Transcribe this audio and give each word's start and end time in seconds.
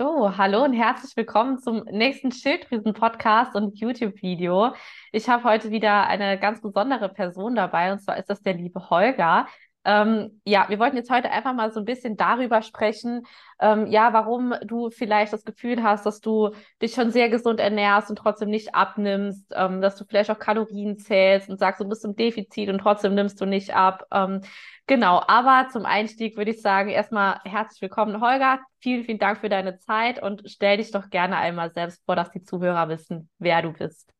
So, 0.00 0.36
hallo 0.36 0.62
und 0.62 0.74
herzlich 0.74 1.16
willkommen 1.16 1.58
zum 1.58 1.82
nächsten 1.90 2.30
Schilddrüsen-Podcast 2.30 3.56
und 3.56 3.80
YouTube-Video. 3.80 4.72
Ich 5.10 5.28
habe 5.28 5.42
heute 5.42 5.72
wieder 5.72 6.06
eine 6.06 6.38
ganz 6.38 6.60
besondere 6.62 7.08
Person 7.08 7.56
dabei 7.56 7.90
und 7.90 7.98
zwar 7.98 8.16
ist 8.16 8.30
das 8.30 8.40
der 8.40 8.54
liebe 8.54 8.90
Holger. 8.90 9.48
Ähm, 9.88 10.42
ja, 10.44 10.66
wir 10.68 10.78
wollten 10.78 10.96
jetzt 10.96 11.10
heute 11.10 11.30
einfach 11.30 11.54
mal 11.54 11.72
so 11.72 11.80
ein 11.80 11.86
bisschen 11.86 12.18
darüber 12.18 12.60
sprechen, 12.60 13.22
ähm, 13.58 13.86
ja, 13.86 14.12
warum 14.12 14.54
du 14.66 14.90
vielleicht 14.90 15.32
das 15.32 15.46
Gefühl 15.46 15.82
hast, 15.82 16.04
dass 16.04 16.20
du 16.20 16.50
dich 16.82 16.92
schon 16.92 17.10
sehr 17.10 17.30
gesund 17.30 17.58
ernährst 17.58 18.10
und 18.10 18.16
trotzdem 18.16 18.50
nicht 18.50 18.74
abnimmst, 18.74 19.50
ähm, 19.56 19.80
dass 19.80 19.96
du 19.96 20.04
vielleicht 20.04 20.30
auch 20.30 20.38
Kalorien 20.38 20.98
zählst 20.98 21.48
und 21.48 21.58
sagst, 21.58 21.80
du 21.80 21.88
bist 21.88 22.04
im 22.04 22.16
Defizit 22.16 22.68
und 22.68 22.80
trotzdem 22.80 23.14
nimmst 23.14 23.40
du 23.40 23.46
nicht 23.46 23.74
ab. 23.74 24.04
Ähm, 24.12 24.42
Genau, 24.88 25.22
aber 25.26 25.68
zum 25.70 25.84
Einstieg 25.84 26.38
würde 26.38 26.50
ich 26.50 26.62
sagen, 26.62 26.88
erstmal 26.88 27.40
herzlich 27.44 27.82
willkommen, 27.82 28.22
Holger. 28.22 28.58
Vielen, 28.80 29.04
vielen 29.04 29.18
Dank 29.18 29.40
für 29.40 29.50
deine 29.50 29.76
Zeit 29.76 30.22
und 30.22 30.44
stell 30.46 30.78
dich 30.78 30.90
doch 30.92 31.10
gerne 31.10 31.36
einmal 31.36 31.70
selbst 31.74 32.02
vor, 32.06 32.16
dass 32.16 32.30
die 32.30 32.42
Zuhörer 32.42 32.88
wissen, 32.88 33.28
wer 33.38 33.60
du 33.60 33.74
bist. 33.74 34.10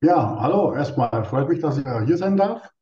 Ja, 0.00 0.36
hallo, 0.40 0.74
erstmal 0.74 1.24
freut 1.24 1.48
mich, 1.48 1.60
dass 1.60 1.78
ich 1.78 1.84
hier 2.06 2.18
sein 2.18 2.36
darf 2.36 2.73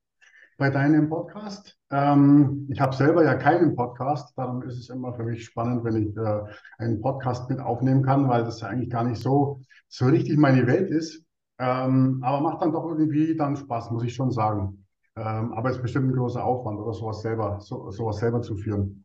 bei 0.58 0.70
deinem 0.70 1.08
Podcast. 1.08 1.78
Ähm, 1.90 2.66
ich 2.70 2.80
habe 2.80 2.94
selber 2.94 3.24
ja 3.24 3.34
keinen 3.34 3.74
Podcast, 3.74 4.36
darum 4.36 4.62
ist 4.62 4.78
es 4.78 4.88
immer 4.88 5.12
für 5.14 5.24
mich 5.24 5.44
spannend, 5.44 5.84
wenn 5.84 5.96
ich 5.96 6.16
äh, 6.16 6.42
einen 6.78 7.00
Podcast 7.00 7.48
mit 7.50 7.60
aufnehmen 7.60 8.02
kann, 8.02 8.28
weil 8.28 8.44
das 8.44 8.60
ja 8.60 8.68
eigentlich 8.68 8.90
gar 8.90 9.04
nicht 9.04 9.20
so, 9.20 9.60
so 9.88 10.06
richtig 10.06 10.38
meine 10.38 10.66
Welt 10.66 10.90
ist. 10.90 11.24
Ähm, 11.58 12.20
aber 12.22 12.40
macht 12.40 12.62
dann 12.62 12.72
doch 12.72 12.88
irgendwie 12.88 13.36
dann 13.36 13.56
Spaß, 13.56 13.90
muss 13.90 14.04
ich 14.04 14.14
schon 14.14 14.30
sagen. 14.30 14.84
Ähm, 15.16 15.52
aber 15.52 15.70
es 15.70 15.76
ist 15.76 15.82
bestimmt 15.82 16.08
ein 16.08 16.16
großer 16.16 16.42
Aufwand, 16.42 16.78
oder 16.78 16.94
sowas 16.94 17.20
selber, 17.20 17.58
so, 17.60 17.90
sowas 17.90 18.18
selber 18.18 18.40
zu 18.40 18.56
führen. 18.56 19.01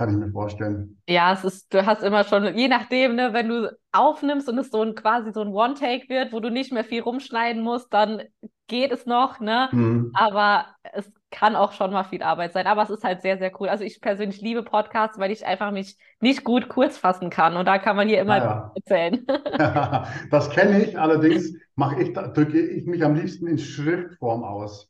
Kann 0.00 0.08
ich 0.08 0.16
mir 0.16 0.32
vorstellen. 0.32 0.96
Ja, 1.06 1.34
es 1.34 1.44
ist, 1.44 1.74
du 1.74 1.84
hast 1.84 2.02
immer 2.02 2.24
schon, 2.24 2.56
je 2.56 2.68
nachdem, 2.68 3.16
ne, 3.16 3.34
wenn 3.34 3.48
du 3.48 3.76
aufnimmst 3.92 4.48
und 4.48 4.56
es 4.56 4.70
so 4.70 4.80
ein 4.80 4.94
quasi 4.94 5.30
so 5.30 5.42
ein 5.42 5.48
One-Take 5.48 6.08
wird, 6.08 6.32
wo 6.32 6.40
du 6.40 6.48
nicht 6.48 6.72
mehr 6.72 6.84
viel 6.84 7.02
rumschneiden 7.02 7.62
musst, 7.62 7.92
dann 7.92 8.22
geht 8.66 8.92
es 8.92 9.04
noch, 9.04 9.40
ne? 9.40 9.68
Mhm. 9.72 10.10
Aber 10.14 10.64
es 10.94 11.12
kann 11.30 11.54
auch 11.54 11.72
schon 11.72 11.92
mal 11.92 12.04
viel 12.04 12.22
Arbeit 12.22 12.54
sein. 12.54 12.66
Aber 12.66 12.82
es 12.82 12.88
ist 12.88 13.04
halt 13.04 13.20
sehr, 13.20 13.36
sehr 13.36 13.52
cool. 13.60 13.68
Also 13.68 13.84
ich 13.84 14.00
persönlich 14.00 14.40
liebe 14.40 14.62
Podcasts, 14.62 15.18
weil 15.18 15.32
ich 15.32 15.44
einfach 15.44 15.70
mich 15.70 15.98
nicht 16.18 16.44
gut 16.44 16.70
kurz 16.70 16.96
fassen 16.96 17.28
kann. 17.28 17.58
Und 17.58 17.66
da 17.66 17.76
kann 17.76 17.94
man 17.94 18.08
hier 18.08 18.22
immer 18.22 18.38
ja. 18.38 18.72
erzählen. 18.76 19.26
das 20.30 20.48
kenne 20.48 20.82
ich, 20.82 20.98
allerdings 20.98 21.52
mache 21.74 22.00
ich, 22.00 22.14
drücke 22.14 22.58
ich 22.58 22.86
mich 22.86 23.04
am 23.04 23.16
liebsten 23.16 23.46
in 23.48 23.58
Schriftform 23.58 24.44
aus. 24.44 24.88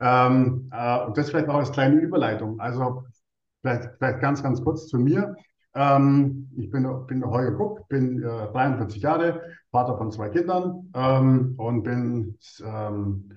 Ähm, 0.00 0.70
äh, 0.72 1.00
und 1.00 1.18
das 1.18 1.30
vielleicht 1.30 1.48
auch 1.48 1.56
als 1.56 1.72
kleine 1.72 1.96
Überleitung. 1.96 2.60
Also 2.60 3.02
vielleicht, 3.62 3.90
vielleicht 3.98 4.20
ganz, 4.20 4.42
ganz 4.42 4.62
kurz 4.62 4.86
zu 4.86 4.98
mir. 4.98 5.34
Ähm, 5.74 6.50
ich 6.56 6.70
bin, 6.70 6.86
bin 7.06 7.24
Holger 7.24 7.52
Guck, 7.52 7.88
bin 7.88 8.22
äh, 8.22 8.52
43 8.52 9.02
Jahre, 9.02 9.40
Vater 9.70 9.96
von 9.96 10.10
zwei 10.10 10.28
Kindern 10.28 10.90
ähm, 10.94 11.54
und 11.56 11.82
bin 11.82 12.36
ähm, 12.62 13.32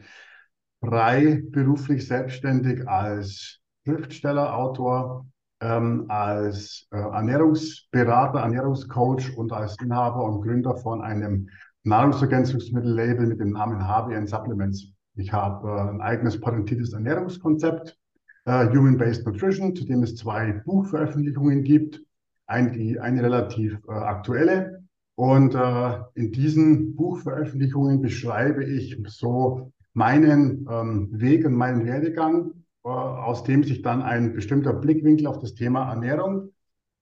frei 0.82 1.44
beruflich 1.52 2.08
selbstständig 2.08 2.88
als 2.88 3.60
Schriftsteller, 3.86 4.56
Autor, 4.56 5.26
ähm, 5.62 6.06
als 6.10 6.88
äh, 6.92 6.98
Ernährungsberater, 6.98 8.40
Ernährungscoach 8.40 9.38
und 9.38 9.54
als 9.54 9.80
Inhaber 9.82 10.24
und 10.26 10.42
Gründer 10.42 10.76
von 10.76 11.02
einem 11.02 11.48
Nahrungsergänzungsmittellabel 11.84 13.28
mit 13.28 13.40
dem 13.40 13.52
Namen 13.52 13.88
HBN 13.88 14.28
Supplements. 14.28 14.92
Ich 15.16 15.32
habe 15.32 15.70
äh, 15.70 15.90
ein 15.90 16.02
eigenes 16.02 16.42
patentiertes 16.42 16.94
Ernährungskonzept, 16.94 17.98
äh, 18.46 18.68
Human-Based 18.70 19.26
Nutrition, 19.26 19.76
zu 19.76 19.86
dem 19.86 20.04
es 20.04 20.16
zwei 20.16 20.54
Buchveröffentlichungen 20.66 21.64
gibt. 21.64 22.02
Eine, 22.48 22.72
die, 22.72 23.00
eine 23.00 23.24
relativ 23.24 23.80
äh, 23.88 23.92
aktuelle. 23.92 24.84
Und 25.16 25.56
äh, 25.56 25.98
in 26.14 26.32
diesen 26.32 26.96
Buchveröffentlichungen 26.96 28.02
beschreibe 28.02 28.64
ich 28.64 28.98
so 29.08 29.72
meinen 29.94 30.68
ähm, 30.70 31.10
Weg 31.12 31.46
und 31.46 31.56
meinen 31.56 31.86
Werdegang, 31.86 32.52
äh, 32.84 32.90
aus 32.90 33.44
dem 33.44 33.64
sich 33.64 33.82
dann 33.82 34.02
ein 34.02 34.34
bestimmter 34.34 34.74
Blickwinkel 34.74 35.26
auf 35.28 35.40
das 35.40 35.56
Thema 35.56 35.90
Ernährung 35.90 36.52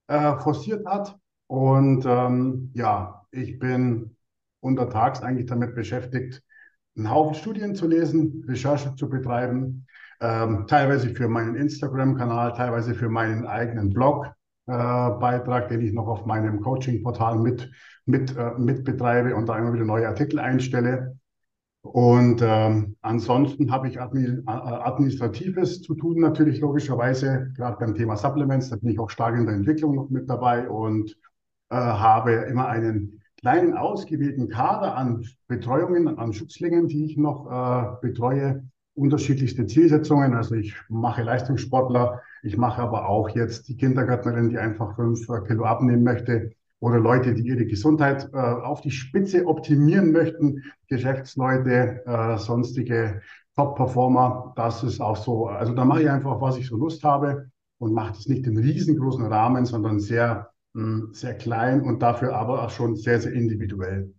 äh, 0.06 0.36
forciert 0.38 0.86
hat. 0.86 1.18
Und 1.48 2.04
ähm, 2.06 2.70
ja, 2.74 3.26
ich 3.32 3.58
bin 3.58 4.16
untertags 4.60 5.20
eigentlich 5.20 5.46
damit 5.46 5.74
beschäftigt, 5.74 6.42
einen 6.96 7.10
Haufen 7.10 7.34
Studien 7.34 7.74
zu 7.74 7.88
lesen, 7.88 8.44
Recherche 8.46 8.94
zu 8.94 9.08
betreiben, 9.08 9.86
ähm, 10.20 10.66
teilweise 10.68 11.10
für 11.10 11.28
meinen 11.28 11.56
Instagram-Kanal, 11.56 12.54
teilweise 12.54 12.94
für 12.94 13.08
meinen 13.08 13.46
eigenen 13.46 13.90
Blog-Beitrag, 13.90 15.66
äh, 15.66 15.68
den 15.68 15.80
ich 15.86 15.92
noch 15.92 16.06
auf 16.06 16.26
meinem 16.26 16.60
Coaching-Portal 16.60 17.38
mit, 17.38 17.70
mit, 18.06 18.36
äh, 18.36 18.52
mit 18.58 18.84
betreibe 18.84 19.34
und 19.34 19.48
da 19.48 19.58
immer 19.58 19.72
wieder 19.72 19.84
neue 19.84 20.08
Artikel 20.08 20.38
einstelle. 20.38 21.16
Und 21.82 22.40
ähm, 22.42 22.96
ansonsten 23.02 23.70
habe 23.70 23.88
ich 23.88 24.00
admi 24.00 24.38
administratives 24.46 25.82
zu 25.82 25.94
tun, 25.94 26.18
natürlich 26.18 26.60
logischerweise, 26.60 27.52
gerade 27.56 27.76
beim 27.78 27.94
Thema 27.94 28.16
Supplements, 28.16 28.70
da 28.70 28.76
bin 28.76 28.88
ich 28.88 28.98
auch 28.98 29.10
stark 29.10 29.36
in 29.36 29.44
der 29.44 29.54
Entwicklung 29.54 29.94
noch 29.94 30.08
mit 30.08 30.28
dabei 30.30 30.66
und 30.66 31.14
äh, 31.68 31.76
habe 31.76 32.32
immer 32.32 32.68
einen 32.68 33.20
kleinen 33.38 33.76
ausgewählten 33.76 34.48
Kader 34.48 34.96
an 34.96 35.26
Betreuungen, 35.46 36.18
an 36.18 36.32
Schützlingen, 36.32 36.88
die 36.88 37.04
ich 37.04 37.18
noch 37.18 37.50
äh, 37.50 37.96
betreue, 38.00 38.64
unterschiedlichste 38.94 39.66
Zielsetzungen. 39.66 40.34
Also 40.34 40.54
ich 40.54 40.74
mache 40.88 41.22
Leistungssportler, 41.22 42.22
ich 42.42 42.56
mache 42.56 42.82
aber 42.82 43.08
auch 43.08 43.28
jetzt 43.30 43.68
die 43.68 43.76
Kindergärtnerin, 43.76 44.50
die 44.50 44.58
einfach 44.58 44.94
fünf 44.96 45.26
Kilo 45.46 45.64
abnehmen 45.64 46.04
möchte 46.04 46.52
oder 46.80 46.98
Leute, 46.98 47.34
die 47.34 47.46
ihre 47.46 47.66
Gesundheit 47.66 48.28
äh, 48.32 48.36
auf 48.36 48.80
die 48.80 48.90
Spitze 48.90 49.46
optimieren 49.46 50.12
möchten, 50.12 50.62
Geschäftsleute, 50.88 52.04
äh, 52.06 52.38
sonstige 52.38 53.22
Top-Performer. 53.56 54.52
Das 54.56 54.82
ist 54.82 55.00
auch 55.00 55.16
so. 55.16 55.46
Also 55.46 55.74
da 55.74 55.84
mache 55.84 56.02
ich 56.02 56.10
einfach, 56.10 56.40
was 56.40 56.56
ich 56.58 56.66
so 56.66 56.76
Lust 56.76 57.02
habe 57.04 57.50
und 57.78 57.94
mache 57.94 58.14
das 58.14 58.26
nicht 58.26 58.46
im 58.46 58.56
riesengroßen 58.56 59.24
Rahmen, 59.24 59.64
sondern 59.64 59.98
sehr 60.00 60.50
sehr 61.12 61.34
klein 61.38 61.82
und 61.82 62.02
dafür 62.02 62.34
aber 62.34 62.64
auch 62.64 62.70
schon 62.70 62.96
sehr, 62.96 63.20
sehr 63.20 63.32
individuell. 63.32 64.12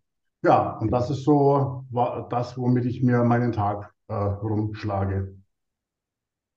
Ja, 0.43 0.77
und 0.77 0.91
das 0.91 1.09
ist 1.09 1.23
so 1.23 1.83
das, 2.29 2.57
womit 2.57 2.85
ich 2.85 3.03
mir 3.03 3.23
meinen 3.23 3.51
Tag 3.51 3.93
äh, 4.07 4.13
rumschlage. 4.15 5.35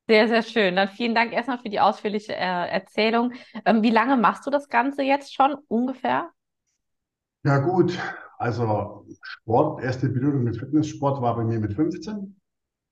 Sehr, 0.09 0.27
sehr 0.29 0.43
schön. 0.43 0.75
Dann 0.77 0.89
vielen 0.89 1.15
Dank 1.15 1.33
erstmal 1.33 1.59
für 1.59 1.69
die 1.69 1.81
ausführliche 1.81 2.35
äh, 2.35 2.39
Erzählung. 2.71 3.33
Ähm, 3.67 3.83
wie 3.83 3.91
lange 3.91 4.17
machst 4.17 4.47
du 4.47 4.51
das 4.51 4.69
Ganze 4.69 5.03
jetzt 5.03 5.35
schon 5.35 5.55
ungefähr? 5.69 6.31
Ja, 7.45 7.59
gut. 7.59 7.99
Also 8.39 9.05
Sport, 9.23 9.83
erste 9.83 10.09
Berührung 10.09 10.45
mit 10.45 10.57
Fitnesssport 10.59 11.21
war 11.23 11.37
bei 11.37 11.45
mir 11.45 11.59
mit 11.61 11.75
15. 11.75 12.37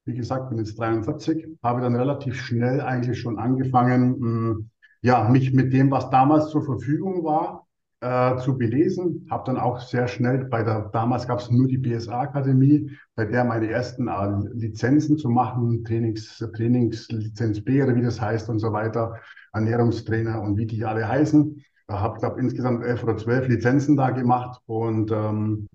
Wie 0.05 0.15
gesagt, 0.15 0.49
bin 0.50 0.59
jetzt 0.59 0.78
43, 0.78 1.47
habe 1.62 1.81
dann 1.81 1.97
relativ 1.97 2.41
schnell 2.41 2.81
eigentlich 2.81 3.21
schon 3.21 3.38
angefangen, 3.38 4.17
mh, 4.19 4.56
ja, 5.03 5.28
mich 5.28 5.53
mit 5.53 5.73
dem, 5.73 5.91
was 5.91 6.11
damals 6.11 6.50
zur 6.50 6.65
Verfügung 6.65 7.25
war, 7.25 7.66
äh, 8.01 8.37
zu 8.39 8.57
belesen. 8.57 9.27
Habe 9.31 9.45
dann 9.47 9.59
auch 9.59 9.81
sehr 9.81 10.09
schnell 10.09 10.45
bei 10.45 10.62
der, 10.62 10.91
damals 10.93 11.27
gab 11.27 11.41
es 11.41 11.51
nur 11.51 11.67
die 11.67 11.79
BSA-Akademie, 11.79 12.91
bei 13.15 13.25
der 13.25 13.45
meine 13.45 13.71
ersten 13.71 14.09
äh, 14.09 14.49
Lizenzen 14.55 15.19
zu 15.19 15.29
machen, 15.29 15.84
Trainings, 15.84 16.39
Trainingslizenz 16.55 17.65
B 17.65 17.83
oder 17.83 17.95
wie 17.97 18.03
das 18.03 18.21
heißt 18.21 18.49
und 18.49 18.59
so 18.59 18.73
weiter, 18.73 19.17
Ernährungstrainer 19.53 20.41
und 20.41 20.56
wie 20.56 20.67
die 20.67 20.85
alle 20.85 21.09
heißen. 21.09 21.56
Ich 21.56 21.65
habe, 21.89 22.19
glaube 22.19 22.41
insgesamt 22.41 22.85
elf 22.85 23.03
oder 23.03 23.17
zwölf 23.17 23.49
Lizenzen 23.49 23.97
da 23.97 24.11
gemacht 24.11 24.61
und 24.67 25.11
ähm, 25.12 25.69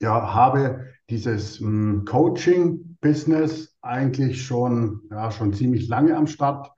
ja, 0.00 0.34
habe 0.34 0.86
dieses 1.10 1.60
ähm, 1.60 2.04
Coaching-Business 2.06 3.76
eigentlich 3.82 4.44
schon, 4.44 5.02
ja, 5.10 5.30
schon 5.30 5.52
ziemlich 5.52 5.88
lange 5.88 6.16
am 6.16 6.26
Start 6.26 6.70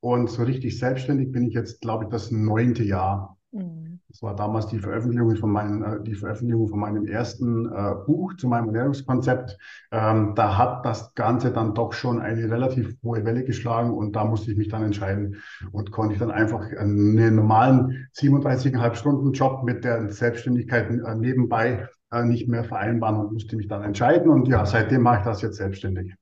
und 0.00 0.30
so 0.30 0.44
richtig 0.44 0.78
selbstständig 0.78 1.32
bin 1.32 1.48
ich 1.48 1.54
jetzt, 1.54 1.80
glaube 1.80 2.04
ich, 2.04 2.10
das 2.10 2.30
neunte 2.30 2.84
Jahr. 2.84 3.37
Mhm. 3.52 4.00
Das 4.08 4.22
war 4.22 4.36
damals 4.36 4.66
die 4.66 4.78
Veröffentlichung 4.78 5.36
von 5.36 5.50
meinem, 5.50 5.82
äh, 5.82 6.02
die 6.02 6.14
Veröffentlichung 6.14 6.68
von 6.68 6.78
meinem 6.78 7.06
ersten 7.06 7.66
äh, 7.66 7.94
Buch 8.06 8.34
zu 8.36 8.46
meinem 8.48 8.66
Ernährungskonzept. 8.66 9.58
Ähm, 9.90 10.34
da 10.34 10.58
hat 10.58 10.84
das 10.84 11.14
Ganze 11.14 11.50
dann 11.50 11.74
doch 11.74 11.92
schon 11.92 12.20
eine 12.20 12.50
relativ 12.50 12.96
hohe 13.02 13.24
Welle 13.24 13.44
geschlagen 13.44 13.92
und 13.92 14.16
da 14.16 14.24
musste 14.24 14.50
ich 14.50 14.58
mich 14.58 14.68
dann 14.68 14.82
entscheiden 14.82 15.36
und 15.72 15.90
konnte 15.92 16.14
ich 16.14 16.18
dann 16.18 16.30
einfach 16.30 16.60
einen 16.76 17.36
normalen 17.36 18.08
37,5 18.14 18.94
Stunden 18.94 19.32
Job 19.32 19.64
mit 19.64 19.84
der 19.84 20.10
Selbstständigkeit 20.10 20.90
äh, 20.90 21.14
nebenbei 21.14 21.88
äh, 22.12 22.24
nicht 22.24 22.48
mehr 22.48 22.64
vereinbaren 22.64 23.16
und 23.16 23.32
musste 23.32 23.56
mich 23.56 23.68
dann 23.68 23.82
entscheiden. 23.82 24.30
Und 24.30 24.48
ja, 24.48 24.66
seitdem 24.66 25.02
mache 25.02 25.18
ich 25.18 25.24
das 25.24 25.42
jetzt 25.42 25.56
selbstständig. 25.56 26.14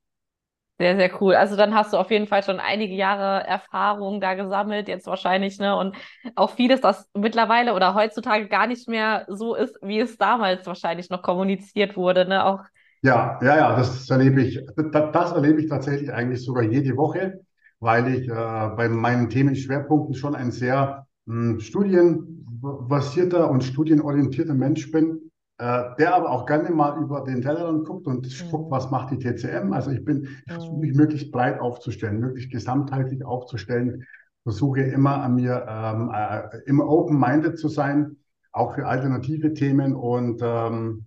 Sehr, 0.79 0.97
sehr 0.97 1.23
cool. 1.23 1.35
Also 1.35 1.57
dann 1.57 1.75
hast 1.75 1.95
du 1.95 1.97
auf 1.97 2.11
jeden 2.11 2.27
Fall 2.27 2.43
schon 2.43 2.61
einige 2.61 2.95
Jahre 2.95 3.47
Erfahrung 3.47 4.21
da 4.21 4.35
gesammelt, 4.35 4.89
jetzt 4.89 5.07
wahrscheinlich, 5.07 5.59
ne? 5.59 5.75
Und 5.75 5.97
auch 6.35 6.51
vieles, 6.51 6.83
das 6.83 7.09
mittlerweile 7.15 7.73
oder 7.75 7.95
heutzutage 7.95 8.47
gar 8.47 8.67
nicht 8.67 8.87
mehr 8.87 9.25
so 9.29 9.55
ist, 9.55 9.79
wie 9.81 10.01
es 10.01 10.19
damals 10.19 10.67
wahrscheinlich 10.67 11.09
noch 11.09 11.23
kommuniziert 11.23 11.97
wurde, 11.97 12.29
ne? 12.29 12.45
Auch 12.45 12.61
ja, 13.03 13.39
ja, 13.43 13.57
ja, 13.57 13.77
das 13.77 14.09
erlebe 14.11 14.43
ich, 14.43 14.61
das, 14.77 15.13
das 15.13 15.33
erlebe 15.33 15.61
ich 15.63 15.69
tatsächlich 15.69 16.13
eigentlich 16.13 16.45
sogar 16.45 16.65
jede 16.65 16.97
Woche, 16.97 17.41
weil 17.79 18.13
ich 18.15 18.29
äh, 18.29 18.33
bei 18.33 18.89
meinen 18.89 19.31
Themenschwerpunkten 19.31 20.15
schon 20.15 20.35
ein 20.35 20.51
sehr 20.51 21.07
ein 21.29 21.61
studienbasierter 21.61 23.51
und 23.51 23.65
studienorientierter 23.65 24.55
Mensch 24.55 24.91
bin, 24.91 25.26
der 25.59 26.15
aber 26.15 26.31
auch 26.31 26.45
gerne 26.45 26.71
mal 26.71 27.03
über 27.03 27.25
den 27.25 27.41
Tellerrand 27.41 27.87
guckt 27.87 28.07
und 28.07 28.27
mhm. 28.27 28.51
guckt, 28.51 28.71
was 28.71 28.91
macht 28.91 29.11
die 29.11 29.19
TCM. 29.19 29.73
Also 29.73 29.91
ich 29.91 30.05
bin, 30.05 30.25
ich 30.47 30.53
versuche 30.53 30.79
mich 30.79 30.95
möglichst 30.95 31.33
breit 31.33 31.61
aufzustellen, 31.61 32.21
möglichst 32.21 32.51
gesamtheitlich 32.51 33.25
aufzustellen, 33.25 34.05
versuche 34.43 34.83
immer 34.83 35.23
an 35.23 35.35
mir, 35.35 35.67
ähm, 35.69 36.13
äh, 36.15 36.59
immer 36.67 36.87
open-minded 36.87 37.59
zu 37.59 37.69
sein, 37.69 38.17
auch 38.53 38.75
für 38.75 38.87
alternative 38.87 39.55
Themen 39.55 39.95
und 39.95 40.41
ähm, 40.43 41.07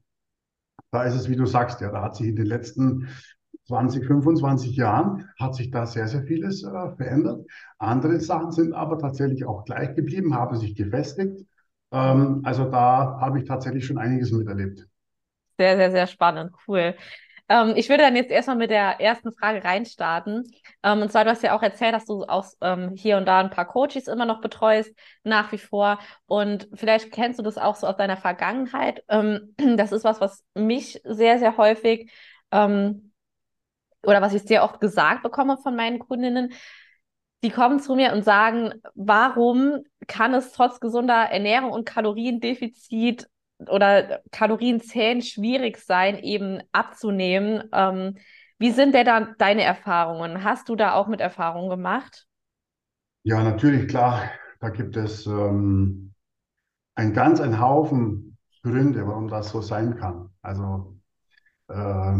da 0.91 1.03
ist 1.03 1.15
es, 1.15 1.29
wie 1.29 1.35
du 1.35 1.45
sagst, 1.45 1.81
ja, 1.81 1.91
da 1.91 2.01
hat 2.01 2.15
sich 2.15 2.27
in 2.27 2.35
den 2.35 2.47
letzten 2.47 3.07
20, 3.67 4.05
25 4.05 4.75
Jahren 4.75 5.29
hat 5.39 5.55
sich 5.55 5.69
da 5.69 5.85
sehr, 5.85 6.07
sehr 6.07 6.23
vieles 6.23 6.63
äh, 6.63 6.89
verändert. 6.95 7.45
Andere 7.77 8.19
Sachen 8.19 8.51
sind 8.51 8.73
aber 8.73 8.97
tatsächlich 8.97 9.45
auch 9.45 9.63
gleich 9.63 9.95
geblieben, 9.95 10.33
haben 10.33 10.57
sich 10.57 10.75
gefestigt. 10.75 11.45
Ähm, 11.91 12.41
also 12.43 12.65
da 12.65 13.17
habe 13.19 13.39
ich 13.39 13.45
tatsächlich 13.45 13.85
schon 13.85 13.97
einiges 13.97 14.31
miterlebt. 14.31 14.87
Sehr, 15.57 15.75
sehr, 15.75 15.91
sehr 15.91 16.07
spannend, 16.07 16.53
cool. 16.67 16.95
Ähm, 17.49 17.73
ich 17.75 17.89
würde 17.89 18.03
dann 18.03 18.15
jetzt 18.15 18.31
erstmal 18.31 18.55
mit 18.55 18.69
der 18.69 19.01
ersten 19.01 19.31
Frage 19.33 19.63
reinstarten. 19.63 20.49
Ähm, 20.83 21.01
und 21.01 21.11
zwar, 21.11 21.25
du 21.25 21.31
hast 21.31 21.43
ja 21.43 21.55
auch 21.57 21.63
erzählt, 21.63 21.93
dass 21.93 22.05
du 22.05 22.23
auch 22.25 22.45
ähm, 22.61 22.91
hier 22.95 23.17
und 23.17 23.25
da 23.25 23.39
ein 23.39 23.49
paar 23.49 23.65
Coaches 23.67 24.07
immer 24.07 24.25
noch 24.25 24.39
betreust, 24.39 24.93
nach 25.23 25.51
wie 25.51 25.57
vor. 25.57 25.99
Und 26.27 26.69
vielleicht 26.75 27.11
kennst 27.11 27.39
du 27.39 27.43
das 27.43 27.57
auch 27.57 27.75
so 27.75 27.87
aus 27.87 27.97
deiner 27.97 28.17
Vergangenheit. 28.17 29.03
Ähm, 29.09 29.55
das 29.77 29.91
ist 29.91 30.03
was, 30.03 30.21
was 30.21 30.45
mich 30.53 31.01
sehr, 31.03 31.39
sehr 31.39 31.57
häufig 31.57 32.11
ähm, 32.51 33.11
oder 34.03 34.21
was 34.21 34.33
ich 34.33 34.43
sehr 34.43 34.63
oft 34.63 34.79
gesagt 34.79 35.23
bekomme 35.23 35.57
von 35.57 35.75
meinen 35.75 35.99
Kundinnen, 35.99 36.53
die 37.43 37.49
kommen 37.49 37.79
zu 37.79 37.95
mir 37.95 38.13
und 38.13 38.23
sagen, 38.23 38.73
warum 38.95 39.83
kann 40.07 40.33
es 40.33 40.51
trotz 40.51 40.79
gesunder 40.79 41.13
Ernährung 41.13 41.71
und 41.71 41.85
Kaloriendefizit 41.85 43.27
oder 43.67 44.21
Kalorienzählen 44.31 45.21
schwierig 45.21 45.77
sein, 45.77 46.17
eben 46.17 46.61
abzunehmen? 46.71 47.63
Ähm, 47.71 48.17
wie 48.57 48.71
sind 48.71 48.93
denn 48.93 49.05
da 49.05 49.21
deine 49.37 49.63
Erfahrungen? 49.63 50.43
Hast 50.43 50.67
du 50.67 50.75
da 50.75 50.93
auch 50.93 51.07
mit 51.07 51.21
Erfahrungen 51.21 51.69
gemacht? 51.69 52.27
Ja, 53.23 53.41
natürlich, 53.43 53.87
klar. 53.87 54.29
Da 54.59 54.69
gibt 54.69 54.97
es 54.97 55.25
ähm, 55.25 56.13
ein 56.95 57.13
ganz 57.13 57.39
ein 57.39 57.59
Haufen 57.61 58.37
Gründe, 58.61 59.07
warum 59.07 59.29
das 59.29 59.49
so 59.49 59.61
sein 59.61 59.95
kann. 59.95 60.29
Also 60.41 60.97
äh, 61.69 62.13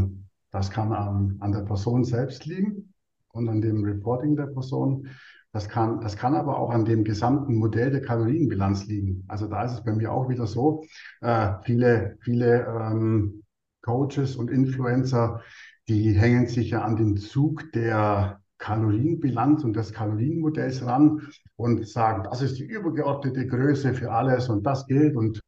das 0.52 0.72
kann 0.72 0.94
an, 0.94 1.38
an 1.42 1.52
der 1.52 1.62
Person 1.62 2.06
selbst 2.06 2.46
liegen 2.46 2.89
und 3.34 3.50
an 3.50 3.62
dem 3.62 3.84
Reporting 3.84 4.36
der 4.36 4.48
Person. 4.48 5.08
Das 5.52 5.68
kann, 5.68 6.00
das 6.02 6.16
kann 6.16 6.36
aber 6.36 6.60
auch 6.60 6.70
an 6.70 6.86
dem 6.86 7.04
gesamten 7.04 7.56
Modell 7.56 7.90
der 7.92 8.02
Kalorienbilanz 8.02 8.86
liegen. 8.86 9.24
Also 9.28 9.48
da 9.48 9.64
ist 9.64 9.74
es 9.74 9.84
bei 9.84 9.94
mir 9.94 10.12
auch 10.12 10.30
wieder 10.30 10.46
so, 10.46 10.86
äh, 11.22 11.54
viele, 11.64 12.18
viele 12.22 12.68
ähm, 12.68 13.44
Coaches 13.82 14.36
und 14.36 14.52
Influencer, 14.52 15.42
die 15.88 16.12
hängen 16.12 16.48
sich 16.48 16.70
ja 16.70 16.84
an 16.84 16.96
den 16.96 17.18
Zug 17.18 17.72
der 17.72 18.42
Kalorienbilanz 18.60 19.64
und 19.64 19.76
des 19.76 19.94
Kalorienmodells 19.94 20.86
ran 20.86 21.22
und 21.56 21.88
sagen, 21.88 22.24
das 22.30 22.42
ist 22.42 22.60
die 22.60 22.66
übergeordnete 22.66 23.48
Größe 23.48 23.94
für 23.94 24.12
alles 24.12 24.50
und 24.50 24.64
das 24.66 24.86
gilt 24.86 25.16
und 25.16 25.42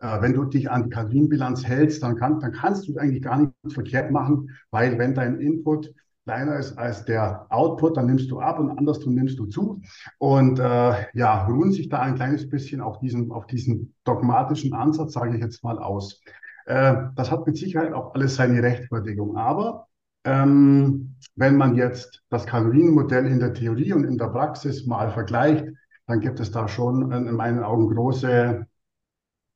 äh, 0.00 0.20
wenn 0.20 0.32
du 0.34 0.44
dich 0.44 0.70
an 0.70 0.84
die 0.84 0.90
Kalorienbilanz 0.90 1.64
hältst, 1.64 2.02
dann, 2.02 2.16
kann, 2.16 2.40
dann 2.40 2.52
kannst 2.52 2.88
du 2.88 2.96
eigentlich 2.96 3.22
gar 3.22 3.38
nichts 3.38 3.74
verkehrt 3.74 4.10
machen, 4.10 4.50
weil 4.70 4.98
wenn 4.98 5.14
dein 5.14 5.38
Input 5.38 5.92
kleiner 6.24 6.56
ist 6.56 6.76
als 6.78 7.04
der 7.04 7.46
Output, 7.50 7.96
dann 7.96 8.06
nimmst 8.06 8.30
du 8.30 8.40
ab 8.40 8.58
und 8.58 8.70
andersrum 8.70 9.14
nimmst 9.14 9.38
du 9.38 9.46
zu. 9.46 9.80
Und 10.18 10.58
äh, 10.58 11.06
ja, 11.12 11.46
ruhen 11.46 11.72
sich 11.72 11.88
da 11.88 12.00
ein 12.00 12.16
kleines 12.16 12.48
bisschen 12.48 12.80
auf 12.80 12.98
diesen, 12.98 13.30
auf 13.30 13.46
diesen 13.46 13.94
dogmatischen 14.04 14.72
Ansatz, 14.74 15.12
sage 15.12 15.36
ich 15.36 15.42
jetzt 15.42 15.62
mal, 15.62 15.78
aus. 15.78 16.20
Äh, 16.66 16.94
das 17.14 17.30
hat 17.30 17.46
mit 17.46 17.56
Sicherheit 17.56 17.92
auch 17.92 18.14
alles 18.14 18.36
seine 18.36 18.62
Rechtfertigung. 18.62 19.36
Aber 19.36 19.86
ähm, 20.24 21.16
wenn 21.36 21.56
man 21.56 21.74
jetzt 21.74 22.22
das 22.30 22.46
Kalorienmodell 22.46 23.26
in 23.26 23.40
der 23.40 23.52
Theorie 23.52 23.92
und 23.92 24.04
in 24.04 24.18
der 24.18 24.28
Praxis 24.28 24.86
mal 24.86 25.10
vergleicht, 25.10 25.66
dann 26.06 26.20
gibt 26.20 26.40
es 26.40 26.50
da 26.50 26.68
schon 26.68 27.12
in 27.12 27.34
meinen 27.34 27.62
Augen 27.62 27.88
große 27.88 28.66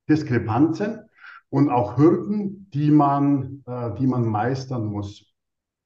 Diskrepanzen 0.09 1.01
und 1.51 1.71
auch 1.71 1.97
Hürden, 1.97 2.69
die 2.73 2.91
man, 2.91 3.63
äh, 3.67 3.95
die 3.99 4.07
man 4.07 4.27
meistern 4.27 4.87
muss. 4.87 5.29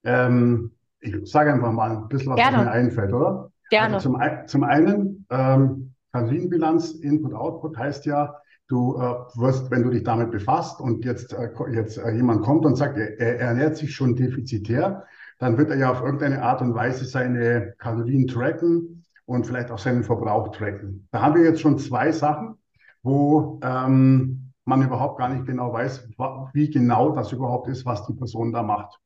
Ähm, 0.05 0.73
ich 1.01 1.31
sage 1.31 1.53
einfach 1.53 1.73
mal 1.73 1.91
ein 1.91 2.09
bisschen, 2.09 2.33
was 2.33 2.41
Gerne. 2.41 2.65
mir 2.65 2.71
einfällt, 2.71 3.13
oder? 3.13 3.51
Gerne. 3.71 3.95
Also 3.97 4.11
zum, 4.11 4.21
zum 4.47 4.65
einen, 4.65 5.27
ähm, 5.31 5.95
Kalorienbilanz, 6.13 6.93
Input, 6.93 7.33
Output 7.33 7.77
heißt 7.77 8.05
ja, 8.07 8.37
du 8.69 8.97
äh, 8.97 9.39
wirst, 9.39 9.71
wenn 9.71 9.83
du 9.83 9.91
dich 9.91 10.03
damit 10.03 10.31
befasst 10.31 10.81
und 10.81 11.05
jetzt, 11.05 11.33
äh, 11.33 11.51
jetzt 11.73 11.99
äh, 11.99 12.11
jemand 12.11 12.43
kommt 12.43 12.65
und 12.65 12.77
sagt, 12.77 12.97
er, 12.99 13.19
er, 13.19 13.41
ernährt 13.41 13.77
sich 13.77 13.95
schon 13.95 14.15
defizitär, 14.15 15.05
dann 15.39 15.59
wird 15.59 15.71
er 15.71 15.77
ja 15.77 15.91
auf 15.91 16.03
irgendeine 16.03 16.43
Art 16.43 16.63
und 16.63 16.75
Weise 16.75 17.05
seine 17.05 17.75
Kalorien 17.79 18.27
tracken 18.27 19.05
und 19.25 19.47
vielleicht 19.47 19.71
auch 19.71 19.79
seinen 19.79 20.05
Verbrauch 20.05 20.55
tracken. 20.55 21.09
Da 21.11 21.23
haben 21.23 21.35
wir 21.35 21.45
jetzt 21.45 21.61
schon 21.61 21.79
zwei 21.79 22.13
Sachen, 22.13 22.59
wo 23.03 23.59
ähm, 23.63 24.53
man 24.65 24.83
überhaupt 24.83 25.19
gar 25.19 25.29
nicht 25.29 25.47
genau 25.47 25.73
weiß, 25.73 26.09
wie 26.53 26.71
genau 26.71 27.11
das 27.11 27.33
überhaupt 27.33 27.69
ist, 27.69 27.85
was 27.85 28.07
die 28.07 28.15
Person 28.15 28.53
da 28.53 28.63
macht. 28.63 29.01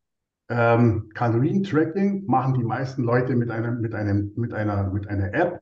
Ähm, 0.48 1.10
Kalorien-Tracking 1.14 2.24
machen 2.26 2.54
die 2.54 2.64
meisten 2.64 3.02
Leute 3.02 3.34
mit 3.34 3.50
einem, 3.50 3.80
mit 3.80 3.94
einem, 3.94 4.32
mit 4.36 4.52
einer, 4.54 4.90
mit 4.90 5.08
einer 5.08 5.34
App 5.34 5.60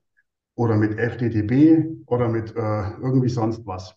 oder 0.57 0.77
mit 0.77 0.99
FTTB 0.99 2.07
oder 2.07 2.29
mit 2.29 2.55
äh, 2.55 2.91
irgendwie 3.01 3.29
sonst 3.29 3.67
was. 3.67 3.97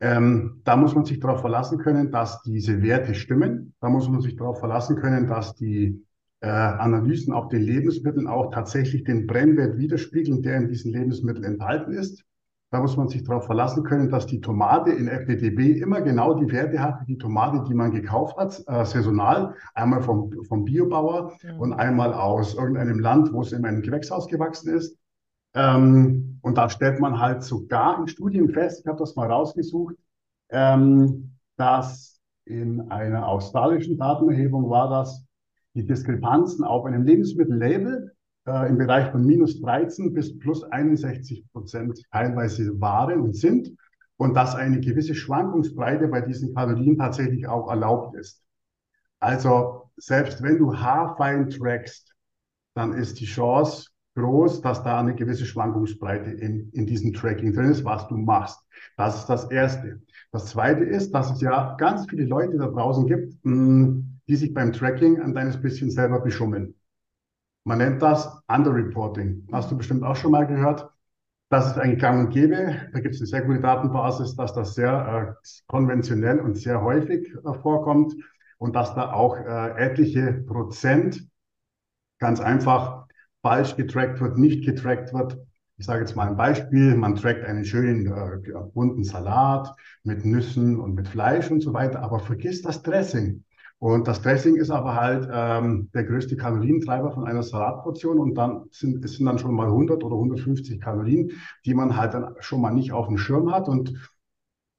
Ähm, 0.00 0.62
da 0.64 0.76
muss 0.76 0.94
man 0.94 1.04
sich 1.04 1.20
darauf 1.20 1.40
verlassen 1.40 1.78
können, 1.78 2.10
dass 2.10 2.42
diese 2.42 2.82
Werte 2.82 3.14
stimmen. 3.14 3.74
Da 3.80 3.88
muss 3.88 4.08
man 4.08 4.20
sich 4.20 4.36
darauf 4.36 4.58
verlassen 4.58 4.96
können, 4.96 5.26
dass 5.26 5.54
die 5.56 6.02
äh, 6.40 6.48
Analysen 6.48 7.34
auf 7.34 7.48
den 7.48 7.62
Lebensmitteln 7.62 8.26
auch 8.26 8.50
tatsächlich 8.50 9.04
den 9.04 9.26
Brennwert 9.26 9.76
widerspiegeln, 9.76 10.42
der 10.42 10.56
in 10.56 10.68
diesen 10.68 10.92
Lebensmitteln 10.92 11.44
enthalten 11.44 11.92
ist. 11.92 12.24
Da 12.72 12.80
muss 12.80 12.96
man 12.96 13.08
sich 13.08 13.24
darauf 13.24 13.46
verlassen 13.46 13.82
können, 13.82 14.10
dass 14.10 14.26
die 14.26 14.40
Tomate 14.40 14.90
in 14.90 15.08
FDTB 15.08 15.82
immer 15.82 16.00
genau 16.02 16.34
die 16.34 16.50
Werte 16.52 16.80
hat 16.80 17.00
wie 17.00 17.14
die 17.14 17.18
Tomate, 17.18 17.64
die 17.68 17.74
man 17.74 17.90
gekauft 17.90 18.36
hat, 18.36 18.62
äh, 18.68 18.84
saisonal. 18.84 19.54
Einmal 19.74 20.02
vom, 20.02 20.32
vom 20.44 20.64
Biobauer 20.64 21.32
ja. 21.42 21.56
und 21.56 21.72
einmal 21.72 22.14
aus 22.14 22.54
irgendeinem 22.54 23.00
Land, 23.00 23.32
wo 23.32 23.40
es 23.40 23.50
in 23.50 23.64
einem 23.64 23.82
Gewächshaus 23.82 24.28
gewachsen 24.28 24.72
ist. 24.72 24.96
Ähm, 25.54 26.38
und 26.42 26.58
da 26.58 26.68
stellt 26.68 27.00
man 27.00 27.18
halt 27.18 27.42
sogar 27.42 27.98
in 27.98 28.06
Studien 28.06 28.48
fest, 28.50 28.82
ich 28.82 28.86
habe 28.86 28.98
das 28.98 29.16
mal 29.16 29.30
rausgesucht, 29.30 29.96
ähm, 30.50 31.32
dass 31.56 32.20
in 32.44 32.88
einer 32.90 33.26
australischen 33.26 33.98
Datenerhebung 33.98 34.70
war 34.70 34.88
das, 34.88 35.26
die 35.74 35.84
Diskrepanzen 35.84 36.64
auf 36.64 36.84
einem 36.84 37.02
Lebensmittellabel 37.02 38.12
äh, 38.46 38.68
im 38.68 38.78
Bereich 38.78 39.10
von 39.10 39.24
minus 39.24 39.60
13 39.60 40.12
bis 40.12 40.38
plus 40.38 40.64
61 40.64 41.44
Prozent 41.52 42.02
teilweise 42.12 42.80
waren 42.80 43.20
und 43.20 43.36
sind 43.36 43.70
und 44.16 44.34
dass 44.34 44.54
eine 44.54 44.80
gewisse 44.80 45.14
Schwankungsbreite 45.14 46.08
bei 46.08 46.20
diesen 46.20 46.54
Kalorien 46.54 46.96
tatsächlich 46.98 47.46
auch 47.48 47.68
erlaubt 47.70 48.16
ist. 48.16 48.42
Also 49.20 49.90
selbst 49.96 50.42
wenn 50.42 50.58
du 50.58 50.76
haarfein 50.76 51.48
trackst, 51.50 52.14
dann 52.74 52.92
ist 52.94 53.20
die 53.20 53.26
Chance 53.26 53.90
groß, 54.16 54.60
dass 54.62 54.82
da 54.82 55.00
eine 55.00 55.14
gewisse 55.14 55.46
Schwankungsbreite 55.46 56.30
in, 56.30 56.70
in 56.72 56.86
diesem 56.86 57.12
Tracking 57.12 57.52
drin 57.52 57.70
ist, 57.70 57.84
was 57.84 58.08
du 58.08 58.16
machst. 58.16 58.58
Das 58.96 59.16
ist 59.18 59.26
das 59.26 59.50
Erste. 59.50 60.00
Das 60.32 60.46
Zweite 60.46 60.84
ist, 60.84 61.12
dass 61.12 61.30
es 61.30 61.40
ja 61.40 61.76
ganz 61.78 62.06
viele 62.08 62.24
Leute 62.24 62.56
da 62.58 62.66
draußen 62.66 63.06
gibt, 63.06 63.34
mh, 63.44 64.02
die 64.28 64.36
sich 64.36 64.52
beim 64.54 64.72
Tracking 64.72 65.20
ein 65.20 65.32
kleines 65.32 65.60
bisschen 65.60 65.90
selber 65.90 66.20
beschummeln. 66.20 66.74
Man 67.64 67.78
nennt 67.78 68.02
das 68.02 68.40
Underreporting. 68.48 69.46
Hast 69.52 69.70
du 69.70 69.76
bestimmt 69.76 70.02
auch 70.02 70.16
schon 70.16 70.32
mal 70.32 70.46
gehört. 70.46 70.90
Das 71.50 71.66
ist 71.66 71.78
eigentlich 71.78 72.00
gang 72.00 72.26
und 72.26 72.32
gäbe. 72.32 72.88
Da 72.92 73.00
gibt 73.00 73.14
es 73.14 73.20
eine 73.20 73.26
sehr 73.26 73.42
gute 73.42 73.60
Datenbasis, 73.60 74.36
dass 74.36 74.54
das 74.54 74.74
sehr 74.74 75.36
äh, 75.42 75.48
konventionell 75.66 76.40
und 76.40 76.56
sehr 76.56 76.80
häufig 76.82 77.28
äh, 77.34 77.54
vorkommt 77.54 78.14
und 78.58 78.76
dass 78.76 78.94
da 78.94 79.12
auch 79.12 79.36
äh, 79.36 79.70
etliche 79.76 80.32
Prozent 80.46 81.28
ganz 82.18 82.40
einfach 82.40 83.06
falsch 83.42 83.76
getrackt 83.76 84.20
wird, 84.20 84.38
nicht 84.38 84.64
getrackt 84.64 85.12
wird. 85.12 85.38
Ich 85.76 85.86
sage 85.86 86.00
jetzt 86.00 86.14
mal 86.14 86.28
ein 86.28 86.36
Beispiel. 86.36 86.94
Man 86.94 87.16
trackt 87.16 87.44
einen 87.44 87.64
schönen 87.64 88.06
äh, 88.06 88.52
bunten 88.74 89.02
Salat 89.02 89.74
mit 90.04 90.24
Nüssen 90.24 90.78
und 90.78 90.94
mit 90.94 91.08
Fleisch 91.08 91.50
und 91.50 91.62
so 91.62 91.72
weiter, 91.72 92.02
aber 92.02 92.20
vergisst 92.20 92.64
das 92.66 92.82
Dressing. 92.82 93.44
Und 93.80 94.06
das 94.08 94.20
Dressing 94.20 94.56
ist 94.56 94.70
aber 94.70 94.94
halt 94.94 95.26
ähm, 95.32 95.88
der 95.94 96.04
größte 96.04 96.36
Kalorientreiber 96.36 97.12
von 97.12 97.26
einer 97.26 97.42
Salatportion. 97.42 98.18
Und 98.18 98.34
dann 98.34 98.66
sind 98.70 99.02
es 99.02 99.14
sind 99.14 99.24
dann 99.24 99.38
schon 99.38 99.54
mal 99.54 99.68
100 99.68 100.04
oder 100.04 100.16
150 100.16 100.80
Kalorien, 100.80 101.30
die 101.64 101.72
man 101.74 101.96
halt 101.96 102.12
dann 102.12 102.34
schon 102.40 102.60
mal 102.60 102.72
nicht 102.72 102.92
auf 102.92 103.06
dem 103.08 103.16
Schirm 103.16 103.50
hat. 103.50 103.68
Und 103.68 103.94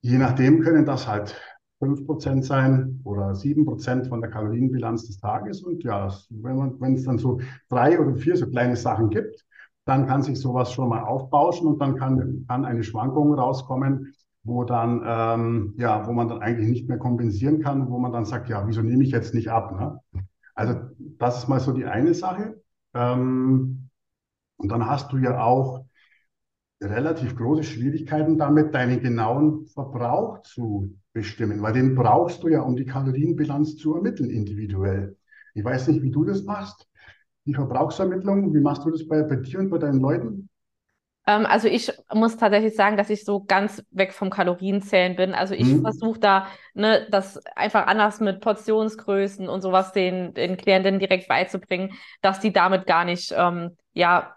je 0.02 0.20
nachdem 0.20 0.62
können 0.62 0.86
das 0.86 1.08
halt 1.08 1.36
5% 1.80 2.46
sein 2.46 3.02
oder 3.04 3.34
7% 3.34 4.08
von 4.08 4.22
der 4.22 4.30
Kalorienbilanz 4.30 5.08
des 5.08 5.20
Tages. 5.20 5.64
Und 5.64 5.84
ja, 5.84 6.14
wenn 6.30 6.58
man 6.58 6.80
wenn 6.80 6.94
es 6.94 7.04
dann 7.04 7.18
so 7.18 7.40
drei 7.70 8.00
oder 8.00 8.16
vier 8.16 8.38
so 8.38 8.48
kleine 8.48 8.76
Sachen 8.76 9.10
gibt, 9.10 9.44
dann 9.86 10.06
kann 10.06 10.22
sich 10.22 10.40
sowas 10.40 10.72
schon 10.72 10.90
mal 10.90 11.02
aufbauschen 11.04 11.68
und 11.68 11.80
dann 11.82 11.96
kann, 11.96 12.46
kann 12.48 12.66
eine 12.66 12.84
Schwankung 12.84 13.34
rauskommen, 13.34 14.14
wo 14.44 14.64
dann, 14.64 15.04
ähm, 15.06 15.74
ja, 15.78 16.08
wo 16.08 16.14
man 16.14 16.28
dann 16.28 16.42
eigentlich 16.42 16.70
nicht 16.70 16.90
mehr 16.90 16.98
kompensieren 16.98 17.62
kann, 17.62 17.90
wo 17.90 18.00
man 18.00 18.12
dann 18.12 18.26
sagt, 18.26 18.50
ja, 18.50 18.68
wieso 18.68 18.82
nehme 18.82 19.04
ich 19.04 19.12
jetzt 19.12 19.34
nicht 19.34 19.50
ab? 19.50 19.72
Ne? 19.80 20.00
Also 20.56 20.76
das 21.20 21.40
ist 21.40 21.48
mal 21.48 21.60
so 21.60 21.74
die 21.74 21.86
eine 21.86 22.14
Sache. 22.14 22.62
Ähm, 22.94 23.90
und 24.58 24.70
dann 24.72 24.86
hast 24.88 25.12
du 25.12 25.18
ja 25.18 25.44
auch 25.44 25.86
relativ 26.82 27.36
große 27.36 27.64
Schwierigkeiten 27.64 28.38
damit, 28.38 28.74
deinen 28.74 29.02
genauen 29.02 29.68
Verbrauch 29.68 30.42
zu 30.42 30.98
bestimmen, 31.14 31.62
weil 31.62 31.74
den 31.74 31.96
brauchst 31.96 32.44
du 32.44 32.48
ja, 32.48 32.62
um 32.62 32.76
die 32.76 32.86
Kalorienbilanz 32.86 33.78
zu 33.78 33.96
ermitteln, 33.96 34.30
individuell. 34.30 35.18
Ich 35.54 35.64
weiß 35.64 35.88
nicht, 35.90 36.02
wie 36.02 36.12
du 36.12 36.24
das 36.24 36.44
machst, 36.44 36.88
die 37.46 37.54
Verbrauchsermittlung. 37.54 38.54
Wie 38.54 38.62
machst 38.62 38.86
du 38.86 38.92
das 38.92 39.08
bei, 39.08 39.24
bei 39.24 39.36
dir 39.38 39.60
und 39.60 39.70
bei 39.70 39.78
deinen 39.78 40.00
Leuten? 40.00 40.50
Ähm, 41.28 41.46
also 41.46 41.68
ich 41.68 41.92
muss 42.14 42.38
tatsächlich 42.38 42.76
sagen, 42.76 42.98
dass 42.98 43.10
ich 43.10 43.24
so 43.26 43.44
ganz 43.44 43.84
weg 43.92 44.14
vom 44.14 44.30
Kalorienzählen 44.30 45.16
bin. 45.16 45.34
Also 45.34 45.54
ich 45.54 45.68
hm. 45.68 45.82
versuche 45.82 46.20
da, 46.20 46.48
ne, 46.74 47.08
das 47.10 47.40
einfach 47.56 47.88
anders 47.88 48.20
mit 48.20 48.42
Portionsgrößen 48.42 49.48
und 49.48 49.62
sowas 49.62 49.92
den, 49.92 50.34
den 50.34 50.58
Klientinnen 50.58 51.00
direkt 51.00 51.28
beizubringen, 51.28 51.94
dass 52.22 52.40
die 52.40 52.54
damit 52.54 52.88
gar 52.88 53.06
nicht, 53.06 53.34
ähm, 53.38 53.78
ja, 53.94 54.36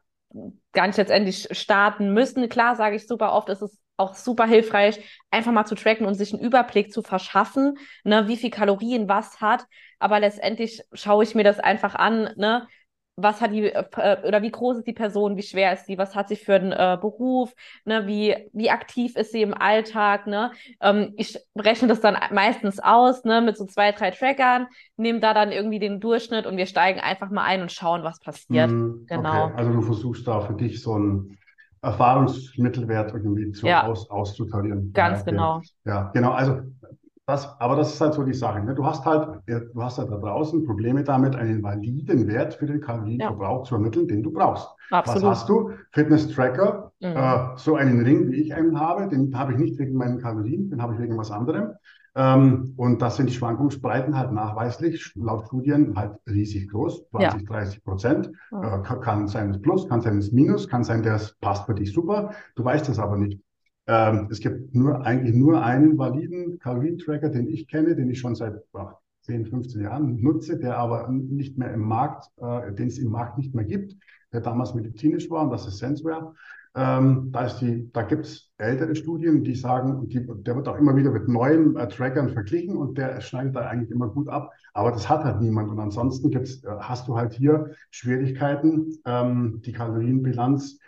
gar 0.72 0.86
nicht 0.86 0.96
letztendlich 0.96 1.48
starten 1.52 2.12
müssen. 2.12 2.48
Klar 2.48 2.76
sage 2.76 2.96
ich 2.96 3.06
super 3.06 3.32
oft, 3.32 3.48
ist 3.48 3.62
es 3.62 3.78
auch 3.96 4.14
super 4.14 4.46
hilfreich, 4.46 4.98
einfach 5.30 5.52
mal 5.52 5.66
zu 5.66 5.76
tracken 5.76 6.06
und 6.06 6.14
sich 6.14 6.32
einen 6.32 6.42
Überblick 6.42 6.92
zu 6.92 7.02
verschaffen, 7.02 7.78
ne, 8.02 8.26
wie 8.26 8.36
viel 8.36 8.50
Kalorien 8.50 9.08
was 9.08 9.40
hat. 9.40 9.64
Aber 10.00 10.18
letztendlich 10.18 10.82
schaue 10.92 11.22
ich 11.22 11.34
mir 11.34 11.44
das 11.44 11.60
einfach 11.60 11.94
an, 11.94 12.30
ne, 12.36 12.66
was 13.16 13.40
hat 13.40 13.52
die, 13.52 13.66
äh, 13.66 14.26
oder 14.26 14.42
wie 14.42 14.50
groß 14.50 14.78
ist 14.78 14.86
die 14.86 14.92
Person, 14.92 15.36
wie 15.36 15.42
schwer 15.42 15.72
ist 15.72 15.86
sie, 15.86 15.98
was 15.98 16.14
hat 16.14 16.28
sie 16.28 16.36
für 16.36 16.54
einen 16.54 16.72
äh, 16.72 16.98
Beruf, 17.00 17.54
ne, 17.84 18.06
wie, 18.06 18.34
wie 18.52 18.70
aktiv 18.70 19.16
ist 19.16 19.32
sie 19.32 19.42
im 19.42 19.54
Alltag, 19.54 20.26
ne? 20.26 20.50
Ähm, 20.80 21.12
ich 21.16 21.38
rechne 21.56 21.88
das 21.88 22.00
dann 22.00 22.16
meistens 22.32 22.80
aus, 22.80 23.24
ne, 23.24 23.40
mit 23.40 23.56
so 23.56 23.66
zwei, 23.66 23.92
drei 23.92 24.10
Trackern, 24.10 24.66
nehme 24.96 25.20
da 25.20 25.32
dann 25.32 25.52
irgendwie 25.52 25.78
den 25.78 26.00
Durchschnitt 26.00 26.46
und 26.46 26.56
wir 26.56 26.66
steigen 26.66 27.00
einfach 27.00 27.30
mal 27.30 27.44
ein 27.44 27.62
und 27.62 27.72
schauen, 27.72 28.02
was 28.02 28.18
passiert. 28.18 28.70
Mm, 28.70 29.06
genau. 29.06 29.46
Okay. 29.46 29.54
Also 29.56 29.72
du 29.72 29.82
versuchst 29.82 30.26
da 30.26 30.40
für 30.40 30.54
dich 30.54 30.82
so 30.82 30.98
ein 30.98 31.38
Erfahrungsmittelwert 31.82 33.12
irgendwie 33.12 33.52
zu, 33.52 33.66
ja. 33.66 33.86
aus, 33.86 34.10
auszutarieren. 34.10 34.92
Ganz 34.92 35.20
ja, 35.20 35.24
genau. 35.24 35.60
Ja, 35.84 36.10
genau. 36.14 36.32
Also 36.32 36.62
das, 37.26 37.58
aber 37.58 37.76
das 37.76 37.94
ist 37.94 38.00
halt 38.00 38.12
so 38.12 38.22
die 38.22 38.34
Sache. 38.34 38.60
Ne? 38.62 38.74
Du 38.74 38.84
hast 38.84 39.04
halt, 39.06 39.40
du 39.46 39.82
hast 39.82 39.98
halt 39.98 40.10
da 40.10 40.16
draußen 40.16 40.66
Probleme 40.66 41.04
damit, 41.04 41.34
einen 41.34 41.62
validen 41.62 42.26
Wert 42.28 42.54
für 42.54 42.66
den 42.66 42.80
Kalorienverbrauch 42.80 43.60
ja. 43.60 43.64
zu 43.64 43.74
ermitteln, 43.76 44.06
den 44.06 44.22
du 44.22 44.30
brauchst. 44.30 44.68
Absolut. 44.90 45.22
Was 45.22 45.30
hast 45.30 45.48
du? 45.48 45.70
Fitness-Tracker, 45.92 46.92
mhm. 47.00 47.06
äh, 47.06 47.38
so 47.56 47.76
einen 47.76 48.02
Ring, 48.02 48.30
wie 48.30 48.42
ich 48.42 48.54
einen 48.54 48.78
habe, 48.78 49.08
den 49.08 49.36
habe 49.38 49.52
ich 49.52 49.58
nicht 49.58 49.78
wegen 49.78 49.96
meinen 49.96 50.20
Kalorien, 50.20 50.68
den 50.68 50.82
habe 50.82 50.94
ich 50.94 51.00
wegen 51.00 51.16
was 51.16 51.30
anderem. 51.30 51.72
Ähm, 52.16 52.74
und 52.76 53.02
das 53.02 53.16
sind 53.16 53.30
die 53.30 53.34
Schwankungsbreiten 53.34 54.16
halt 54.16 54.32
nachweislich, 54.32 55.12
laut 55.16 55.46
Studien 55.46 55.96
halt 55.96 56.12
riesig 56.28 56.70
groß, 56.70 57.08
20, 57.10 57.40
ja. 57.40 57.46
30 57.46 57.84
Prozent. 57.84 58.30
Mhm. 58.50 58.62
Äh, 58.62 58.82
kann, 58.82 59.00
kann 59.00 59.28
sein 59.28 59.48
das 59.48 59.62
Plus, 59.62 59.88
kann 59.88 60.02
sein 60.02 60.16
das 60.16 60.30
Minus, 60.30 60.68
kann 60.68 60.84
sein, 60.84 61.02
das 61.02 61.34
passt 61.40 61.64
für 61.64 61.74
dich 61.74 61.92
super. 61.92 62.32
Du 62.54 62.64
weißt 62.64 62.88
das 62.88 62.98
aber 62.98 63.16
nicht. 63.16 63.40
Ähm, 63.86 64.28
es 64.30 64.40
gibt 64.40 64.74
nur, 64.74 65.04
eigentlich 65.04 65.34
nur 65.34 65.62
einen 65.62 65.98
validen 65.98 66.58
Kalorientracker, 66.58 67.28
den 67.28 67.48
ich 67.48 67.68
kenne, 67.68 67.94
den 67.94 68.10
ich 68.10 68.18
schon 68.18 68.34
seit 68.34 68.54
ach, 68.72 68.94
10, 69.22 69.46
15 69.46 69.82
Jahren 69.82 70.20
nutze, 70.22 70.58
der 70.58 70.78
aber 70.78 71.08
nicht 71.08 71.58
mehr 71.58 71.72
im 71.72 71.80
Markt, 71.80 72.30
äh, 72.38 72.72
den 72.72 72.88
es 72.88 72.98
im 72.98 73.10
Markt 73.10 73.38
nicht 73.38 73.54
mehr 73.54 73.64
gibt, 73.64 73.94
der 74.32 74.40
damals 74.40 74.74
medizinisch 74.74 75.30
war, 75.30 75.44
und 75.44 75.50
das 75.50 75.66
ist 75.66 75.78
Senseware. 75.78 76.34
Ähm, 76.76 77.30
da 77.30 77.44
ist 77.46 77.58
die, 77.60 77.88
da 77.92 78.02
gibt 78.02 78.26
es 78.26 78.50
ältere 78.58 78.96
Studien, 78.96 79.44
die 79.44 79.54
sagen, 79.54 80.08
die, 80.08 80.26
der 80.26 80.56
wird 80.56 80.66
auch 80.66 80.76
immer 80.76 80.96
wieder 80.96 81.12
mit 81.12 81.28
neuen 81.28 81.76
äh, 81.76 81.86
Trackern 81.86 82.30
verglichen 82.30 82.76
und 82.76 82.98
der 82.98 83.20
schneidet 83.20 83.54
da 83.54 83.60
eigentlich 83.60 83.92
immer 83.92 84.08
gut 84.08 84.28
ab. 84.28 84.50
Aber 84.72 84.90
das 84.90 85.08
hat 85.08 85.22
halt 85.22 85.40
niemand. 85.40 85.70
Und 85.70 85.78
ansonsten 85.78 86.30
gibt's, 86.30 86.64
äh, 86.64 86.70
hast 86.80 87.06
du 87.06 87.16
halt 87.16 87.32
hier 87.32 87.70
Schwierigkeiten, 87.90 88.98
ähm, 89.04 89.62
die 89.64 89.72
Kalorienbilanz 89.72 90.80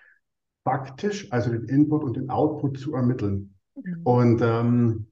faktisch, 0.66 1.30
also 1.30 1.52
den 1.52 1.64
Input 1.66 2.02
und 2.02 2.16
den 2.16 2.28
Output 2.28 2.78
zu 2.80 2.92
ermitteln. 2.92 3.54
Mhm. 3.76 4.00
Und 4.02 4.42
ähm, 4.42 5.06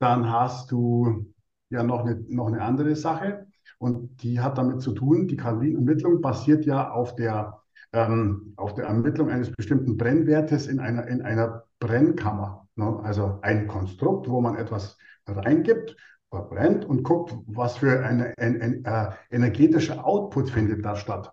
dann 0.00 0.30
hast 0.30 0.70
du 0.70 1.32
ja 1.70 1.82
noch 1.82 2.04
eine, 2.04 2.22
noch 2.28 2.46
eine 2.46 2.60
andere 2.60 2.94
Sache 2.94 3.46
und 3.78 4.22
die 4.22 4.38
hat 4.38 4.58
damit 4.58 4.82
zu 4.82 4.92
tun, 4.92 5.26
die 5.26 5.38
Kalorienermittlung 5.38 6.20
basiert 6.20 6.66
ja 6.66 6.90
auf 6.90 7.14
der, 7.14 7.62
ähm, 7.94 8.52
auf 8.56 8.74
der 8.74 8.84
Ermittlung 8.84 9.30
eines 9.30 9.50
bestimmten 9.50 9.96
Brennwertes 9.96 10.66
in 10.66 10.78
einer, 10.78 11.06
in 11.06 11.22
einer 11.22 11.64
Brennkammer. 11.80 12.68
Ne? 12.76 13.00
Also 13.02 13.38
ein 13.40 13.66
Konstrukt, 13.66 14.28
wo 14.28 14.42
man 14.42 14.56
etwas 14.56 14.98
reingibt, 15.26 15.96
verbrennt 16.28 16.84
und 16.84 17.02
guckt, 17.02 17.34
was 17.46 17.78
für 17.78 18.04
eine, 18.04 18.34
ein, 18.36 18.60
ein, 18.60 18.84
äh, 18.84 19.10
energetischer 19.30 20.04
Output 20.04 20.50
findet 20.50 20.84
da 20.84 20.96
statt. 20.96 21.32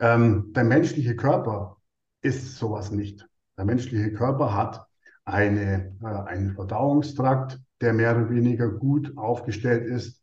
Ähm, 0.00 0.54
der 0.54 0.64
menschliche 0.64 1.16
Körper 1.16 1.76
ist 2.22 2.56
sowas 2.56 2.90
nicht. 2.90 3.26
Der 3.56 3.64
menschliche 3.64 4.12
Körper 4.12 4.54
hat 4.54 4.86
eine, 5.24 5.96
äh, 6.02 6.06
einen 6.06 6.54
Verdauungstrakt, 6.54 7.60
der 7.80 7.92
mehr 7.92 8.16
oder 8.16 8.30
weniger 8.30 8.68
gut 8.68 9.16
aufgestellt 9.16 9.86
ist. 9.86 10.22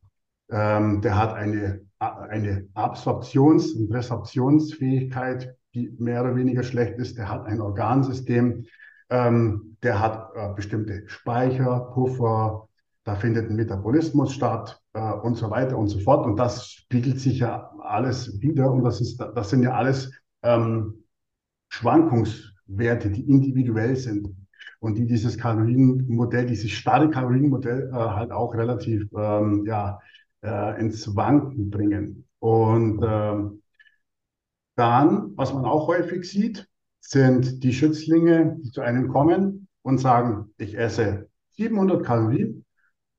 Ähm, 0.50 1.02
der 1.02 1.18
hat 1.18 1.34
eine, 1.34 1.82
eine 2.00 2.68
Absorptions- 2.74 3.74
und 3.74 3.92
Resorptionsfähigkeit, 3.92 5.56
die 5.74 5.96
mehr 6.00 6.22
oder 6.22 6.36
weniger 6.36 6.64
schlecht 6.64 6.98
ist. 6.98 7.18
Der 7.18 7.30
hat 7.30 7.46
ein 7.46 7.62
Organsystem, 7.62 8.66
ähm, 9.10 9.78
der 9.84 10.00
hat 10.00 10.32
äh, 10.36 10.54
bestimmte 10.54 11.04
Speicher, 11.08 11.92
Puffer, 11.94 12.68
da 13.04 13.16
findet 13.16 13.50
ein 13.50 13.56
Metabolismus 13.56 14.34
statt 14.34 14.82
äh, 14.94 15.00
und 15.00 15.36
so 15.36 15.50
weiter 15.50 15.78
und 15.78 15.88
so 15.88 16.00
fort. 16.00 16.26
Und 16.26 16.38
das 16.38 16.68
spiegelt 16.68 17.20
sich 17.20 17.40
ja 17.40 17.72
alles 17.82 18.42
wieder 18.42 18.72
und 18.72 18.84
das, 18.84 19.00
ist, 19.00 19.18
das 19.18 19.50
sind 19.50 19.64
ja 19.64 19.74
alles 19.74 20.12
ähm, 20.44 21.04
Schwankungswerte, 21.70 23.10
die 23.10 23.30
individuell 23.30 23.96
sind 23.96 24.36
und 24.80 24.98
die 24.98 25.06
dieses 25.06 25.38
Kalorienmodell, 25.38 26.46
dieses 26.46 26.72
starre 26.72 27.10
Kalorienmodell 27.10 27.90
äh, 27.92 27.96
halt 27.96 28.32
auch 28.32 28.54
relativ 28.54 29.08
ähm, 29.18 29.66
ja, 29.66 30.00
äh, 30.44 30.80
ins 30.80 31.16
Wanken 31.16 31.70
bringen. 31.70 32.28
Und 32.40 33.02
äh, 33.04 33.36
dann, 34.76 35.32
was 35.36 35.54
man 35.54 35.66
auch 35.66 35.88
häufig 35.88 36.30
sieht, 36.30 36.68
sind 37.00 37.64
die 37.64 37.74
Schützlinge, 37.74 38.58
die 38.62 38.72
zu 38.72 38.82
einem 38.82 39.08
kommen 39.08 39.68
und 39.82 40.00
sagen, 40.00 40.54
ich 40.58 40.78
esse 40.78 41.30
700 41.52 42.06
Kalorien 42.06 42.66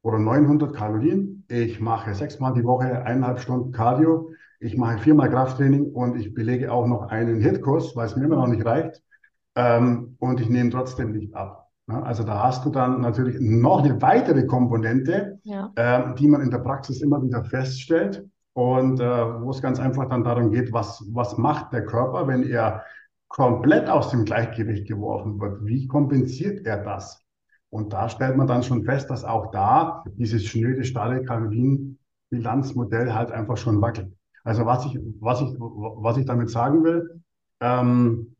oder 0.03 0.19
900 0.19 0.75
Kalorien, 0.75 1.45
ich 1.49 1.81
mache 1.81 2.15
sechsmal 2.15 2.55
die 2.55 2.65
Woche 2.65 3.03
eineinhalb 3.03 3.41
Stunden 3.41 3.73
Cardio, 3.73 4.31
ich 4.61 4.77
mache 4.77 4.99
viermal 4.99 5.31
Krafttraining 5.31 5.93
und 5.93 6.17
ich 6.17 6.35
belege 6.35 6.73
auch 6.73 6.87
noch 6.87 7.09
einen 7.09 7.41
Hitkurs, 7.41 7.95
weil 7.95 8.07
es 8.07 8.17
mir 8.17 8.25
immer 8.25 8.37
noch 8.37 8.49
nicht 8.49 8.65
reicht. 8.65 9.03
Ähm, 9.55 10.17
und 10.19 10.41
ich 10.41 10.49
nehme 10.49 10.71
trotzdem 10.71 11.13
nicht 11.13 11.35
ab. 11.35 11.69
Ja, 11.89 12.03
also 12.03 12.23
da 12.23 12.43
hast 12.43 12.65
du 12.65 12.71
dann 12.71 13.01
natürlich 13.01 13.37
noch 13.41 13.83
eine 13.83 14.01
weitere 14.03 14.45
Komponente, 14.45 15.39
ja. 15.45 15.73
äh, 15.75 16.15
die 16.17 16.29
man 16.29 16.43
in 16.43 16.51
der 16.51 16.59
Praxis 16.59 17.01
immer 17.01 17.23
wieder 17.23 17.45
feststellt 17.45 18.27
und 18.53 19.01
äh, 19.01 19.41
wo 19.41 19.51
es 19.51 19.63
ganz 19.63 19.81
einfach 19.81 20.09
dann 20.09 20.23
darum 20.23 20.51
geht, 20.51 20.73
was, 20.73 21.03
was 21.13 21.39
macht 21.39 21.73
der 21.73 21.87
Körper, 21.87 22.27
wenn 22.27 22.43
er 22.43 22.85
komplett 23.29 23.89
aus 23.89 24.11
dem 24.11 24.25
Gleichgewicht 24.25 24.87
geworfen 24.87 25.41
wird? 25.41 25.65
Wie 25.65 25.87
kompensiert 25.87 26.67
er 26.67 26.85
das? 26.85 27.25
Und 27.71 27.93
da 27.93 28.09
stellt 28.09 28.37
man 28.37 28.47
dann 28.47 28.63
schon 28.63 28.85
fest, 28.85 29.11
dass 29.11 29.25
auch 29.25 29.51
da 29.51 30.05
dieses 30.07 30.45
schnöde, 30.45 30.85
starre 30.85 31.23
Kalorienbilanzmodell 31.23 33.15
halt 33.15 33.31
einfach 33.31 33.57
schon 33.57 33.81
wackelt. 33.81 34.13
Also 34.45 34.67
was 34.67 34.87
ich, 34.87 34.99
was 35.21 35.41
ich, 35.41 35.49
was 35.59 36.17
ich 36.17 36.27
damit 36.27 36.51
sagen 36.51 36.85
will, 36.85 37.21
ähm, 37.61 38.37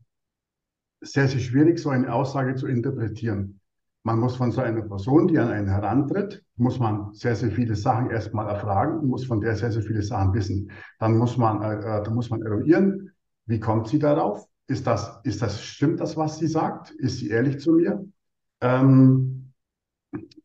sehr, 1.01 1.27
sehr 1.27 1.39
schwierig, 1.39 1.79
so 1.79 1.89
eine 1.89 2.13
Aussage 2.13 2.55
zu 2.55 2.67
interpretieren. 2.67 3.59
Man 4.03 4.19
muss 4.19 4.37
von 4.37 4.51
so 4.51 4.61
einer 4.61 4.81
Person, 4.81 5.27
die 5.27 5.37
an 5.37 5.49
einen 5.49 5.67
herantritt, 5.67 6.43
muss 6.55 6.79
man 6.79 7.13
sehr, 7.13 7.35
sehr 7.35 7.51
viele 7.51 7.75
Sachen 7.75 8.09
erstmal 8.09 8.47
erfragen, 8.47 9.07
muss 9.07 9.25
von 9.25 9.41
der 9.41 9.55
sehr, 9.55 9.71
sehr 9.71 9.83
viele 9.83 10.01
Sachen 10.01 10.33
wissen. 10.33 10.71
Dann 10.99 11.17
muss 11.17 11.37
man, 11.37 11.61
äh, 11.61 11.75
äh 11.75 12.03
dann 12.03 12.15
muss 12.15 12.29
man 12.29 12.41
eruieren, 12.41 13.11
wie 13.45 13.59
kommt 13.59 13.87
sie 13.87 13.99
darauf? 13.99 14.47
Ist 14.67 14.87
das, 14.87 15.19
ist 15.23 15.41
das, 15.41 15.63
stimmt 15.63 15.99
das, 15.99 16.15
was 16.15 16.37
sie 16.37 16.47
sagt? 16.47 16.91
Ist 16.91 17.17
sie 17.17 17.29
ehrlich 17.29 17.59
zu 17.59 17.73
mir? 17.73 18.05
Ähm, 18.61 19.51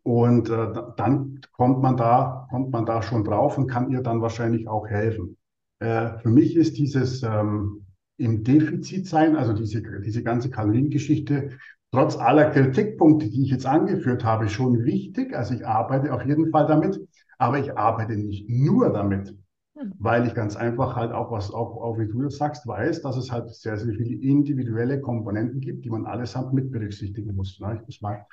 und 0.02 0.50
äh, 0.50 0.72
dann 0.96 1.40
kommt 1.52 1.80
man 1.80 1.96
da, 1.96 2.46
kommt 2.50 2.70
man 2.70 2.86
da 2.86 3.02
schon 3.02 3.24
drauf 3.24 3.56
und 3.56 3.68
kann 3.68 3.90
ihr 3.90 4.02
dann 4.02 4.20
wahrscheinlich 4.20 4.68
auch 4.68 4.86
helfen. 4.86 5.36
Äh, 5.84 6.18
für 6.20 6.30
mich 6.30 6.56
ist 6.56 6.78
dieses 6.78 7.22
ähm, 7.22 7.84
im 8.16 8.42
Defizit 8.42 9.06
sein, 9.06 9.36
also 9.36 9.52
diese, 9.52 9.82
diese 10.00 10.22
ganze 10.22 10.50
Kaloriengeschichte, 10.50 11.50
trotz 11.92 12.16
aller 12.16 12.50
Kritikpunkte, 12.50 13.28
die 13.28 13.42
ich 13.42 13.50
jetzt 13.50 13.66
angeführt 13.66 14.24
habe, 14.24 14.48
schon 14.48 14.84
wichtig. 14.84 15.36
Also 15.36 15.54
ich 15.54 15.66
arbeite 15.66 16.12
auf 16.14 16.24
jeden 16.24 16.50
Fall 16.50 16.66
damit, 16.66 16.98
aber 17.38 17.58
ich 17.58 17.76
arbeite 17.76 18.16
nicht 18.16 18.48
nur 18.48 18.90
damit. 18.92 19.34
mhm. 19.74 19.94
weil 19.98 20.26
ich 20.26 20.34
ganz 20.34 20.56
einfach 20.56 20.96
halt 20.96 21.12
auch, 21.12 21.30
was 21.30 21.50
auch, 21.52 21.76
auch 21.82 21.98
wie 21.98 22.06
du 22.08 22.22
das 22.22 22.36
sagst, 22.36 22.66
weiß, 22.66 23.02
dass 23.02 23.16
es 23.16 23.30
halt 23.30 23.50
sehr, 23.54 23.76
sehr 23.76 23.94
viele 23.94 24.20
individuelle 24.22 25.00
Komponenten 25.00 25.60
gibt, 25.60 25.84
die 25.84 25.90
man 25.90 26.06
allesamt 26.06 26.52
mit 26.54 26.70
berücksichtigen 26.70 27.34
muss. 27.34 27.58
Ne? 27.60 27.78
Ich 27.80 27.86
muss 27.86 28.00
mal 28.00 28.26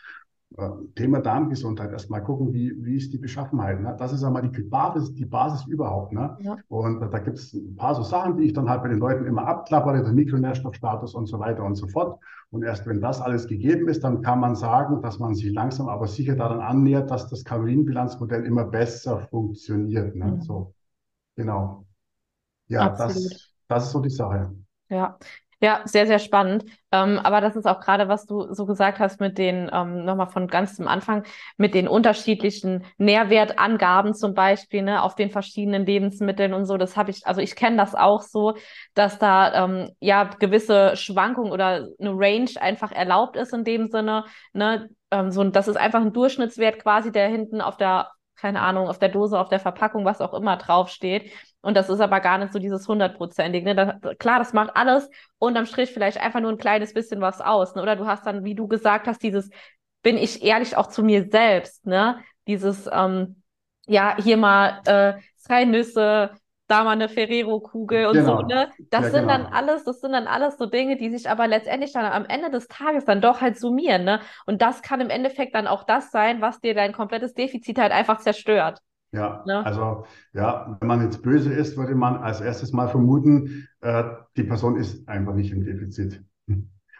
Thema 0.96 1.20
Darmgesundheit 1.20 1.92
erstmal 1.92 2.24
gucken, 2.24 2.54
wie, 2.54 2.74
wie 2.84 2.98
ist 2.98 3.14
die 3.14 3.18
Beschaffenheit. 3.18 3.80
Ne? 3.80 3.96
Das 3.98 4.12
ist 4.12 4.22
einmal 4.24 4.42
die 4.50 4.62
Basis, 4.62 5.14
die 5.14 5.26
Basis 5.26 5.66
überhaupt. 5.68 6.12
Ne? 6.12 6.38
Ja. 6.42 6.58
Und 6.68 7.00
da 7.00 7.20
gibt 7.20 7.38
es 7.38 7.54
ein 7.54 7.76
paar 7.78 7.96
so 7.96 8.04
Sachen, 8.04 8.36
die 8.36 8.44
ich 8.44 8.54
dann 8.54 8.70
halt 8.70 8.84
bei 8.84 8.90
den 8.90 8.98
Leuten 9.00 9.26
immer 9.26 9.48
abklappere, 9.48 10.04
der 10.04 10.12
Mikronährstoffstatus 10.12 11.16
und 11.16 11.28
so 11.28 11.40
weiter 11.40 11.64
und 11.64 11.76
so 11.76 11.88
fort. 11.88 12.20
Und 12.50 12.64
erst 12.64 12.86
wenn 12.86 13.00
das 13.00 13.22
alles 13.22 13.48
gegeben 13.48 13.88
ist, 13.88 14.04
dann 14.04 14.22
kann 14.22 14.42
man 14.42 14.56
sagen, 14.56 15.02
dass 15.02 15.20
man 15.20 15.36
sich 15.36 15.54
langsam 15.54 15.88
aber 15.88 16.08
sicher 16.08 16.36
daran 16.36 16.60
annähert, 16.60 17.10
dass 17.10 17.30
das 17.30 17.46
Kalorienbilanzmodell 17.46 18.46
immer 18.46 18.66
besser 18.66 19.20
funktioniert. 19.20 20.16
Ne? 20.18 20.26
Mhm. 20.26 20.42
So, 20.42 20.74
genau. 21.38 21.86
Ja, 22.68 22.90
das, 22.90 23.54
das 23.70 23.86
ist 23.86 23.92
so 23.92 24.02
die 24.02 24.10
Sache. 24.10 24.54
Ja, 24.90 25.18
ja, 25.62 25.82
sehr, 25.86 26.08
sehr 26.08 26.20
spannend. 26.20 26.66
Ähm, 26.92 27.20
aber 27.20 27.40
das 27.40 27.56
ist 27.56 27.68
auch 27.68 27.80
gerade, 27.80 28.08
was 28.08 28.26
du 28.26 28.52
so 28.54 28.66
gesagt 28.66 29.00
hast 29.00 29.20
mit 29.20 29.38
den, 29.38 29.70
ähm, 29.72 30.04
nochmal 30.06 30.28
von 30.28 30.48
ganz 30.48 30.76
zum 30.76 30.88
Anfang, 30.88 31.24
mit 31.58 31.76
den 31.76 31.88
unterschiedlichen 31.88 32.84
Nährwertangaben 32.98 34.14
zum 34.16 34.34
Beispiel, 34.34 34.82
ne, 34.82 35.04
auf 35.04 35.16
den 35.16 35.30
verschiedenen 35.30 35.86
Lebensmitteln 35.86 36.54
und 36.54 36.66
so. 36.66 36.78
Das 36.78 36.98
habe 36.98 37.12
ich, 37.12 37.28
also 37.28 37.42
ich 37.42 37.56
kenne 37.56 37.78
das 37.78 37.94
auch 37.94 38.24
so, 38.24 38.56
dass 38.96 39.20
da 39.20 39.66
ähm, 39.66 39.92
ja 40.00 40.24
gewisse 40.24 40.96
Schwankungen 40.98 41.52
oder 41.52 41.88
eine 42.00 42.12
Range 42.12 42.50
einfach 42.60 42.92
erlaubt 42.92 43.36
ist 43.36 43.54
in 43.54 43.64
dem 43.64 43.88
Sinne, 43.88 44.26
ne, 44.54 44.90
ähm, 45.12 45.32
so, 45.32 45.44
das 45.44 45.68
ist 45.68 45.78
einfach 45.78 46.02
ein 46.02 46.14
Durchschnittswert 46.14 46.80
quasi, 46.82 47.12
der 47.12 47.28
hinten 47.28 47.62
auf 47.62 47.78
der 47.78 48.10
keine 48.42 48.62
Ahnung, 48.62 48.88
auf 48.88 48.98
der 48.98 49.10
Dose, 49.10 49.40
auf 49.40 49.50
der 49.50 49.60
Verpackung, 49.60 50.04
was 50.04 50.20
auch 50.20 50.34
immer 50.34 50.58
draufsteht. 50.58 51.32
Und 51.62 51.78
das 51.78 51.90
ist 51.90 52.00
aber 52.00 52.20
gar 52.22 52.40
nicht 52.40 52.52
so 52.52 52.58
dieses 52.58 52.88
hundertprozentig. 52.88 53.64
Ne? 53.64 54.00
Klar, 54.18 54.40
das 54.40 54.52
macht 54.52 54.76
alles 54.76 55.10
unterm 55.38 55.68
Strich 55.68 55.92
vielleicht 55.92 56.20
einfach 56.20 56.40
nur 56.40 56.52
ein 56.52 56.58
kleines 56.58 56.94
bisschen 56.94 57.22
was 57.22 57.40
aus. 57.40 57.76
Ne? 57.76 57.84
Oder 57.84 57.96
du 57.96 58.08
hast 58.08 58.26
dann, 58.26 58.44
wie 58.44 58.56
du 58.56 58.68
gesagt 58.68 59.08
hast, 59.08 59.22
dieses, 59.22 59.52
bin 60.02 60.18
ich 60.18 60.44
ehrlich 60.44 60.76
auch 60.76 60.88
zu 60.88 61.04
mir 61.04 61.30
selbst, 61.30 61.86
ne? 61.86 62.18
Dieses, 62.48 62.90
ähm, 62.92 63.44
ja, 63.86 64.16
hier 64.20 64.38
mal 64.38 64.82
äh, 64.86 65.14
zwei 65.38 65.66
Nüsse, 65.66 66.32
da 66.72 66.84
mal 66.84 66.92
eine 66.92 67.10
Ferrero-Kugel 67.10 68.08
und 68.08 68.14
genau. 68.14 68.42
so, 68.42 68.48
ne? 68.48 68.70
Das 68.90 69.06
ja, 69.06 69.12
sind 69.12 69.28
genau. 69.28 69.34
dann 69.34 69.46
alles, 69.48 69.84
das 69.84 70.00
sind 70.00 70.14
dann 70.14 70.28
alles 70.28 70.58
so 70.58 70.66
Dinge, 70.66 70.98
die 70.98 71.10
sich 71.10 71.30
aber 71.30 71.48
letztendlich 71.48 71.94
dann 71.94 72.06
am 72.06 72.26
Ende 72.26 72.50
des 72.50 72.68
Tages 72.68 73.06
dann 73.06 73.22
doch 73.22 73.42
halt 73.42 73.60
summieren, 73.60 74.04
ne? 74.04 74.22
Und 74.46 74.62
das 74.62 74.82
kann 74.82 75.02
im 75.02 75.10
Endeffekt 75.10 75.54
dann 75.54 75.68
auch 75.68 75.84
das 75.84 76.12
sein, 76.12 76.42
was 76.42 76.62
dir 76.62 76.74
dein 76.74 76.94
komplettes 76.94 77.34
Defizit 77.34 77.78
halt 77.78 77.92
einfach 77.92 78.20
zerstört. 78.20 78.80
Ja, 79.14 79.44
ne? 79.46 79.66
also 79.66 80.06
ja, 80.34 80.78
wenn 80.80 80.88
man 80.88 81.04
jetzt 81.04 81.22
böse 81.22 81.52
ist, 81.52 81.76
würde 81.76 81.96
man 81.96 82.18
als 82.18 82.40
erstes 82.40 82.72
mal 82.72 82.88
vermuten, 82.88 83.68
äh, 83.82 84.06
die 84.38 84.44
Person 84.44 84.78
ist 84.78 85.08
einfach 85.10 85.34
nicht 85.34 85.52
im 85.52 85.66
Defizit. 85.66 86.24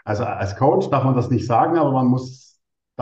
Also 0.04 0.26
als 0.26 0.58
Coach 0.58 0.90
darf 0.90 1.04
man 1.04 1.16
das 1.16 1.30
nicht 1.30 1.46
sagen, 1.46 1.78
aber 1.78 1.92
man 1.92 2.08
muss 2.08 2.51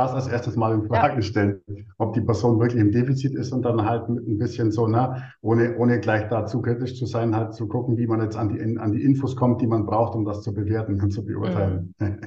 das 0.04 0.14
als 0.14 0.28
erstes 0.28 0.56
mal 0.56 0.74
in 0.74 0.88
Frage 0.88 1.16
ja. 1.16 1.22
stellen, 1.22 1.62
ob 1.98 2.14
die 2.14 2.22
Person 2.22 2.60
wirklich 2.60 2.82
im 2.82 2.92
Defizit 2.92 3.36
ist 3.36 3.52
und 3.52 3.64
dann 3.64 3.86
halt 3.86 4.10
mit 4.10 4.28
ein 4.28 4.38
bisschen 4.38 4.72
so, 4.72 4.88
ne, 4.88 5.24
ohne, 5.42 5.78
ohne 5.78 6.00
gleich 6.00 6.28
dazu 6.30 6.62
kritisch 6.62 6.98
zu 6.98 7.06
sein, 7.06 7.36
halt 7.36 7.54
zu 7.54 7.68
gucken, 7.68 7.98
wie 7.98 8.08
man 8.08 8.22
jetzt 8.22 8.38
an 8.38 8.50
die, 8.50 8.78
an 8.78 8.92
die 8.92 9.04
Infos 9.04 9.36
kommt, 9.36 9.62
die 9.62 9.68
man 9.68 9.86
braucht, 9.86 10.16
um 10.16 10.26
das 10.26 10.42
zu 10.42 10.54
bewerten 10.54 11.02
und 11.02 11.12
zu 11.12 11.26
beurteilen. 11.26 11.94
Mhm. 12.00 12.22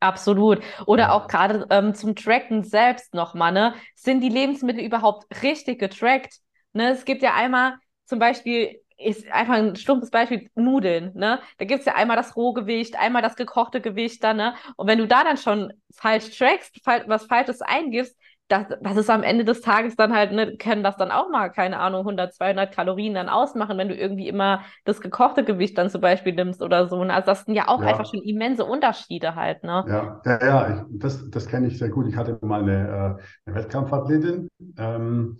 Absolut. 0.00 0.60
Oder 0.86 1.12
auch 1.12 1.26
gerade 1.26 1.66
ähm, 1.70 1.94
zum 1.94 2.14
Tracken 2.14 2.62
selbst 2.62 3.14
nochmal, 3.14 3.52
ne? 3.52 3.74
Sind 3.96 4.20
die 4.20 4.28
Lebensmittel 4.28 4.84
überhaupt 4.84 5.26
richtig 5.42 5.80
getrackt? 5.80 6.38
Ne? 6.72 6.90
Es 6.92 7.04
gibt 7.04 7.22
ja 7.22 7.34
einmal 7.34 7.74
zum 8.04 8.20
Beispiel 8.20 8.80
ist 8.98 9.30
einfach 9.30 9.54
ein 9.54 9.76
stumpfes 9.76 10.10
Beispiel, 10.10 10.50
Nudeln, 10.54 11.12
ne? 11.14 11.40
Da 11.58 11.64
gibt's 11.64 11.86
ja 11.86 11.94
einmal 11.94 12.16
das 12.16 12.36
Rohgewicht, 12.36 12.98
einmal 12.98 13.22
das 13.22 13.36
gekochte 13.36 13.80
Gewicht 13.80 14.24
dann, 14.24 14.36
ne? 14.36 14.54
Und 14.76 14.88
wenn 14.88 14.98
du 14.98 15.06
da 15.06 15.24
dann 15.24 15.36
schon 15.36 15.72
falsch 15.94 16.36
trackst, 16.36 16.80
was 17.06 17.26
Falsches 17.26 17.62
eingibst, 17.62 18.16
das, 18.48 18.64
das 18.80 18.96
ist 18.96 19.10
am 19.10 19.22
Ende 19.22 19.44
des 19.44 19.60
Tages 19.60 19.94
dann 19.94 20.14
halt, 20.14 20.32
ne, 20.32 20.56
können 20.56 20.82
das 20.82 20.96
dann 20.96 21.10
auch 21.10 21.28
mal, 21.28 21.50
keine 21.50 21.78
Ahnung, 21.78 22.00
100, 22.00 22.34
200 22.34 22.74
Kalorien 22.74 23.14
dann 23.14 23.28
ausmachen, 23.28 23.76
wenn 23.76 23.88
du 23.88 23.94
irgendwie 23.94 24.26
immer 24.26 24.62
das 24.84 25.00
gekochte 25.00 25.44
Gewicht 25.44 25.76
dann 25.76 25.90
zum 25.90 26.00
Beispiel 26.00 26.32
nimmst 26.32 26.62
oder 26.62 26.88
so. 26.88 27.04
Ne? 27.04 27.12
Also 27.12 27.26
das 27.26 27.44
sind 27.44 27.54
ja 27.54 27.68
auch 27.68 27.82
ja. 27.82 27.88
einfach 27.88 28.06
schon 28.06 28.22
immense 28.22 28.64
Unterschiede 28.64 29.34
halt, 29.34 29.62
ne? 29.64 29.84
Ja, 29.86 30.22
ja, 30.24 30.46
ja 30.46 30.86
ich, 30.90 30.98
das, 30.98 31.30
das 31.30 31.46
kenne 31.46 31.66
ich 31.66 31.78
sehr 31.78 31.90
gut. 31.90 32.08
Ich 32.08 32.16
hatte 32.16 32.38
mal 32.40 32.62
eine, 32.62 33.18
äh, 33.18 33.50
eine 33.50 33.54
Wettkampfathletin, 33.56 34.48
ähm, 34.78 35.38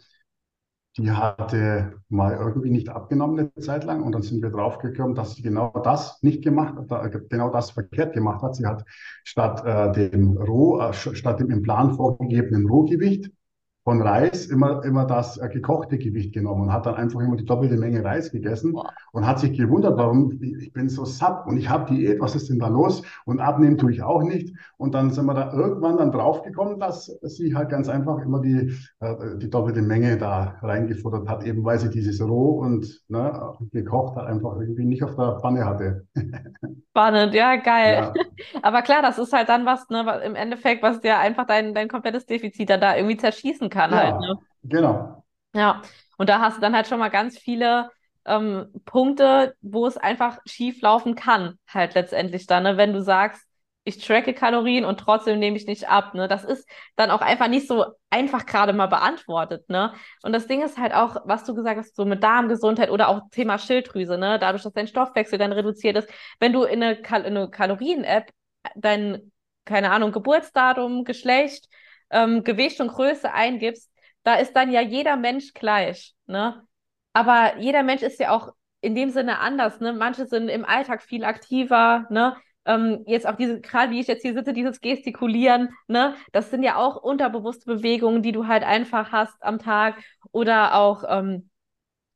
die 0.99 1.11
hatte 1.13 1.93
mal 2.09 2.35
irgendwie 2.35 2.71
nicht 2.71 2.89
abgenommen 2.89 3.39
eine 3.39 3.65
Zeit 3.65 3.85
lang 3.85 4.03
und 4.03 4.13
dann 4.13 4.23
sind 4.23 4.43
wir 4.43 4.51
draufgekommen, 4.51 5.15
dass 5.15 5.35
sie 5.35 5.43
genau 5.43 5.71
das 5.85 6.23
nicht 6.23 6.43
gemacht 6.43 6.75
hat, 6.91 7.31
genau 7.31 7.51
das 7.51 7.71
verkehrt 7.71 8.15
gemacht 8.15 8.43
hat. 8.43 8.57
Sie 8.57 8.67
hat 8.67 8.85
statt 9.25 9.65
äh, 9.65 9.93
dem 9.93 10.37
Roh, 10.37 10.81
äh, 10.81 10.93
statt 10.93 11.39
dem 11.39 11.51
im 11.51 11.63
Plan 11.63 11.95
vorgegebenen 11.95 12.69
Rohgewicht 12.69 13.31
von 13.89 14.03
Reis 14.03 14.45
immer, 14.45 14.85
immer 14.85 15.07
das 15.07 15.39
äh, 15.39 15.49
gekochte 15.49 15.97
Gewicht 15.97 16.35
genommen 16.35 16.65
und 16.65 16.73
hat 16.75 16.85
dann 16.85 16.97
einfach 16.97 17.21
immer 17.21 17.37
die 17.37 17.47
doppelte 17.47 17.79
Menge 17.79 18.05
Reis 18.05 18.31
gegessen 18.31 18.75
wow. 18.75 18.87
und 19.13 19.27
hat 19.27 19.39
sich 19.39 19.57
gewundert, 19.57 19.97
warum 19.97 20.39
ich 20.43 20.75
bin 20.75 20.91
so 20.91 21.07
satt 21.07 21.47
und 21.47 21.57
ich 21.57 21.71
habe 21.71 21.95
Diät, 21.95 22.21
was 22.21 22.37
ist 22.37 22.51
denn 22.51 22.59
da 22.59 22.69
los? 22.69 23.03
Und 23.25 23.41
abnehmen 23.41 23.79
tue 23.79 23.93
ich 23.93 24.03
auch 24.03 24.23
nicht. 24.23 24.55
Und 24.77 24.93
dann 24.93 25.11
sind 25.11 25.25
wir 25.25 25.33
da 25.33 25.55
irgendwann 25.55 25.97
dann 25.97 26.13
draufgekommen, 26.13 26.79
dass 26.79 27.07
sie 27.23 27.55
halt 27.55 27.71
ganz 27.71 27.89
einfach 27.89 28.19
immer 28.19 28.43
die, 28.43 28.75
äh, 29.01 29.39
die 29.39 29.49
doppelte 29.49 29.81
Menge 29.81 30.19
da 30.19 30.57
reingefuttert 30.61 31.27
hat, 31.27 31.45
eben 31.45 31.65
weil 31.65 31.79
sie 31.79 31.89
dieses 31.89 32.21
roh 32.21 32.59
und 32.59 33.01
ne, 33.09 33.55
gekocht 33.73 34.17
hat 34.17 34.27
einfach 34.27 34.61
irgendwie 34.61 34.85
nicht 34.85 35.03
auf 35.03 35.17
der 35.17 35.39
Pfanne 35.41 35.65
hatte. 35.65 36.07
Spannend, 36.91 37.33
ja, 37.33 37.57
geil. 37.57 38.13
Ja. 38.15 38.25
Aber 38.63 38.83
klar, 38.83 39.01
das 39.01 39.19
ist 39.19 39.33
halt 39.33 39.49
dann 39.49 39.65
was, 39.65 39.89
ne, 39.89 40.05
im 40.27 40.35
Endeffekt, 40.35 40.83
was 40.83 41.01
dir 41.01 41.17
einfach 41.19 41.47
dein, 41.47 41.73
dein 41.73 41.89
komplettes 41.89 42.27
Defizit 42.27 42.69
da 42.69 42.97
irgendwie 42.97 43.17
zerschießen 43.17 43.71
kann 43.71 43.78
ja, 43.87 43.97
halt. 43.97 44.21
Ne? 44.21 44.39
Genau. 44.65 45.25
Ja, 45.55 45.83
und 46.17 46.29
da 46.29 46.41
hast 46.41 46.59
du 46.59 46.61
dann 46.61 46.75
halt 46.75 46.87
schon 46.87 46.99
mal 46.99 47.09
ganz 47.09 47.39
viele 47.39 47.91
ähm, 48.25 48.73
Punkte, 48.85 49.55
wo 49.61 49.87
es 49.87 49.97
einfach 49.97 50.39
schief 50.47 50.83
laufen 50.83 51.15
kann, 51.15 51.59
halt 51.69 51.95
letztendlich 51.95 52.47
dann, 52.47 52.65
ne? 52.65 52.77
wenn 52.77 52.93
du 52.93 53.03
sagst, 53.03 53.49
ich 53.89 54.05
tracke 54.05 54.35
Kalorien 54.35 54.85
und 54.85 55.01
trotzdem 55.01 55.39
nehme 55.39 55.57
ich 55.57 55.67
nicht 55.67 55.89
ab. 55.89 56.13
Ne? 56.13 56.29
Das 56.29 56.45
ist 56.45 56.69
dann 56.97 57.11
auch 57.11 57.23
einfach 57.23 57.49
nicht 57.49 57.67
so 57.67 57.87
einfach 58.11 58.45
gerade 58.45 58.75
mal 58.75 58.87
beantwortet. 58.87 59.67
Ne? 59.71 59.95
Und 60.23 60.35
das 60.35 60.47
Ding 60.47 60.63
ist 60.63 60.77
halt 60.77 60.93
auch, 60.93 61.17
was 61.25 61.45
du 61.45 61.55
gesagt 61.55 61.79
hast, 61.79 61.97
so 61.97 62.05
mit 62.05 62.23
Darmgesundheit 62.23 62.91
oder 62.91 63.09
auch 63.09 63.23
Thema 63.31 63.59
Schilddrüse, 63.59 64.19
ne? 64.19 64.39
dadurch, 64.39 64.63
dass 64.63 64.75
dein 64.75 64.89
Stoffwechsel 64.89 65.39
dann 65.39 65.53
reduziert 65.53 65.97
ist. 65.97 66.11
Wenn 66.39 66.53
du 66.53 66.65
in 66.65 66.83
eine, 66.83 67.01
Kal 67.01 67.25
eine 67.25 67.49
Kalorien-App 67.49 68.31
dein, 68.77 69.33
keine 69.65 69.91
Ahnung, 69.91 70.13
Geburtsdatum, 70.13 71.05
Geschlecht, 71.05 71.69
ähm, 72.11 72.45
Gewicht 72.45 72.81
und 72.81 72.89
Größe 72.89 73.33
eingibst, 73.33 73.91
da 74.23 74.35
ist 74.35 74.55
dann 74.55 74.71
ja 74.71 74.81
jeder 74.81 75.17
Mensch 75.17 75.55
gleich. 75.55 76.15
Ne? 76.27 76.63
Aber 77.13 77.57
jeder 77.59 77.83
Mensch 77.83 78.03
ist 78.03 78.21
ja 78.21 78.31
auch 78.31 78.53
in 78.81 78.95
dem 78.95 79.11
Sinne 79.11 79.39
anders. 79.39 79.81
Ne? 79.81 79.93
Manche 79.93 80.27
sind 80.27 80.49
im 80.49 80.65
Alltag 80.65 81.03
viel 81.03 81.25
aktiver, 81.25 82.07
ne? 82.11 82.37
ähm, 82.69 83.03
jetzt 83.07 83.27
auch 83.27 83.35
diese, 83.37 83.61
gerade 83.61 83.91
wie 83.91 84.01
ich 84.01 84.07
jetzt 84.07 84.23
hier 84.23 84.35
sitze, 84.35 84.53
dieses 84.53 84.81
Gestikulieren, 84.81 85.71
ne, 85.89 86.15
das 86.33 86.51
sind 86.51 86.63
ja 86.63 86.77
auch 86.77 87.03
unterbewusste 87.03 87.65
Bewegungen, 87.65 88.23
die 88.23 88.31
du 88.31 88.47
halt 88.47 88.63
einfach 88.63 89.11
hast 89.11 89.43
am 89.43 89.59
Tag 89.59 89.97
oder 90.33 90.75
auch, 90.75 91.03
ähm, 91.09 91.49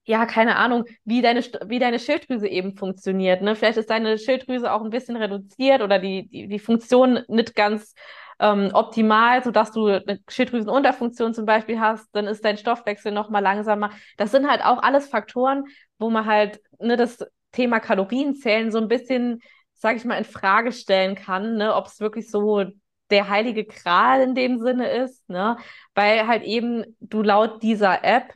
ja, 0.04 0.26
keine 0.26 0.56
Ahnung, 0.56 0.84
wie 1.04 1.22
deine, 1.22 1.40
wie 1.40 1.78
deine 1.78 1.98
Schilddrüse 1.98 2.48
eben 2.48 2.76
funktioniert. 2.76 3.40
Ne? 3.40 3.54
Vielleicht 3.56 3.78
ist 3.78 3.88
deine 3.88 4.18
Schilddrüse 4.18 4.72
auch 4.72 4.82
ein 4.82 4.90
bisschen 4.90 5.16
reduziert 5.16 5.80
oder 5.80 5.98
die, 5.98 6.28
die, 6.28 6.48
die 6.48 6.58
Funktion 6.58 7.20
nicht 7.28 7.54
ganz 7.54 7.94
ähm, 8.42 8.70
optimal, 8.74 9.42
sodass 9.42 9.72
du 9.72 9.86
eine 9.86 10.20
Schilddrüsenunterfunktion 10.28 11.32
zum 11.32 11.46
Beispiel 11.46 11.80
hast, 11.80 12.08
dann 12.12 12.26
ist 12.26 12.44
dein 12.44 12.58
Stoffwechsel 12.58 13.12
nochmal 13.12 13.42
langsamer. 13.42 13.90
Das 14.18 14.30
sind 14.30 14.50
halt 14.50 14.62
auch 14.62 14.82
alles 14.82 15.08
Faktoren, 15.08 15.64
wo 15.98 16.10
man 16.10 16.26
halt 16.26 16.60
ne, 16.78 16.96
das 16.96 17.24
Thema 17.52 17.80
Kalorienzählen 17.80 18.70
so 18.70 18.78
ein 18.78 18.88
bisschen 18.88 19.40
sage 19.82 19.96
ich 19.96 20.04
mal, 20.04 20.16
in 20.16 20.24
Frage 20.24 20.70
stellen 20.70 21.16
kann, 21.16 21.56
ne, 21.56 21.74
ob 21.74 21.86
es 21.86 21.98
wirklich 21.98 22.30
so 22.30 22.64
der 23.10 23.28
heilige 23.28 23.64
Gral 23.64 24.22
in 24.22 24.34
dem 24.34 24.58
Sinne 24.58 24.88
ist, 24.88 25.28
ne? 25.28 25.56
Weil 25.94 26.28
halt 26.28 26.44
eben 26.44 26.96
du 27.00 27.22
laut 27.22 27.62
dieser 27.62 28.04
App 28.04 28.34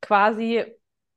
quasi 0.00 0.64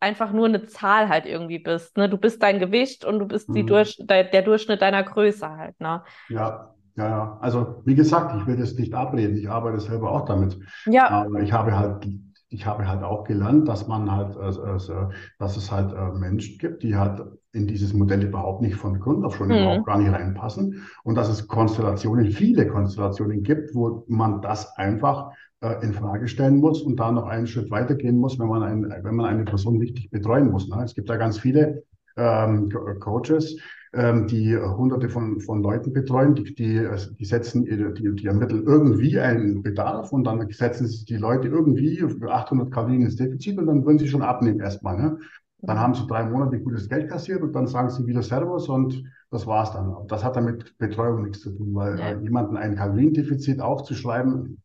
einfach 0.01 0.33
nur 0.33 0.47
eine 0.47 0.65
Zahl 0.65 1.07
halt 1.07 1.25
irgendwie 1.25 1.59
bist. 1.59 1.95
Ne? 1.95 2.09
Du 2.09 2.17
bist 2.17 2.43
dein 2.43 2.59
Gewicht 2.59 3.05
und 3.05 3.19
du 3.19 3.25
bist 3.25 3.47
mhm. 3.47 3.53
die 3.53 3.65
Durch 3.65 3.97
der, 4.01 4.25
der, 4.25 4.41
Durchschnitt 4.41 4.81
deiner 4.81 5.01
Größe 5.01 5.49
halt. 5.49 5.79
Ne? 5.79 6.03
Ja, 6.27 6.72
ja, 6.95 7.09
ja. 7.09 7.37
Also 7.41 7.81
wie 7.85 7.95
gesagt, 7.95 8.35
ich 8.39 8.47
will 8.47 8.57
das 8.57 8.75
nicht 8.75 8.93
abreden. 8.93 9.35
Ich 9.37 9.49
arbeite 9.49 9.79
selber 9.79 10.11
auch 10.11 10.25
damit. 10.25 10.59
Ja. 10.85 11.09
Aber 11.09 11.41
ich 11.41 11.51
habe 11.51 11.77
halt 11.77 12.07
ich 12.53 12.67
habe 12.67 12.87
halt 12.87 13.01
auch 13.01 13.23
gelernt, 13.23 13.67
dass 13.67 13.87
man 13.87 14.11
halt, 14.11 14.37
also, 14.37 15.09
dass 15.39 15.57
es 15.57 15.71
halt 15.71 15.91
Menschen 16.19 16.59
gibt, 16.59 16.83
die 16.83 16.95
halt 16.95 17.23
in 17.51 17.67
dieses 17.67 17.93
Modell 17.93 18.23
überhaupt 18.23 18.61
nicht 18.61 18.75
von 18.75 18.99
Grund 18.99 19.25
auf 19.25 19.35
schon 19.35 19.47
mhm. 19.47 19.55
überhaupt 19.55 19.85
gar 19.87 19.97
nicht 19.97 20.11
reinpassen 20.11 20.83
und 21.03 21.15
dass 21.15 21.29
es 21.29 21.47
Konstellationen, 21.47 22.29
viele 22.29 22.67
Konstellationen 22.67 23.41
gibt, 23.41 23.73
wo 23.73 24.05
man 24.07 24.41
das 24.41 24.75
einfach 24.77 25.31
äh, 25.61 25.83
in 25.83 25.93
Frage 25.93 26.27
stellen 26.27 26.57
muss 26.57 26.81
und 26.81 26.99
da 26.99 27.11
noch 27.11 27.25
einen 27.25 27.47
Schritt 27.47 27.71
weitergehen 27.71 28.17
muss, 28.17 28.37
wenn 28.37 28.47
man, 28.47 28.63
ein, 28.63 28.93
wenn 29.03 29.15
man 29.15 29.25
eine 29.25 29.45
Person 29.45 29.77
richtig 29.77 30.11
betreuen 30.11 30.51
muss. 30.51 30.67
Ne? 30.67 30.81
Es 30.83 30.93
gibt 30.93 31.09
da 31.09 31.17
ganz 31.17 31.39
viele 31.39 31.83
ähm, 32.17 32.69
Coaches, 32.99 33.57
ähm, 33.93 34.27
die 34.27 34.57
hunderte 34.57 35.09
von, 35.09 35.39
von 35.39 35.61
Leuten 35.61 35.93
betreuen, 35.93 36.35
die, 36.35 36.55
die, 36.55 36.87
die 37.19 37.25
setzen, 37.25 37.65
die, 37.65 38.15
die 38.15 38.25
ermitteln 38.25 38.63
irgendwie 38.65 39.19
einen 39.19 39.61
Bedarf 39.61 40.11
und 40.11 40.23
dann 40.23 40.49
setzen 40.49 40.87
sie 40.87 41.05
die 41.05 41.17
Leute 41.17 41.47
irgendwie 41.47 41.97
für 41.97 42.31
800 42.31 42.71
Kalorien 42.71 43.03
ins 43.03 43.15
Defizit 43.15 43.57
und 43.57 43.67
dann 43.67 43.85
würden 43.85 43.99
sie 43.99 44.07
schon 44.07 44.23
abnehmen 44.23 44.59
erstmal. 44.59 44.97
Ne? 44.97 45.19
Dann 45.59 45.79
haben 45.79 45.93
sie 45.93 46.07
drei 46.07 46.25
Monate 46.25 46.59
gutes 46.59 46.89
Geld 46.89 47.09
kassiert 47.09 47.41
und 47.41 47.53
dann 47.53 47.67
sagen 47.67 47.89
sie 47.89 48.05
wieder 48.05 48.21
Servus 48.21 48.67
und 48.67 49.03
das 49.31 49.47
war's 49.47 49.71
dann. 49.71 49.95
Das 50.07 50.23
hat 50.23 50.35
damit 50.35 50.77
Betreuung 50.77 51.23
nichts 51.23 51.41
zu 51.41 51.51
tun, 51.51 51.73
weil 51.73 51.99
ja. 51.99 52.11
äh, 52.11 52.19
jemanden 52.19 52.57
ein 52.57 52.75
Kaloriendefizit 52.75 53.61
aufzuschreiben, 53.61 54.61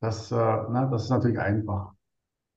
das, 0.00 0.32
äh, 0.32 0.34
na, 0.36 0.86
das 0.86 1.04
ist 1.04 1.10
natürlich 1.10 1.38
einfach. 1.38 1.92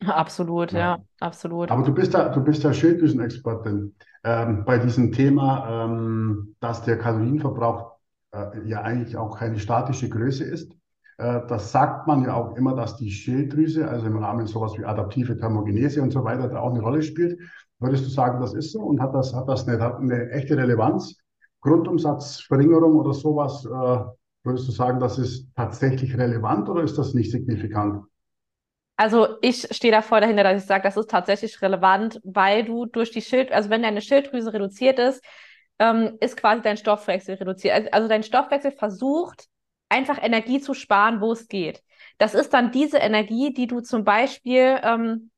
Absolut, 0.05 0.71
ja. 0.71 0.79
ja, 0.79 0.99
absolut. 1.19 1.71
Aber 1.71 1.83
du 1.83 1.93
bist 1.93 2.13
da, 2.13 2.29
du 2.29 2.41
bist 2.41 2.63
ja 2.63 2.73
Schilddrüsenexpertin 2.73 3.95
ähm, 4.25 4.65
bei 4.65 4.79
diesem 4.79 5.11
Thema, 5.11 5.85
ähm, 5.85 6.55
dass 6.59 6.81
der 6.81 6.97
Kalorienverbrauch 6.97 7.91
äh, 8.33 8.67
ja 8.67 8.81
eigentlich 8.81 9.15
auch 9.15 9.37
keine 9.37 9.59
statische 9.59 10.09
Größe 10.09 10.43
ist. 10.43 10.73
Äh, 11.19 11.41
das 11.47 11.71
sagt 11.71 12.07
man 12.07 12.23
ja 12.23 12.33
auch 12.33 12.57
immer, 12.57 12.75
dass 12.75 12.97
die 12.97 13.11
Schilddrüse, 13.11 13.87
also 13.87 14.07
im 14.07 14.17
Rahmen 14.17 14.47
sowas 14.47 14.77
wie 14.79 14.83
adaptive 14.83 15.37
Thermogenese 15.37 16.01
und 16.01 16.11
so 16.11 16.23
weiter, 16.23 16.47
da 16.47 16.59
auch 16.59 16.71
eine 16.71 16.81
Rolle 16.81 17.03
spielt. 17.03 17.39
Würdest 17.79 18.05
du 18.05 18.09
sagen, 18.09 18.41
das 18.41 18.55
ist 18.55 18.71
so 18.71 18.81
und 18.81 18.99
hat 18.99 19.13
das, 19.13 19.33
hat 19.35 19.47
das 19.47 19.67
eine, 19.67 19.79
hat 19.79 19.99
eine 19.99 20.31
echte 20.31 20.57
Relevanz? 20.57 21.19
Grundumsatzverringerung 21.61 22.95
oder 22.95 23.13
sowas, 23.13 23.63
äh, 23.63 24.05
würdest 24.43 24.67
du 24.67 24.71
sagen, 24.71 24.99
das 24.99 25.19
ist 25.19 25.47
tatsächlich 25.55 26.17
relevant 26.17 26.67
oder 26.67 26.81
ist 26.81 26.97
das 26.97 27.13
nicht 27.13 27.31
signifikant? 27.31 28.05
Also 28.97 29.37
ich 29.41 29.67
stehe 29.75 29.91
da 29.91 30.01
voll 30.01 30.21
dahinter, 30.21 30.43
dass 30.43 30.61
ich 30.61 30.67
sage, 30.67 30.83
das 30.83 30.95
ist 30.97 31.09
tatsächlich 31.09 31.61
relevant, 31.61 32.19
weil 32.23 32.63
du 32.63 32.85
durch 32.85 33.11
die 33.11 33.21
Schild, 33.21 33.51
also 33.51 33.69
wenn 33.69 33.83
deine 33.83 34.01
Schilddrüse 34.01 34.53
reduziert 34.53 34.99
ist, 34.99 35.23
ähm, 35.79 36.17
ist 36.21 36.37
quasi 36.37 36.61
dein 36.61 36.77
Stoffwechsel 36.77 37.35
reduziert. 37.35 37.75
Also, 37.75 37.89
also 37.91 38.07
dein 38.07 38.23
Stoffwechsel 38.23 38.71
versucht 38.71 39.47
einfach 39.89 40.21
Energie 40.21 40.61
zu 40.61 40.73
sparen, 40.73 41.19
wo 41.19 41.33
es 41.33 41.47
geht. 41.47 41.83
Das 42.17 42.33
ist 42.33 42.53
dann 42.53 42.71
diese 42.71 42.97
Energie, 42.97 43.53
die 43.53 43.67
du 43.67 43.81
zum 43.81 44.05
Beispiel 44.05 44.79
ähm, 44.81 45.31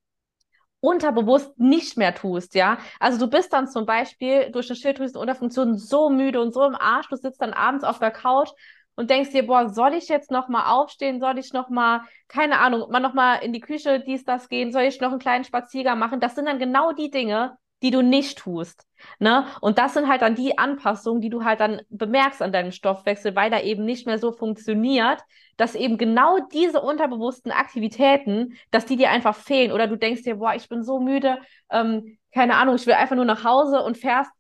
unterbewusst 0.80 1.58
nicht 1.60 1.98
mehr 1.98 2.14
tust, 2.14 2.54
ja. 2.56 2.78
Also 3.00 3.18
du 3.20 3.28
bist 3.30 3.52
dann 3.52 3.68
zum 3.68 3.86
Beispiel 3.86 4.52
durch 4.52 4.70
eine 4.70 4.76
Schilddrüsenunterfunktion 4.78 5.78
so 5.78 6.10
müde 6.10 6.40
und 6.40 6.54
so 6.54 6.64
im 6.66 6.76
Arsch, 6.76 7.08
du 7.10 7.16
sitzt 7.16 7.42
dann 7.42 7.54
abends 7.54 7.84
auf 7.84 8.00
der 8.00 8.12
Couch 8.12 8.50
und 8.98 9.10
denkst 9.12 9.30
dir, 9.30 9.46
boah, 9.46 9.70
soll 9.70 9.94
ich 9.94 10.10
jetzt 10.10 10.32
noch 10.32 10.50
mal 10.50 10.74
aufstehen? 10.74 11.20
Soll 11.20 11.38
ich 11.38 11.54
noch 11.54 11.70
mal, 11.70 12.02
keine 12.28 12.60
Ahnung, 12.60 12.90
mal 12.92 13.00
noch 13.00 13.14
mal 13.14 13.36
in 13.36 13.54
die 13.54 13.62
Küche, 13.62 14.02
dies, 14.06 14.26
das 14.26 14.50
gehen? 14.50 14.72
Soll 14.72 14.84
ich 14.84 15.00
noch 15.00 15.12
einen 15.12 15.20
kleinen 15.20 15.44
Spaziergang 15.46 16.00
machen? 16.00 16.20
Das 16.20 16.36
sind 16.36 16.48
dann 16.48 16.60
genau 16.60 16.92
die 16.92 17.12
Dinge, 17.12 17.58
die 17.84 17.92
du 17.92 18.02
nicht 18.02 18.40
tust. 18.40 18.88
Ne? 19.20 19.46
Und 19.62 19.78
das 19.78 19.94
sind 19.94 20.08
halt 20.08 20.24
dann 20.24 20.34
die 20.34 20.58
Anpassungen, 20.58 21.22
die 21.22 21.30
du 21.30 21.44
halt 21.44 21.60
dann 21.60 21.82
bemerkst 21.90 22.42
an 22.42 22.52
deinem 22.52 22.72
Stoffwechsel, 22.72 23.36
weil 23.36 23.54
er 23.54 23.64
eben 23.64 23.86
nicht 23.86 24.08
mehr 24.08 24.18
so 24.18 24.32
funktioniert, 24.32 25.22
dass 25.58 25.76
eben 25.76 26.00
genau 26.00 26.40
diese 26.52 26.82
unterbewussten 26.82 27.52
Aktivitäten, 27.52 28.58
dass 28.72 28.88
die 28.88 28.96
dir 28.96 29.12
einfach 29.12 29.36
fehlen. 29.36 29.72
Oder 29.72 29.88
du 29.88 29.96
denkst 29.96 30.24
dir, 30.24 30.38
boah, 30.38 30.56
ich 30.56 30.70
bin 30.70 30.84
so 30.84 31.00
müde, 31.00 31.38
ähm, 31.70 32.18
keine 32.34 32.56
Ahnung, 32.56 32.76
ich 32.76 32.88
will 32.88 32.96
einfach 32.96 33.16
nur 33.16 33.26
nach 33.26 33.44
Hause 33.44 33.84
und 33.84 33.98
fährst 33.98 34.32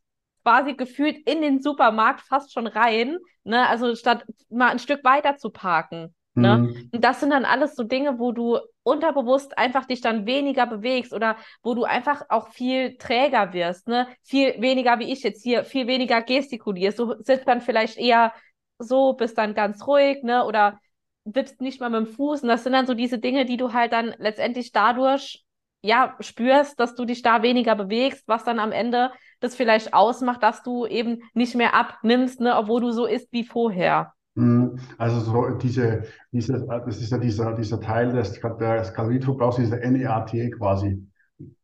quasi 0.47 0.75
gefühlt 0.75 1.17
in 1.27 1.41
den 1.41 1.61
Supermarkt 1.61 2.21
fast 2.21 2.53
schon 2.53 2.67
rein, 2.67 3.17
ne? 3.43 3.67
Also 3.67 3.95
statt 3.95 4.25
mal 4.49 4.69
ein 4.69 4.79
Stück 4.79 5.03
weiter 5.03 5.35
zu 5.35 5.49
parken. 5.49 6.15
Ne? 6.35 6.57
Mhm. 6.57 6.89
Und 6.93 7.03
das 7.03 7.19
sind 7.19 7.31
dann 7.31 7.43
alles 7.43 7.75
so 7.75 7.83
Dinge, 7.83 8.17
wo 8.17 8.31
du 8.31 8.59
unterbewusst 8.83 9.57
einfach 9.57 9.85
dich 9.85 9.99
dann 9.99 10.25
weniger 10.25 10.65
bewegst 10.67 11.11
oder 11.11 11.35
wo 11.63 11.73
du 11.73 11.83
einfach 11.83 12.23
auch 12.29 12.47
viel 12.49 12.95
träger 12.97 13.51
wirst, 13.51 13.89
ne? 13.89 14.07
Viel 14.23 14.61
weniger 14.61 14.99
wie 14.99 15.11
ich 15.11 15.21
jetzt 15.23 15.43
hier, 15.43 15.65
viel 15.65 15.87
weniger 15.87 16.21
gestikulierst. 16.21 16.99
Du 16.99 17.15
sitzt 17.23 17.47
dann 17.47 17.59
vielleicht 17.59 17.97
eher 17.97 18.31
so, 18.79 19.13
bist 19.13 19.37
dann 19.37 19.53
ganz 19.53 19.85
ruhig, 19.85 20.23
ne? 20.23 20.45
Oder 20.45 20.79
wippst 21.25 21.59
nicht 21.59 21.81
mal 21.81 21.89
mit 21.89 22.07
dem 22.07 22.13
Fuß. 22.13 22.43
Und 22.43 22.47
das 22.47 22.63
sind 22.63 22.71
dann 22.71 22.87
so 22.87 22.93
diese 22.93 23.19
Dinge, 23.19 23.43
die 23.43 23.57
du 23.57 23.73
halt 23.73 23.91
dann 23.91 24.15
letztendlich 24.17 24.71
dadurch 24.71 25.43
ja 25.81 26.15
spürst, 26.19 26.79
dass 26.79 26.95
du 26.95 27.05
dich 27.05 27.21
da 27.21 27.41
weniger 27.41 27.75
bewegst, 27.75 28.27
was 28.27 28.43
dann 28.43 28.59
am 28.59 28.71
Ende 28.71 29.11
das 29.39 29.55
vielleicht 29.55 29.93
ausmacht, 29.93 30.43
dass 30.43 30.63
du 30.63 30.85
eben 30.85 31.21
nicht 31.33 31.55
mehr 31.55 31.75
abnimmst, 31.75 32.39
ne, 32.39 32.55
obwohl 32.57 32.81
du 32.81 32.91
so 32.91 33.05
isst 33.05 33.31
wie 33.31 33.43
vorher. 33.43 34.13
Mhm. 34.35 34.79
Also 34.97 35.19
so 35.19 35.49
diese, 35.51 36.03
diese, 36.31 36.65
das 36.67 37.01
ist 37.01 37.11
ja 37.11 37.17
dieser, 37.17 37.53
dieser 37.53 37.79
Teil 37.79 38.11
des, 38.11 38.33
des 38.33 38.93
Kalorienverbrauchs, 38.93 39.57
dieser 39.57 39.77
NEAT 39.77 40.51
quasi. 40.57 41.07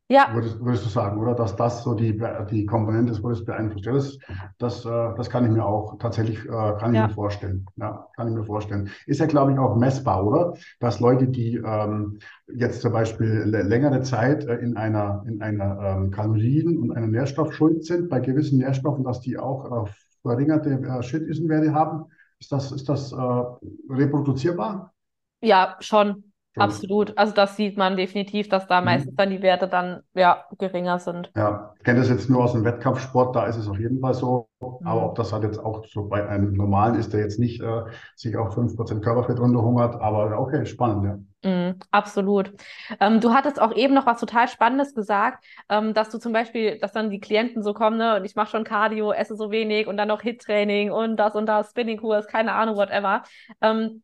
Ja. 0.09 0.29
Würdest, 0.33 0.59
würdest 0.59 0.85
du 0.85 0.89
sagen, 0.89 1.19
oder? 1.19 1.33
Dass 1.33 1.55
das 1.55 1.83
so 1.83 1.93
die, 1.93 2.21
die 2.51 2.65
Komponente 2.65 3.13
ist, 3.13 3.23
wo 3.23 3.29
das 3.29 3.45
beeinflusst. 3.45 4.19
Ja, 4.27 4.51
das, 4.57 4.83
das, 4.83 4.85
äh, 4.85 5.15
das 5.15 5.29
kann 5.29 5.45
ich 5.45 5.51
mir 5.51 5.65
auch 5.65 5.97
tatsächlich, 5.97 6.43
äh, 6.45 6.49
kann 6.49 6.93
ich 6.93 6.99
ja. 6.99 7.07
mir 7.07 7.13
vorstellen. 7.13 7.65
Ja, 7.77 8.07
kann 8.15 8.27
ich 8.27 8.33
mir 8.33 8.43
vorstellen. 8.43 8.89
Ist 9.05 9.21
ja, 9.21 9.27
glaube 9.27 9.53
ich, 9.53 9.57
auch 9.57 9.75
messbar, 9.75 10.25
oder? 10.25 10.53
Dass 10.79 10.99
Leute, 10.99 11.27
die 11.27 11.55
ähm, 11.55 12.19
jetzt 12.53 12.81
zum 12.81 12.91
Beispiel 12.91 13.43
längere 13.45 14.01
Zeit 14.01 14.43
äh, 14.43 14.55
in 14.57 14.75
einer, 14.75 15.23
in 15.25 15.41
einer 15.41 15.79
ähm, 15.79 16.11
Kalorien- 16.11 16.77
und 16.77 16.91
einer 16.91 17.07
Nährstoffschuld 17.07 17.85
sind, 17.85 18.09
bei 18.09 18.19
gewissen 18.19 18.59
Nährstoffen, 18.59 19.05
dass 19.05 19.21
die 19.21 19.37
auch 19.37 19.85
äh, 19.87 19.91
verringerte 20.21 20.71
äh, 20.71 21.01
Schilddrüsenwerte 21.01 21.73
haben. 21.73 22.05
Ist 22.39 22.51
das, 22.51 22.73
ist 22.73 22.89
das 22.89 23.13
äh, 23.13 23.43
reproduzierbar? 23.89 24.93
Ja, 25.41 25.77
schon. 25.79 26.32
Absolut. 26.55 27.17
Also 27.17 27.33
das 27.33 27.57
sieht 27.57 27.77
man 27.77 27.97
definitiv, 27.97 28.47
dass 28.49 28.67
da 28.67 28.79
mhm. 28.79 28.85
meistens 28.85 29.15
dann 29.15 29.29
die 29.29 29.41
Werte 29.41 29.67
dann 29.67 30.01
ja 30.13 30.45
geringer 30.59 30.99
sind. 30.99 31.31
Ja, 31.35 31.73
ich 31.77 31.83
kenne 31.83 31.99
das 31.99 32.09
jetzt 32.09 32.29
nur 32.29 32.43
aus 32.43 32.53
dem 32.53 32.63
Wettkampfsport, 32.63 33.35
da 33.35 33.45
ist 33.45 33.57
es 33.57 33.67
auf 33.67 33.79
jeden 33.79 33.99
Fall 33.99 34.13
so. 34.13 34.49
Mhm. 34.61 34.87
Aber 34.87 35.05
ob 35.05 35.15
das 35.15 35.33
halt 35.33 35.43
jetzt 35.43 35.59
auch 35.59 35.85
so 35.85 36.07
bei 36.07 36.27
einem 36.27 36.53
normalen 36.53 36.95
ist, 36.95 37.13
der 37.13 37.21
jetzt 37.21 37.39
nicht 37.39 37.61
äh, 37.61 37.83
sich 38.15 38.37
auf 38.37 38.55
5% 38.55 39.01
Körperfett 39.01 39.39
runterhungert, 39.39 39.99
aber 39.99 40.39
okay, 40.39 40.65
spannend, 40.65 41.03
ja. 41.05 41.19
Mm, 41.45 41.79
absolut. 41.91 42.53
Ähm, 43.01 43.19
du 43.19 43.33
hattest 43.33 43.61
auch 43.61 43.75
eben 43.75 43.93
noch 43.93 44.05
was 44.05 44.19
total 44.19 44.47
Spannendes 44.47 44.93
gesagt, 44.93 45.43
ähm, 45.69 45.93
dass 45.93 46.09
du 46.09 46.17
zum 46.17 46.31
Beispiel, 46.31 46.77
dass 46.79 46.93
dann 46.93 47.09
die 47.09 47.19
Klienten 47.19 47.63
so 47.63 47.73
kommen, 47.73 47.97
ne, 47.97 48.15
und 48.15 48.25
ich 48.25 48.35
mache 48.35 48.51
schon 48.51 48.63
Cardio, 48.63 49.11
esse 49.11 49.35
so 49.35 49.51
wenig 49.51 49.87
und 49.87 49.97
dann 49.97 50.07
noch 50.07 50.21
Hit-Training 50.21 50.91
und 50.91 51.17
das 51.17 51.35
und 51.35 51.45
das, 51.47 51.71
Spinning-Kurs, 51.71 52.27
keine 52.27 52.53
Ahnung, 52.53 52.77
whatever. 52.77 53.23
Ähm, 53.61 54.03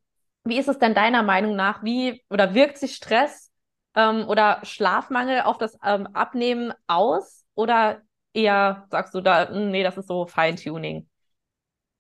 wie 0.50 0.60
ist 0.60 0.68
es 0.68 0.80
denn 0.80 0.94
deiner 0.94 1.24
Meinung 1.24 1.56
nach? 1.56 1.84
Wie 1.84 2.24
oder 2.30 2.54
wirkt 2.54 2.78
sich 2.78 2.96
Stress 2.96 3.52
ähm, 3.96 4.26
oder 4.28 4.60
Schlafmangel 4.64 5.42
auf 5.42 5.58
das 5.58 5.78
ähm, 5.84 6.08
Abnehmen 6.14 6.74
aus? 6.88 7.46
Oder 7.56 8.02
eher 8.34 8.86
sagst 8.90 9.14
du 9.14 9.22
da, 9.22 9.50
hm, 9.50 9.72
nee, 9.72 9.84
das 9.84 9.98
ist 9.98 10.08
so 10.08 10.26
Feintuning? 10.26 11.08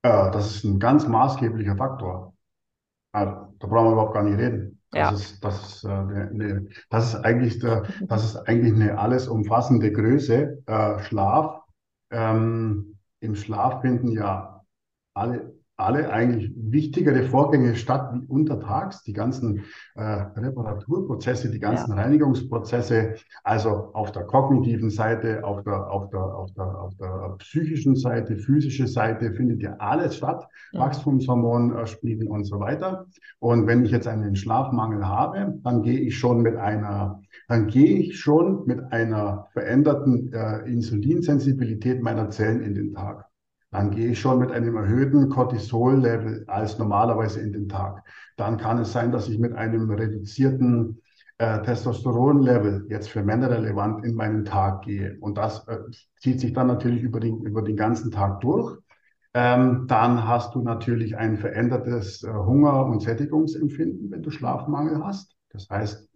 Ja, 0.04 0.30
das 0.30 0.56
ist 0.56 0.64
ein 0.64 0.80
ganz 0.80 1.08
maßgeblicher 1.08 1.76
Faktor. 1.76 2.34
Also, 3.12 3.32
da 3.60 3.68
brauchen 3.68 3.88
wir 3.88 3.92
überhaupt 3.94 4.14
gar 4.14 4.24
nicht 4.24 4.38
reden. 4.38 4.82
Das 4.92 5.00
ja. 5.00 5.16
ist, 5.16 5.44
das 5.44 5.68
ist, 5.68 5.84
äh, 5.84 5.88
ne, 5.88 6.68
das 6.90 7.14
ist 7.14 7.16
eigentlich, 7.24 7.60
der, 7.60 7.84
das 8.02 8.24
ist 8.24 8.38
eigentlich 8.38 8.74
eine 8.74 8.98
alles 8.98 9.28
umfassende 9.28 9.92
Größe. 9.92 10.64
Äh, 10.66 11.00
Schlaf. 11.04 11.62
Ähm, 12.12 12.98
Im 13.20 13.36
Schlaf 13.36 13.82
finden 13.82 14.12
ja 14.12 14.64
alle 15.14 15.59
alle 15.80 16.12
eigentlich 16.12 16.52
wichtigere 16.56 17.24
Vorgänge 17.24 17.76
statt 17.76 18.12
wie 18.13 18.26
untertags, 18.28 19.04
die 19.04 19.13
ganzen 19.13 19.63
äh, 19.96 20.02
Reparaturprozesse, 20.04 21.50
die 21.50 21.60
ganzen 21.60 21.92
ja. 21.92 22.04
Reinigungsprozesse, 22.04 23.15
also 23.44 23.92
auf 23.94 24.12
der 24.12 24.24
kognitiven 24.24 24.89
Seite, 24.89 25.44
auf 25.44 25.63
der, 25.63 25.89
auf 25.89 26.10
der, 26.10 26.20
auf 26.20 26.54
der, 26.54 26.82
auf 26.82 26.96
der 26.98 27.36
psychischen 27.39 27.96
Seite, 27.96 28.38
physische 28.38 28.88
Seite 28.88 29.32
findet 29.34 29.62
ja 29.62 29.76
alles 29.80 30.18
statt, 30.18 30.48
ja. 30.74 30.82
Wachstumshormonspiegel 30.82 32.28
und 32.28 32.44
so 32.44 32.60
weiter. 32.60 33.06
Und 33.39 33.65
wenn 33.68 33.86
ich 33.86 33.92
jetzt 33.92 34.08
einen 34.08 34.36
Schlafmangel 34.36 35.08
habe, 35.08 35.60
dann 35.63 35.82
gehe 35.82 36.00
ich 36.00 36.18
schon 36.18 36.42
mit 36.42 36.58
einer, 36.58 37.22
dann 37.48 37.68
gehe 37.68 38.00
ich 38.00 38.20
schon 38.20 38.65
mit 38.65 38.92
einer 38.92 39.48
veränderten 39.54 40.34
äh, 40.34 40.60
Insulinsensibilität 40.70 42.02
meiner 42.02 42.30
Zellen 42.30 42.62
in 42.62 42.76
den 42.76 42.94
Tag 42.94 43.29
dann 43.72 43.92
gehe 43.92 44.12
ich 44.12 44.20
schon 44.20 44.40
mit 44.40 44.52
einem 44.52 44.76
erhöhten 44.78 45.30
Cortisol-Level 45.30 46.46
als 46.48 46.78
normalerweise 46.80 47.40
in 47.42 47.54
den 47.54 47.70
Tag. 47.70 48.04
Dann 48.36 48.58
kann 48.58 48.80
es 48.80 48.92
sein, 48.92 49.12
dass 49.12 49.30
ich 49.30 49.38
mit 49.40 49.54
einem 49.54 49.90
reduzierten 49.92 51.02
äh, 51.38 51.62
Testosteron-Level 51.62 52.88
jetzt 52.90 53.10
für 53.10 53.24
Männer 53.24 53.50
relevant 53.52 54.06
in 54.06 54.16
meinen 54.16 54.44
Tag 54.46 54.84
gehe. 54.84 55.18
Und 55.20 55.38
das 55.38 55.68
äh, 55.68 55.78
zieht 56.20 56.40
sich 56.40 56.54
dann 56.54 56.68
natürlich 56.68 57.04
über 57.04 57.20
den, 57.20 57.42
über 57.46 57.62
den 57.62 57.76
ganzen 57.78 58.12
Tag 58.12 58.42
durch. 58.42 58.78
Ähm, 59.36 59.86
dann 59.88 60.28
hast 60.28 60.56
du 60.56 60.62
natürlich 60.64 61.16
ein 61.18 61.38
verändertes 61.38 62.24
äh, 62.24 62.30
Hunger- 62.34 62.86
und 62.88 63.02
Sättigungsempfinden, 63.02 64.10
wenn 64.12 64.24
du 64.24 64.32
Schlafmangel 64.32 65.04
hast. 65.04 65.36
Das 65.52 65.70
heißt, 65.70 66.10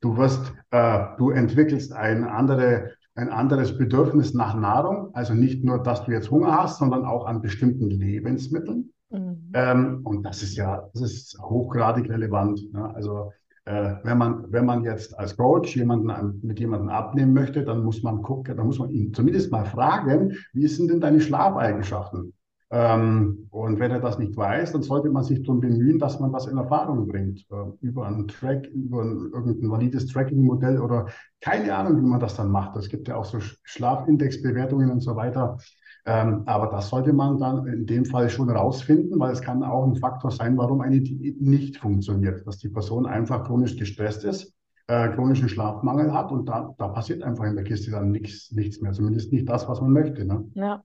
Du 0.00 0.16
wirst, 0.16 0.52
äh, 0.70 1.00
du 1.18 1.30
entwickelst 1.30 1.92
ein, 1.92 2.24
andere, 2.24 2.92
ein 3.14 3.28
anderes 3.28 3.76
Bedürfnis 3.76 4.34
nach 4.34 4.54
Nahrung, 4.54 5.14
also 5.14 5.34
nicht 5.34 5.64
nur, 5.64 5.82
dass 5.82 6.04
du 6.04 6.12
jetzt 6.12 6.30
Hunger 6.30 6.56
hast, 6.56 6.78
sondern 6.78 7.04
auch 7.04 7.26
an 7.26 7.42
bestimmten 7.42 7.88
Lebensmitteln. 7.90 8.92
Mhm. 9.10 9.50
Ähm, 9.54 10.00
und 10.04 10.24
das 10.24 10.42
ist 10.42 10.56
ja, 10.56 10.88
das 10.92 11.02
ist 11.02 11.38
hochgradig 11.40 12.08
relevant. 12.08 12.72
Ne? 12.72 12.92
Also 12.94 13.32
äh, 13.66 13.94
wenn 14.02 14.18
man, 14.18 14.52
wenn 14.52 14.66
man 14.66 14.82
jetzt 14.82 15.16
als 15.18 15.36
Coach 15.36 15.76
jemanden 15.76 16.40
mit 16.42 16.58
jemandem 16.58 16.88
abnehmen 16.90 17.32
möchte, 17.32 17.64
dann 17.64 17.84
muss 17.84 18.02
man 18.02 18.22
gucken, 18.22 18.56
dann 18.56 18.66
muss 18.66 18.78
man 18.78 18.90
ihn 18.90 19.14
zumindest 19.14 19.52
mal 19.52 19.64
fragen, 19.64 20.36
wie 20.52 20.66
sind 20.66 20.90
denn 20.90 21.00
deine 21.00 21.20
Schlafeigenschaften? 21.20 22.34
Ähm, 22.70 23.46
und 23.50 23.78
wenn 23.78 23.90
er 23.90 24.00
das 24.00 24.18
nicht 24.18 24.36
weiß, 24.36 24.72
dann 24.72 24.82
sollte 24.82 25.10
man 25.10 25.22
sich 25.22 25.42
darum 25.42 25.60
bemühen, 25.60 25.98
dass 25.98 26.18
man 26.18 26.32
das 26.32 26.46
in 26.46 26.56
Erfahrung 26.56 27.06
bringt. 27.06 27.46
Äh, 27.50 27.86
über 27.86 28.06
ein 28.06 28.26
Track, 28.26 28.66
über 28.66 29.02
ein, 29.02 29.30
irgendein 29.32 29.70
valides 29.70 30.06
Tracking-Modell 30.06 30.80
oder 30.80 31.06
keine 31.40 31.74
Ahnung, 31.74 31.98
wie 31.98 32.06
man 32.06 32.20
das 32.20 32.36
dann 32.36 32.50
macht. 32.50 32.76
Es 32.76 32.88
gibt 32.88 33.06
ja 33.08 33.16
auch 33.16 33.26
so 33.26 33.38
Schlafindexbewertungen 33.40 34.90
und 34.90 35.00
so 35.00 35.14
weiter. 35.14 35.58
Ähm, 36.06 36.42
aber 36.46 36.66
das 36.66 36.88
sollte 36.88 37.12
man 37.12 37.38
dann 37.38 37.66
in 37.66 37.86
dem 37.86 38.04
Fall 38.04 38.28
schon 38.28 38.50
rausfinden, 38.50 39.18
weil 39.20 39.32
es 39.32 39.40
kann 39.40 39.62
auch 39.62 39.86
ein 39.86 39.96
Faktor 39.96 40.30
sein, 40.30 40.56
warum 40.56 40.80
eine 40.80 41.00
Diät 41.00 41.40
nicht 41.40 41.78
funktioniert. 41.78 42.46
Dass 42.46 42.58
die 42.58 42.68
Person 42.68 43.06
einfach 43.06 43.44
chronisch 43.44 43.76
gestresst 43.76 44.24
ist, 44.24 44.52
äh, 44.86 45.08
chronischen 45.10 45.48
Schlafmangel 45.48 46.12
hat 46.12 46.32
und 46.32 46.46
da, 46.46 46.74
da 46.76 46.88
passiert 46.88 47.22
einfach 47.22 47.44
in 47.44 47.54
der 47.54 47.64
Kiste 47.64 47.90
dann 47.90 48.10
nichts, 48.10 48.50
nichts 48.52 48.80
mehr. 48.80 48.92
Zumindest 48.92 49.32
nicht 49.32 49.48
das, 49.48 49.68
was 49.68 49.80
man 49.80 49.92
möchte. 49.92 50.24
Ne? 50.24 50.44
Ja 50.54 50.82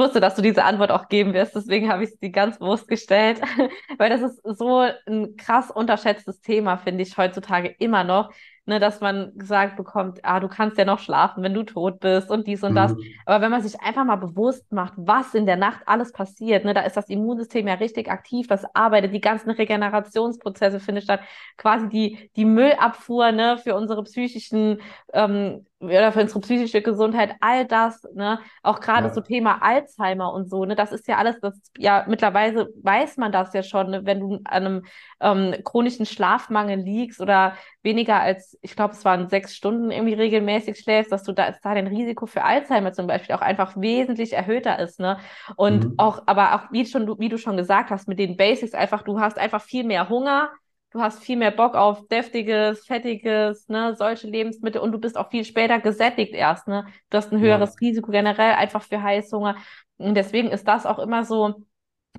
wusste, 0.00 0.20
dass 0.20 0.34
du 0.34 0.42
diese 0.42 0.64
Antwort 0.64 0.90
auch 0.90 1.08
geben 1.08 1.32
wirst, 1.34 1.54
deswegen 1.54 1.92
habe 1.92 2.02
ich 2.04 2.10
sie 2.20 2.32
ganz 2.32 2.58
bewusst 2.58 2.88
gestellt, 2.88 3.40
weil 3.98 4.10
das 4.10 4.22
ist 4.22 4.40
so 4.58 4.80
ein 5.06 5.36
krass 5.36 5.70
unterschätztes 5.70 6.40
Thema, 6.40 6.78
finde 6.78 7.02
ich 7.02 7.16
heutzutage 7.16 7.68
immer 7.78 8.02
noch, 8.02 8.32
ne, 8.66 8.78
dass 8.78 9.00
man 9.00 9.32
gesagt 9.36 9.76
bekommt, 9.76 10.20
ah, 10.22 10.40
du 10.40 10.48
kannst 10.48 10.78
ja 10.78 10.84
noch 10.84 10.98
schlafen, 10.98 11.42
wenn 11.42 11.54
du 11.54 11.62
tot 11.62 12.00
bist 12.00 12.30
und 12.30 12.46
dies 12.46 12.62
und 12.62 12.72
mhm. 12.72 12.76
das. 12.76 12.94
Aber 13.26 13.42
wenn 13.42 13.50
man 13.50 13.62
sich 13.62 13.80
einfach 13.80 14.04
mal 14.04 14.16
bewusst 14.16 14.72
macht, 14.72 14.94
was 14.96 15.34
in 15.34 15.46
der 15.46 15.56
Nacht 15.56 15.80
alles 15.86 16.12
passiert, 16.12 16.64
ne, 16.64 16.74
da 16.74 16.82
ist 16.82 16.96
das 16.96 17.08
Immunsystem 17.08 17.66
ja 17.66 17.74
richtig 17.74 18.10
aktiv, 18.10 18.46
das 18.46 18.64
arbeitet, 18.74 19.12
die 19.12 19.20
ganzen 19.20 19.50
Regenerationsprozesse 19.50 20.80
finden 20.80 21.02
statt, 21.02 21.20
quasi 21.56 21.88
die, 21.88 22.30
die 22.36 22.44
Müllabfuhr, 22.44 23.32
ne, 23.32 23.58
für 23.58 23.74
unsere 23.74 24.02
psychischen 24.04 24.80
ähm, 25.12 25.66
oder 25.80 26.12
für 26.12 26.20
unsere 26.20 26.40
psychische 26.40 26.82
Gesundheit, 26.82 27.36
all 27.40 27.66
das, 27.66 28.06
ne, 28.14 28.40
auch 28.62 28.80
gerade 28.80 29.08
ja. 29.08 29.14
so 29.14 29.22
Thema 29.22 29.62
Alzheimer 29.62 30.32
und 30.32 30.50
so, 30.50 30.64
ne, 30.66 30.76
das 30.76 30.92
ist 30.92 31.08
ja 31.08 31.16
alles, 31.16 31.40
das 31.40 31.58
ja 31.78 32.04
mittlerweile 32.06 32.68
weiß 32.82 33.16
man 33.16 33.32
das 33.32 33.54
ja 33.54 33.62
schon, 33.62 33.90
ne, 33.90 34.04
wenn 34.04 34.20
du 34.20 34.34
an 34.44 34.66
einem 34.66 34.82
ähm, 35.20 35.54
chronischen 35.64 36.04
Schlafmangel 36.04 36.78
liegst 36.78 37.20
oder 37.20 37.54
weniger 37.82 38.20
als, 38.20 38.58
ich 38.62 38.76
glaube, 38.76 38.94
es 38.94 39.04
waren 39.04 39.28
sechs 39.28 39.56
Stunden 39.56 39.90
irgendwie 39.90 40.14
regelmäßig 40.14 40.78
schläfst, 40.78 41.10
dass 41.10 41.22
du 41.22 41.32
da, 41.32 41.50
da 41.50 41.74
dein 41.74 41.86
Risiko 41.86 42.26
für 42.26 42.44
Alzheimer 42.44 42.92
zum 42.92 43.06
Beispiel 43.06 43.34
auch 43.34 43.40
einfach 43.40 43.76
wesentlich 43.76 44.32
erhöhter 44.34 44.78
ist, 44.78 45.00
ne, 45.00 45.18
und 45.56 45.84
mhm. 45.84 45.94
auch, 45.96 46.22
aber 46.26 46.54
auch 46.54 46.72
wie 46.72 46.84
schon, 46.84 47.18
wie 47.18 47.28
du 47.28 47.38
schon 47.38 47.56
gesagt 47.56 47.90
hast, 47.90 48.08
mit 48.08 48.18
den 48.18 48.36
Basics 48.36 48.74
einfach, 48.74 49.02
du 49.02 49.20
hast 49.20 49.38
einfach 49.38 49.62
viel 49.62 49.84
mehr 49.84 50.08
Hunger, 50.08 50.50
du 50.90 51.00
hast 51.00 51.22
viel 51.22 51.36
mehr 51.36 51.52
Bock 51.52 51.74
auf 51.74 52.06
deftiges, 52.08 52.84
fettiges, 52.84 53.68
ne, 53.68 53.94
solche 53.96 54.26
Lebensmittel 54.26 54.80
und 54.80 54.92
du 54.92 54.98
bist 54.98 55.16
auch 55.16 55.30
viel 55.30 55.44
später 55.44 55.80
gesättigt 55.80 56.34
erst, 56.34 56.68
ne? 56.68 56.86
Du 57.10 57.16
hast 57.16 57.32
ein 57.32 57.40
höheres 57.40 57.76
ja. 57.80 57.88
Risiko 57.88 58.10
generell 58.10 58.54
einfach 58.54 58.82
für 58.82 59.02
Heißhunger. 59.02 59.56
Und 59.98 60.14
deswegen 60.14 60.48
ist 60.48 60.66
das 60.66 60.86
auch 60.86 60.98
immer 60.98 61.24
so 61.24 61.64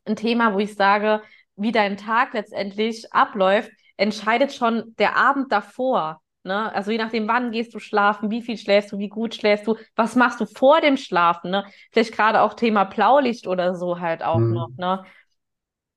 ein 0.05 0.15
Thema, 0.15 0.53
wo 0.53 0.59
ich 0.59 0.75
sage, 0.75 1.21
wie 1.55 1.71
dein 1.71 1.97
Tag 1.97 2.33
letztendlich 2.33 3.11
abläuft, 3.13 3.71
entscheidet 4.01 4.51
schon 4.53 4.95
der 4.97 5.15
Abend 5.15 5.51
davor. 5.51 6.21
Ne? 6.43 6.73
Also 6.73 6.91
je 6.91 6.97
nachdem, 6.97 7.27
wann 7.27 7.51
gehst 7.51 7.73
du 7.73 7.79
schlafen, 7.79 8.31
wie 8.31 8.41
viel 8.41 8.57
schläfst 8.57 8.91
du, 8.91 8.97
wie 8.97 9.09
gut 9.09 9.35
schläfst 9.35 9.67
du, 9.67 9.75
was 9.95 10.15
machst 10.15 10.41
du 10.41 10.47
vor 10.47 10.81
dem 10.81 10.97
Schlafen, 10.97 11.51
ne? 11.51 11.65
Vielleicht 11.91 12.15
gerade 12.15 12.41
auch 12.41 12.55
Thema 12.55 12.85
Blaulicht 12.85 13.45
oder 13.45 13.75
so 13.75 13.99
halt 13.99 14.23
auch 14.23 14.39
mhm. 14.39 14.53
noch, 14.53 14.69
ne? 14.75 15.03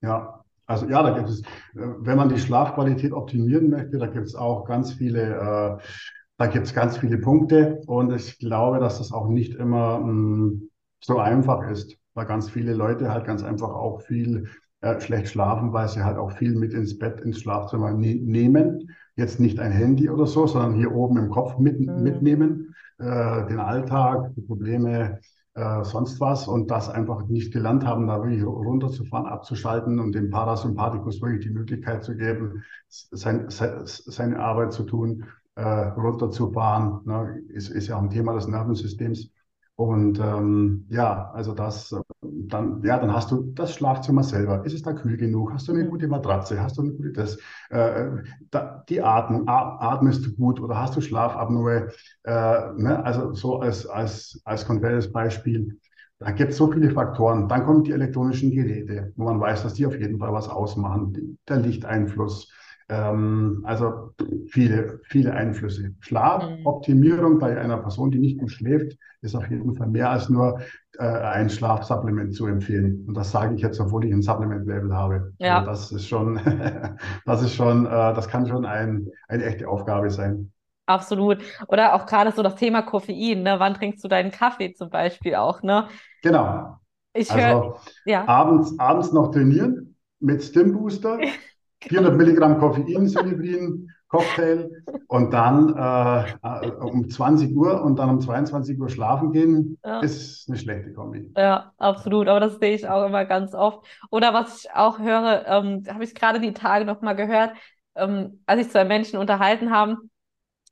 Ja, 0.03 0.45
also 0.67 0.87
ja, 0.87 1.03
da 1.03 1.17
gibt 1.17 1.31
es, 1.31 1.41
äh, 1.41 1.47
wenn 1.75 2.19
man 2.19 2.29
die 2.29 2.39
Schlafqualität 2.39 3.13
optimieren 3.13 3.71
möchte, 3.71 3.97
da 3.97 4.07
gibt 4.07 4.27
es 4.27 4.35
auch 4.35 4.67
ganz 4.67 4.93
viele, 4.93 5.23
äh, 5.23 5.83
da 6.37 6.47
gibt 6.47 6.67
es 6.67 6.75
ganz 6.75 6.99
viele 6.99 7.17
Punkte 7.17 7.81
und 7.87 8.13
ich 8.13 8.39
glaube, 8.39 8.81
dass 8.81 8.99
das 8.99 9.13
auch 9.13 9.29
nicht 9.29 9.55
immer 9.55 9.99
mh, 10.01 10.13
mm, 10.13 10.69
so 11.01 11.19
einfach 11.19 11.71
ist, 11.71 11.97
weil 12.13 12.27
ganz 12.27 12.51
viele 12.51 12.75
Leute 12.75 13.11
halt 13.11 13.25
ganz 13.25 13.43
einfach 13.43 13.71
auch 13.71 14.03
viel 14.03 14.51
äh, 14.85 15.01
schlecht 15.01 15.29
schlafen, 15.29 15.73
weil 15.73 15.89
sie 15.89 16.05
halt 16.05 16.19
auch 16.19 16.33
viel 16.33 16.55
mit 16.55 16.75
ins 16.75 16.99
Bett, 16.99 17.21
ins 17.23 17.41
Schlafzimmer 17.41 17.93
ne 17.93 18.17
nehmen. 18.17 18.91
Jetzt 19.17 19.41
nicht 19.41 19.59
ein 19.59 19.73
Handy 19.73 20.11
oder 20.11 20.27
so, 20.27 20.47
sondern 20.47 20.75
hier 20.75 20.93
oben 20.93 21.17
im 21.17 21.31
Kopf 21.31 21.59
mit, 21.59 21.81
mhm. 21.81 22.03
mitnehmen, 22.03 22.75
äh, 22.99 23.47
den 23.47 23.61
Alltag, 23.61 24.33
die 24.37 24.43
Probleme, 24.43 25.21
äh, 25.55 25.85
sonst 25.85 26.21
was 26.21 26.49
und 26.49 26.71
das 26.71 26.91
einfach 26.91 27.27
nicht 27.29 27.53
gelernt 27.53 27.87
haben, 27.87 28.09
da 28.09 28.23
wirklich 28.23 28.45
runterzufahren, 28.45 29.27
abzuschalten 29.27 30.01
und 30.01 30.15
dem 30.15 30.31
Parasympathikus 30.31 31.23
wirklich 31.23 31.47
die 31.47 31.55
Möglichkeit 31.55 32.05
zu 32.05 32.17
geben, 32.17 32.63
sein, 32.89 33.47
seine 33.49 34.39
Arbeit 34.39 34.73
zu 34.73 34.83
tun, 34.83 35.25
äh, 35.55 35.63
runterzufahren, 35.63 37.01
ne, 37.05 37.41
ist, 37.49 37.71
ist 37.71 37.89
ja 37.89 37.97
auch 37.97 38.03
ein 38.03 38.11
Thema 38.11 38.35
des 38.35 38.49
Nervensystems. 38.49 39.31
Und 39.77 40.21
ähm, 40.21 40.87
ja, 40.89 41.31
also 41.33 41.55
das, 41.55 41.95
dann, 42.49 42.83
ja, 42.83 42.99
dann 42.99 43.13
hast 43.13 43.31
du 43.31 43.53
das 43.55 43.75
Schlafzimmer 43.75 44.23
selber. 44.23 44.65
Ist 44.65 44.75
es 44.75 44.83
da 44.83 44.93
kühl 44.93 45.17
genug? 45.17 45.53
Hast 45.53 45.69
du 45.69 45.73
eine 45.73 45.87
gute 45.87 46.09
Matratze? 46.09 46.61
Hast 46.63 46.79
du 46.79 46.83
eine 46.83 46.93
gute 46.93 47.13
das? 47.13 47.39
Äh, 47.71 48.07
da, 48.51 48.85
die 48.89 49.03
Atmung, 49.03 49.49
atmest 49.49 50.25
du 50.27 50.35
gut 50.35 50.61
oder 50.61 50.79
hast 50.81 50.97
du 50.97 51.01
Schlafapnoe? 51.01 51.89
Äh, 52.25 52.31
ne? 52.77 53.03
Also 53.05 53.33
so 53.33 53.61
als, 53.61 53.87
als, 53.87 54.41
als 54.45 54.67
konkretes 54.67 55.13
Beispiel. 55.13 55.79
Da 56.19 56.31
gibt 56.31 56.53
es 56.53 56.57
so 56.57 56.71
viele 56.71 56.91
Faktoren. 56.91 57.49
Dann 57.49 57.65
kommen 57.65 57.85
die 57.85 57.93
elektronischen 57.93 58.51
Geräte, 58.51 59.13
wo 59.17 59.25
man 59.25 59.41
weiß, 59.41 59.63
dass 59.63 59.75
die 59.75 59.87
auf 59.87 59.99
jeden 59.99 60.19
Fall 60.19 60.33
was 60.33 60.49
ausmachen. 60.49 61.39
Der 61.49 61.57
Lichteinfluss, 61.59 62.51
ähm, 62.89 63.63
also 63.65 64.13
viele, 64.47 65.01
viele 65.05 65.33
Einflüsse. 65.33 65.95
Schlafoptimierung 66.01 67.35
mhm. 67.35 67.39
bei 67.39 67.59
einer 67.59 67.79
Person, 67.79 68.11
die 68.11 68.19
nicht 68.19 68.39
gut 68.39 68.51
schläft, 68.51 68.99
ist 69.23 69.35
auf 69.35 69.49
jeden 69.49 69.75
Fall 69.75 69.89
mehr 69.89 70.11
als 70.11 70.29
nur 70.29 70.61
äh, 70.99 71.05
ein 71.05 71.49
Schlafsupplement 71.49 72.35
zu 72.35 72.47
empfehlen. 72.47 73.05
Und 73.09 73.17
das 73.17 73.31
sage 73.31 73.55
ich 73.55 73.63
jetzt, 73.63 73.81
obwohl 73.81 74.05
ich 74.05 74.13
ein 74.13 74.23
Supplement-Label 74.23 74.95
habe. 74.95 75.33
Ja. 75.39 75.59
Also 75.59 75.71
das 75.71 75.93
ist 75.93 76.09
schon, 76.09 76.39
das 77.25 77.43
ist 77.43 77.55
schon, 77.55 77.87
äh, 77.87 77.89
das 77.89 78.29
kann 78.29 78.47
schon 78.47 78.67
ein, 78.67 79.09
eine 79.29 79.45
echte 79.45 79.69
Aufgabe 79.69 80.11
sein. 80.11 80.53
Absolut. 80.87 81.39
Oder 81.69 81.95
auch 81.95 82.05
gerade 82.05 82.33
so 82.33 82.43
das 82.43 82.57
Thema 82.57 82.83
Koffein, 82.83 83.43
ne? 83.43 83.59
Wann 83.59 83.73
trinkst 83.73 84.05
du 84.05 84.09
deinen 84.09 84.31
Kaffee 84.31 84.75
zum 84.75 84.91
Beispiel 84.91 85.35
auch, 85.35 85.63
ne? 85.63 85.89
Genau. 86.23 86.77
Ich 87.15 87.31
also 87.31 87.43
hör, 87.43 87.81
ja. 88.05 88.29
abends, 88.29 88.79
abends 88.79 89.13
noch 89.13 89.31
trainieren 89.31 89.97
mit 90.21 90.43
Stim 90.43 90.73
Booster. 90.73 91.19
400 91.89 92.17
Milligramm 92.17 92.59
Koffein, 92.59 93.07
Synebrin, 93.09 93.91
Cocktail 94.15 94.71
und 95.09 95.33
dann 95.33 95.77
äh, 95.77 96.69
um 96.81 97.09
20 97.09 97.55
Uhr 97.57 97.83
und 97.83 97.99
dann 97.99 98.11
um 98.11 98.21
22 98.21 98.81
Uhr 98.81 98.89
schlafen 98.89 99.33
gehen, 99.33 99.79
ja. 99.85 100.01
ist 100.01 100.49
eine 100.49 100.57
schlechte 100.57 100.93
Kombi. 100.93 101.33
Ja, 101.37 101.73
absolut. 101.79 102.29
Aber 102.29 102.41
das 102.41 102.59
sehe 102.59 102.75
ich 102.75 102.89
auch 102.89 103.07
immer 103.07 103.25
ganz 103.25 103.55
oft. 103.55 103.85
Oder 104.11 104.33
was 104.33 104.65
ich 104.65 104.71
auch 104.73 105.01
höre, 105.01 105.45
ähm, 105.49 105.83
habe 105.89 106.05
ich 106.05 106.15
gerade 106.15 106.41
die 106.41 106.53
Tage 106.53 106.85
noch 106.85 107.01
mal 107.01 107.15
gehört, 107.15 107.55
ähm, 107.97 108.41
als 108.47 108.61
ich 108.61 108.71
zwei 108.71 108.85
Menschen 108.85 109.19
unterhalten 109.19 109.71
haben. 109.71 110.11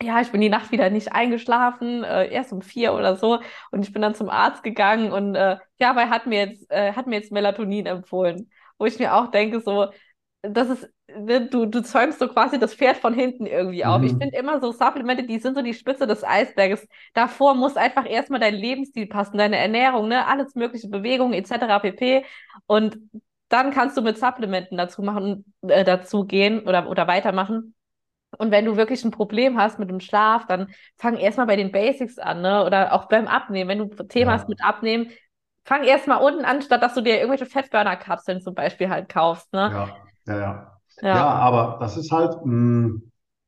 Ja, 0.01 0.21
ich 0.21 0.31
bin 0.31 0.41
die 0.41 0.49
Nacht 0.49 0.73
wieder 0.73 0.91
nicht 0.91 1.13
eingeschlafen, 1.13 2.05
äh, 2.05 2.29
erst 2.29 2.53
um 2.53 2.63
vier 2.63 2.93
oder 2.93 3.17
so. 3.17 3.41
Und 3.71 3.85
ich 3.85 3.93
bin 3.93 4.03
dann 4.03 4.15
zum 4.15 4.31
Arzt 4.31 4.63
gegangen 4.63 5.13
und 5.13 5.35
äh, 5.35 5.59
ja, 5.79 5.97
weil 5.97 6.11
hat 6.11 6.27
mir 6.27 6.47
jetzt, 6.47 6.71
äh, 6.71 6.93
hat 6.93 7.07
mir 7.07 7.17
jetzt 7.17 7.33
Melatonin 7.33 7.87
empfohlen. 7.87 8.51
Wo 8.79 8.87
ich 8.87 8.99
mir 8.99 9.15
auch 9.15 9.31
denke, 9.31 9.61
so, 9.61 9.89
das 10.43 10.69
ist, 10.71 10.89
du, 11.51 11.67
du 11.67 11.83
zäumst 11.83 12.19
so 12.19 12.29
quasi 12.29 12.59
das 12.59 12.75
Pferd 12.75 12.97
von 12.97 13.15
hinten 13.15 13.47
irgendwie 13.47 13.85
auf. 13.85 14.01
Mhm. 14.01 14.07
Ich 14.07 14.13
finde 14.13 14.37
immer 14.37 14.61
so 14.61 14.73
Supplemente, 14.73 15.25
die 15.25 15.39
sind 15.39 15.55
so 15.55 15.63
die 15.63 15.75
Spitze 15.75 16.07
des 16.07 16.25
Eisberges. 16.25 16.87
Davor 17.15 17.55
muss 17.55 17.77
einfach 17.77 18.09
erstmal 18.09 18.41
dein 18.41 18.55
Lebensstil 18.55 19.07
passen, 19.07 19.39
deine 19.39 19.57
Ernährung, 19.57 20.09
ne, 20.09 20.27
alles 20.27 20.55
mögliche 20.55 20.89
Bewegungen 20.89 21.35
etc. 21.35 21.81
pp. 21.81 22.25
Und 22.67 22.99
dann 23.49 23.71
kannst 23.71 23.97
du 23.97 24.03
mit 24.03 24.19
Supplementen 24.19 24.79
dazu 24.79 25.03
machen, 25.03 25.53
äh, 25.63 25.85
dazu 25.85 26.25
gehen 26.25 26.67
oder, 26.67 26.89
oder 26.89 27.07
weitermachen. 27.07 27.75
Und 28.39 28.51
wenn 28.51 28.65
du 28.65 28.77
wirklich 28.77 29.05
ein 29.05 29.11
Problem 29.11 29.59
hast 29.59 29.79
mit 29.79 29.91
dem 29.91 30.01
Schlaf, 30.01 30.47
dann 30.47 30.73
fang 30.97 31.17
erstmal 31.17 31.47
bei 31.47 31.57
den 31.57 31.71
Basics 31.71 32.19
an, 32.19 32.41
ne? 32.41 32.65
Oder 32.65 32.95
auch 32.95 33.09
beim 33.09 33.29
Abnehmen. 33.29 33.69
Wenn 33.69 33.79
du 33.79 34.05
Thema 34.05 34.33
ja. 34.33 34.39
hast 34.39 34.49
mit 34.49 34.65
Abnehmen, 34.65 35.11
fang 35.65 35.85
erstmal 35.85 36.23
unten 36.23 36.47
an, 36.47 36.63
statt 36.63 36.83
dass 36.83 36.95
du 36.95 37.03
dir 37.03 37.17
irgendwelche 37.17 37.45
Fettburner-Kapseln 37.45 38.41
zum 38.41 38.55
Beispiel 38.55 38.89
halt 38.89 39.11
kaufst, 39.11 39.53
ne? 39.53 39.71
Ja. 39.71 39.97
Ja, 40.27 40.39
ja. 40.39 40.81
Ja, 41.03 41.15
ja 41.17 41.27
aber 41.27 41.79
das 41.81 41.97
ist 41.97 42.11
halt, 42.11 42.45
mh, 42.45 42.89
mm, 42.89 43.03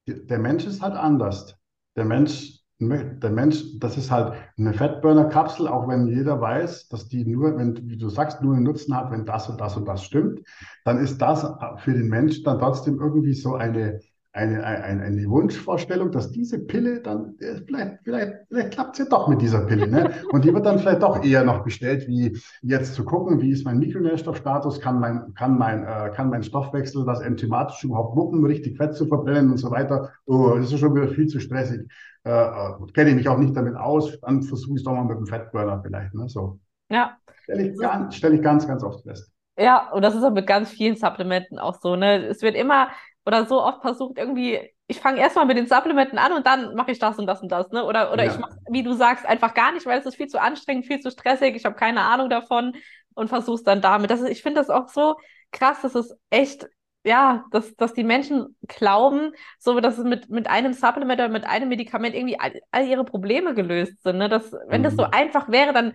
der 0.07 0.39
Mensch 0.39 0.67
ist 0.67 0.83
halt 0.83 0.95
anders. 0.95 1.57
Der 1.97 2.05
Mensch, 2.05 2.61
der 2.81 3.31
Mensch, 3.31 3.65
das 3.79 3.97
ist 3.97 4.11
halt 4.11 4.35
eine 4.59 4.75
Fettburner-Kapsel, 4.75 5.69
auch 5.69 5.89
wenn 5.89 6.09
jeder 6.09 6.41
weiß, 6.41 6.89
dass 6.89 7.09
die 7.09 7.25
nur, 7.25 7.57
wenn, 7.57 7.89
wie 7.89 7.97
du 7.97 8.09
sagst, 8.09 8.43
nur 8.43 8.55
einen 8.55 8.65
Nutzen 8.65 8.95
hat, 8.95 9.11
wenn 9.13 9.25
das 9.25 9.49
und 9.49 9.61
das 9.61 9.77
und 9.77 9.87
das 9.87 10.05
stimmt, 10.05 10.41
dann 10.85 10.99
ist 10.99 11.19
das 11.19 11.47
für 11.79 11.93
den 11.93 12.09
Mensch 12.09 12.43
dann 12.43 12.59
trotzdem 12.59 13.01
irgendwie 13.01 13.33
so 13.33 13.55
eine, 13.55 14.01
eine, 14.35 14.65
eine, 14.65 15.03
eine 15.05 15.31
Wunschvorstellung, 15.31 16.11
dass 16.11 16.33
diese 16.33 16.59
Pille 16.59 17.01
dann, 17.01 17.37
äh, 17.39 17.61
vielleicht, 17.65 18.01
vielleicht, 18.03 18.33
vielleicht 18.49 18.73
klappt 18.73 18.99
es 18.99 18.99
ja 18.99 19.05
doch 19.09 19.29
mit 19.29 19.41
dieser 19.41 19.61
Pille. 19.61 19.87
Ne? 19.87 20.11
Und 20.33 20.45
die 20.45 20.53
wird 20.53 20.67
dann 20.67 20.81
vielleicht 20.81 21.03
doch 21.03 21.25
eher 21.25 21.45
noch 21.45 21.63
bestellt, 21.63 22.09
wie 22.09 22.37
jetzt 22.63 22.95
zu 22.95 23.05
gucken, 23.05 23.41
wie 23.41 23.51
ist 23.51 23.65
mein 23.65 23.79
Mikronährstoffstatus, 23.79 24.81
kann 24.81 24.99
mein, 24.99 25.35
kann 25.35 25.57
mein, 25.57 25.85
äh, 25.85 26.11
kann 26.13 26.31
mein 26.31 26.43
Stoffwechsel 26.43 27.05
das 27.07 27.21
enzymatisch 27.21 27.85
überhaupt 27.85 28.17
wuppen, 28.17 28.45
richtig 28.45 28.77
Fett 28.77 28.95
zu 28.97 29.07
verbrennen 29.07 29.53
und 29.53 29.59
so 29.59 29.71
weiter. 29.71 30.11
Oh, 30.27 30.55
das 30.57 30.73
ist 30.73 30.81
schon 30.81 30.97
wieder 30.97 31.09
viel 31.09 31.29
zu 31.29 31.39
stressig. 31.39 31.89
Äh, 32.25 32.31
äh, 32.31 32.93
kenne 32.93 33.11
ich 33.11 33.17
mich 33.17 33.29
auch 33.29 33.39
nicht 33.39 33.57
damit 33.57 33.77
aus, 33.77 34.19
dann 34.21 34.43
versuche 34.43 34.73
ich 34.73 34.79
es 34.79 34.85
doch 34.85 34.95
mal 34.95 35.05
mit 35.05 35.17
dem 35.17 35.27
Fettburner 35.27 35.81
vielleicht. 35.81 36.13
Ne? 36.13 36.29
So. 36.29 36.59
Ja. 36.91 37.19
Stelle 37.45 37.71
ich, 37.71 37.79
ganz, 37.79 38.17
stell 38.17 38.35
ich 38.35 38.43
ganz, 38.43 38.67
ganz 38.67 38.83
oft 38.83 39.05
fest. 39.05 39.31
Ja, 39.57 39.93
und 39.93 40.03
das 40.03 40.17
ist 40.17 40.25
auch 40.25 40.33
mit 40.33 40.49
ganz 40.49 40.71
vielen 40.71 40.97
Supplementen 40.97 41.61
auch 41.61 41.81
so, 41.81 41.95
ne? 41.95 42.27
Es 42.27 42.43
wird 42.43 42.57
immer 42.57 42.89
oder 43.27 43.47
so 43.47 43.63
oft 43.63 43.81
versucht, 43.83 44.19
irgendwie, 44.19 44.61
ich 44.87 45.01
fange 45.01 45.21
erstmal 45.21 45.47
mit 45.47 45.57
den 45.57 45.67
Supplementen 45.67 46.19
an 46.19 46.33
und 46.33 46.47
dann 46.47 46.75
mache 46.75 46.91
ich 46.91 46.99
das 46.99 47.19
und 47.19 47.27
das 47.27 47.41
und 47.41 47.51
das, 47.51 47.71
ne? 47.71 47.85
Oder, 47.85 48.13
oder 48.13 48.25
ja. 48.25 48.33
ich 48.33 48.39
mache, 48.39 48.59
wie 48.69 48.83
du 48.83 48.93
sagst, 48.93 49.25
einfach 49.25 49.55
gar 49.55 49.73
nicht, 49.73 49.87
weil 49.87 49.99
es 49.99 50.07
ist 50.07 50.17
viel 50.17 50.29
zu 50.29 50.41
anstrengend, 50.41 50.87
viel 50.87 51.01
zu 51.01 51.11
stressig, 51.11 51.57
ich 51.57 51.65
habe 51.65 51.77
keine 51.77 52.03
Ahnung 52.03 52.29
davon 52.29 52.75
und 53.15 53.29
versuch's 53.29 53.63
dann 53.63 53.81
damit. 53.81 54.11
Das 54.11 54.21
ist, 54.21 54.29
ich 54.29 54.43
finde 54.43 54.61
das 54.61 54.71
auch 54.71 54.89
so 54.89 55.17
krass, 55.53 55.81
dass 55.83 55.95
es 55.95 56.15
echt, 56.31 56.67
ja, 57.05 57.45
dass, 57.51 57.75
dass 57.77 57.95
die 57.95 58.05
Menschen 58.05 58.57
glauben, 58.67 59.33
so 59.59 59.79
dass 59.81 59.99
es 59.99 60.05
mit, 60.05 60.29
mit 60.29 60.49
einem 60.49 60.73
Supplement 60.73 61.21
oder 61.21 61.29
mit 61.29 61.47
einem 61.47 61.69
Medikament 61.69 62.15
irgendwie 62.15 62.39
all, 62.39 62.61
all 62.71 62.87
ihre 62.87 63.05
Probleme 63.05 63.55
gelöst 63.55 64.03
sind. 64.03 64.19
Ne? 64.19 64.29
Dass, 64.29 64.53
wenn 64.69 64.81
mhm. 64.81 64.85
das 64.85 64.97
so 64.97 65.03
mhm. 65.05 65.11
einfach 65.13 65.49
wäre, 65.49 65.73
dann 65.73 65.95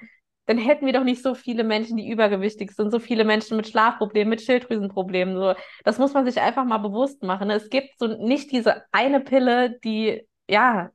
dann 0.50 0.58
hätten 0.58 0.88
wir 0.88 0.94
doch 0.94 1.04
nicht 1.04 1.22
so 1.22 1.36
viele 1.36 1.64
Menschen, 1.64 1.96
die 1.96 2.10
übergewichtig 2.10 2.72
sind, 2.72 2.90
so 2.90 2.98
viele 2.98 3.24
Menschen 3.24 3.56
mit 3.56 3.68
Schlafproblemen, 3.68 4.32
mit 4.32 4.42
Schilddrüsenproblemen. 4.42 5.36
So, 5.36 5.54
das 5.84 6.00
muss 6.00 6.16
man 6.16 6.26
sich 6.26 6.42
einfach 6.42 6.66
mal 6.66 6.80
bewusst 6.80 7.22
machen. 7.22 7.50
Ne? 7.50 7.54
Es 7.54 7.70
gibt 7.70 8.00
so 8.00 8.08
nicht 8.08 8.52
diese 8.52 8.82
eine 8.92 9.20
Pille, 9.20 9.80
die 9.84 10.24
ja 10.50 10.90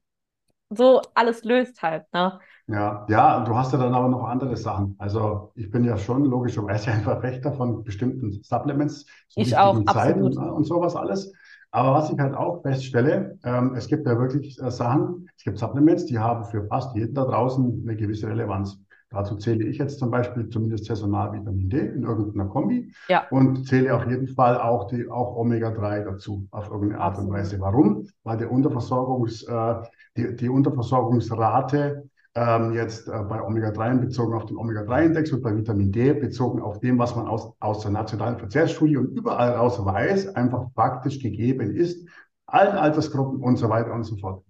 so 0.71 1.03
alles 1.15 1.45
löst 1.45 1.81
halt. 1.83 2.03
Ne? 2.13 2.41
Ja, 2.67 3.07
ja, 3.09 3.45
du 3.45 3.55
hast 3.55 3.73
ja 3.73 3.79
dann 3.79 3.95
aber 3.95 4.09
noch 4.09 4.25
andere 4.25 4.57
Sachen. 4.57 4.97
Also 4.99 5.53
ich 5.55 5.71
bin 5.71 5.85
ja 5.85 5.99
schon 5.99 6.25
logischerweise 6.25 6.91
ein 6.91 7.03
Verfechter 7.03 7.53
von 7.53 7.85
bestimmten 7.85 8.43
Supplements, 8.43 9.07
ich 9.37 9.57
auch, 9.57 9.85
Zeiten 9.85 10.27
absolut. 10.27 10.53
und 10.53 10.65
sowas 10.65 10.97
alles. 10.97 11.33
Aber 11.71 11.93
was 11.93 12.11
ich 12.11 12.19
halt 12.19 12.35
auch 12.35 12.63
feststelle, 12.63 13.39
ähm, 13.45 13.77
es 13.77 13.87
gibt 13.87 14.05
ja 14.05 14.19
wirklich 14.19 14.61
äh, 14.61 14.73
Sachen, 14.73 15.31
es 15.37 15.45
gibt 15.45 15.59
Supplements, 15.59 16.07
die 16.07 16.19
haben 16.19 16.43
für 16.43 16.67
fast 16.67 16.97
jeden 16.97 17.15
da 17.15 17.25
draußen 17.25 17.85
eine 17.85 17.95
gewisse 17.95 18.27
Relevanz. 18.27 18.81
Dazu 19.11 19.37
zähle 19.37 19.65
ich 19.65 19.79
jetzt 19.79 19.99
zum 19.99 20.11
Beispiel 20.11 20.49
zumindest 20.49 20.87
saisonal 20.87 21.33
Vitamin 21.33 21.71
D 21.71 21.79
in 21.79 22.03
irgendeiner 22.03 22.47
Kombi 22.47 22.93
ja. 23.09 23.27
und 23.31 23.67
zähle 23.69 23.95
auf 23.95 24.07
jeden 24.09 24.29
Fall 24.29 24.59
auch, 24.59 24.89
die, 24.89 25.09
auch 25.09 25.37
Omega-3 25.37 26.05
dazu, 26.05 26.49
auf 26.51 26.71
irgendeine 26.71 27.01
Art 27.01 27.19
und 27.19 27.31
Weise. 27.31 27.61
Warum? 27.61 28.09
Weil 28.25 28.39
der 28.39 28.51
Unterversorgungs, 28.51 29.45
äh, 29.45 29.75
die, 30.17 30.35
die 30.37 30.49
Unterversorgungsrate 30.49 32.09
ähm, 32.35 32.73
jetzt 32.73 33.09
äh, 33.09 33.23
bei 33.29 33.41
Omega-3 33.41 33.99
bezogen 33.99 34.35
auf 34.35 34.47
den 34.47 34.57
Omega-3-Index 34.57 35.33
und 35.33 35.43
bei 35.43 35.57
Vitamin 35.57 35.93
D 35.93 36.15
bezogen 36.15 36.61
auf 36.61 36.81
dem, 36.81 36.99
was 36.99 37.15
man 37.15 37.29
aus, 37.29 37.53
aus 37.61 37.81
der 37.81 37.93
nationalen 37.93 38.39
Verzehrstudie 38.39 38.97
und 38.97 39.17
überall 39.17 39.53
raus 39.53 39.85
weiß, 39.85 40.35
einfach 40.35 40.67
faktisch 40.75 41.21
gegeben 41.21 41.77
ist, 41.77 42.09
allen 42.47 42.77
Altersgruppen 42.77 43.41
und 43.41 43.57
so 43.57 43.69
weiter 43.69 43.93
und 43.93 44.03
so 44.03 44.17
fort. 44.17 44.45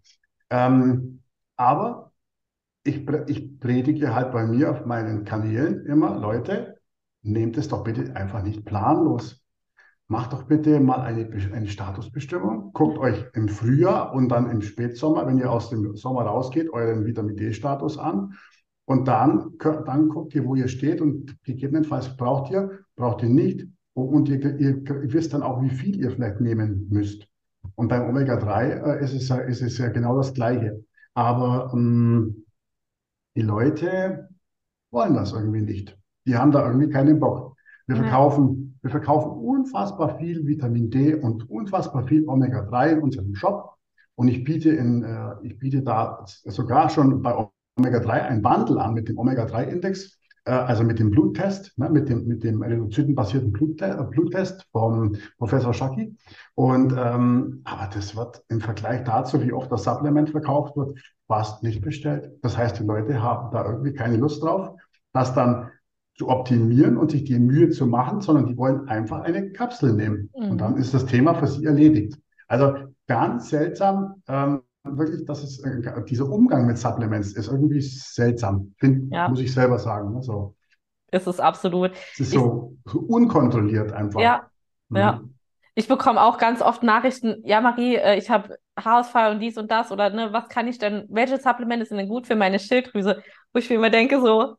Ähm, 0.51 1.21
aber 1.57 2.13
ich, 2.85 3.09
ich 3.27 3.61
predige 3.61 4.15
halt 4.15 4.31
bei 4.33 4.47
mir 4.47 4.71
auf 4.71 4.85
meinen 4.85 5.25
Kanälen 5.25 5.85
immer, 5.87 6.19
Leute, 6.19 6.77
nehmt 7.23 7.57
es 7.57 7.69
doch 7.69 7.83
bitte 7.83 8.15
einfach 8.15 8.43
nicht 8.43 8.65
planlos. 8.65 9.43
Macht 10.07 10.35
doch 10.35 10.43
bitte 10.43 10.81
mal 10.81 11.01
eine, 11.01 11.31
eine 11.53 11.67
Statusbestimmung. 11.67 12.73
Guckt 12.75 12.99
euch 12.99 13.25
im 13.33 13.49
Frühjahr 13.49 14.13
und 14.13 14.29
dann 14.29 14.51
im 14.51 14.61
Spätsommer, 14.61 15.27
wenn 15.27 15.39
ihr 15.39 15.51
aus 15.51 15.71
dem 15.71 15.97
Sommer 15.97 16.23
rausgeht, 16.23 16.71
euren 16.71 17.07
Vitamin 17.07 17.37
D-Status 17.37 17.97
an. 17.97 18.35
Und 18.85 19.09
dann, 19.09 19.53
dann 19.59 20.11
guckt 20.11 20.35
ihr, 20.35 20.45
wo 20.45 20.55
ihr 20.55 20.69
steht 20.69 21.01
und 21.01 21.43
gegebenenfalls 21.43 22.19
braucht 22.19 22.53
ihr, 22.53 22.81
braucht 22.97 23.23
ihr 23.23 23.31
nicht. 23.31 23.67
Und 23.95 24.29
ihr, 24.29 24.61
ihr, 24.61 24.85
wisst 25.13 25.33
dann 25.33 25.43
auch, 25.43 25.63
wie 25.63 25.71
viel 25.71 25.99
ihr 25.99 26.11
vielleicht 26.11 26.41
nehmen 26.41 26.87
müsst. 26.91 27.27
Und 27.77 27.89
beim 27.89 28.03
Omega-3 28.11 28.99
äh, 28.99 29.05
ist, 29.05 29.15
es, 29.15 29.31
ist 29.31 29.63
es 29.63 29.79
ja 29.79 29.89
genau 29.89 30.19
das 30.19 30.35
Gleiche. 30.35 30.85
Aber 31.15 31.71
ähm, 31.73 32.44
die 33.37 33.43
Leute 33.43 34.29
wollen 34.91 35.15
das 35.15 35.33
irgendwie 35.33 35.63
nicht. 35.63 35.99
Die 36.27 36.37
haben 36.37 36.53
da 36.53 36.67
irgendwie 36.67 36.89
keinen 36.89 37.21
Bock. 37.21 37.57
Wir 37.87 37.97
verkaufen, 37.97 38.79
wir 38.81 38.91
verkaufen 38.91 39.31
unfassbar 39.33 40.19
viel 40.19 40.47
Vitamin 40.47 40.91
D 40.91 41.15
und 41.15 41.51
unfassbar 41.51 42.07
viel 42.07 42.27
Omega-3 42.27 42.93
in 42.93 43.03
unserem 43.03 43.35
Shop. 43.35 43.75
Und 44.15 44.29
ich 44.29 44.45
biete 44.45 44.71
in, 44.71 45.03
äh, 45.03 45.35
ich 45.43 45.59
biete 45.59 45.83
da 45.83 46.25
sogar 46.27 46.89
schon 46.89 47.21
bei 47.21 47.35
Omega-3 47.77 48.09
ein 48.09 48.43
Bundle 48.43 48.81
an 48.81 48.95
mit 48.95 49.09
dem 49.09 49.19
Omega-3-Index, 49.19 50.05
äh, 50.05 50.09
also 50.51 50.85
mit 50.85 50.99
dem 50.99 51.11
Bluttest, 51.11 51.77
ne, 51.79 51.89
mit 51.89 52.09
dem, 52.09 52.27
mit 52.27 52.45
dem 52.45 52.63
Erythrozytenbasierten 52.63 53.53
Bluttest, 53.53 53.99
äh, 53.99 54.05
Bluttest 54.05 54.67
vom 54.73 55.17
Professor 55.39 55.73
Schacki. 55.73 56.17
Und, 56.55 56.93
ähm, 56.97 57.63
aber 57.65 57.89
das 57.93 58.15
wird 58.15 58.43
im 58.49 58.61
Vergleich 58.61 59.05
dazu, 59.05 59.43
wie 59.43 59.53
oft 59.53 59.73
das 59.73 59.85
Supplement 59.85 60.31
verkauft 60.31 60.77
wird, 60.77 60.99
fast 61.27 61.63
nicht 61.63 61.81
bestellt. 61.81 62.31
Das 62.43 62.59
heißt, 62.59 62.79
die 62.79 62.85
Leute 62.85 63.23
haben 63.23 63.51
da 63.53 63.65
irgendwie 63.65 63.95
keine 63.95 64.17
Lust 64.19 64.43
drauf, 64.43 64.77
das 65.13 65.35
dann 65.35 65.71
zu 66.17 66.29
optimieren 66.29 66.97
und 66.97 67.11
sich 67.11 67.25
die 67.25 67.39
Mühe 67.39 67.71
zu 67.71 67.87
machen, 67.87 68.21
sondern 68.21 68.47
die 68.47 68.57
wollen 68.57 68.89
einfach 68.89 69.23
eine 69.23 69.51
Kapsel 69.51 69.95
nehmen. 69.95 70.31
Mhm. 70.37 70.51
Und 70.51 70.59
dann 70.59 70.77
ist 70.77 70.95
das 70.95 71.07
Thema 71.07 71.35
für 71.35 71.47
sie 71.47 71.65
erledigt. 71.65 72.19
Also 72.47 72.75
ganz 73.07 73.49
seltsam, 73.49 74.23
ähm, 74.29 74.61
wirklich, 74.85 75.25
dass 75.25 75.43
es, 75.43 75.59
äh, 75.61 76.05
dieser 76.05 76.29
Umgang 76.29 76.67
mit 76.67 76.79
Supplements 76.79 77.33
ist 77.33 77.49
irgendwie 77.49 77.81
seltsam, 77.81 78.75
find, 78.79 79.13
ja. 79.13 79.29
muss 79.29 79.41
ich 79.41 79.53
selber 79.53 79.79
sagen. 79.79 80.13
Ne? 80.13 80.23
So. 80.23 80.55
Ist 81.11 81.27
es 81.27 81.41
absolut. 81.41 81.93
Es 82.15 82.21
ist 82.21 82.31
so, 82.33 82.77
so 82.85 83.01
unkontrolliert 83.01 83.93
einfach. 83.93 84.21
Ja, 84.21 84.51
mhm. 84.89 84.97
ja. 84.97 85.21
Ich 85.77 85.89
bekomme 85.89 86.23
auch 86.23 86.39
ganz 86.39 86.63
oft 86.63 86.83
Nachrichten, 86.83 87.43
ja 87.45 87.61
Marie, 87.61 87.97
äh, 87.97 88.17
ich 88.17 88.31
habe 88.31 88.59
Haarausfall 88.79 89.33
und 89.33 89.41
dies 89.41 89.57
und 89.57 89.71
das 89.71 89.91
oder 89.91 90.11
ne, 90.11 90.33
was 90.33 90.49
kann 90.49 90.69
ich 90.69 90.79
denn, 90.79 91.07
welche 91.09 91.39
Supplemente 91.39 91.87
sind 91.87 91.99
denn 91.99 92.09
gut 92.09 92.27
für 92.27 92.37
meine 92.37 92.59
Schilddrüse? 92.59 93.23
Wo 93.53 93.59
ich 93.59 93.69
mir 93.71 93.77
immer 93.77 93.91
denke 93.91 94.21
so, 94.21 94.57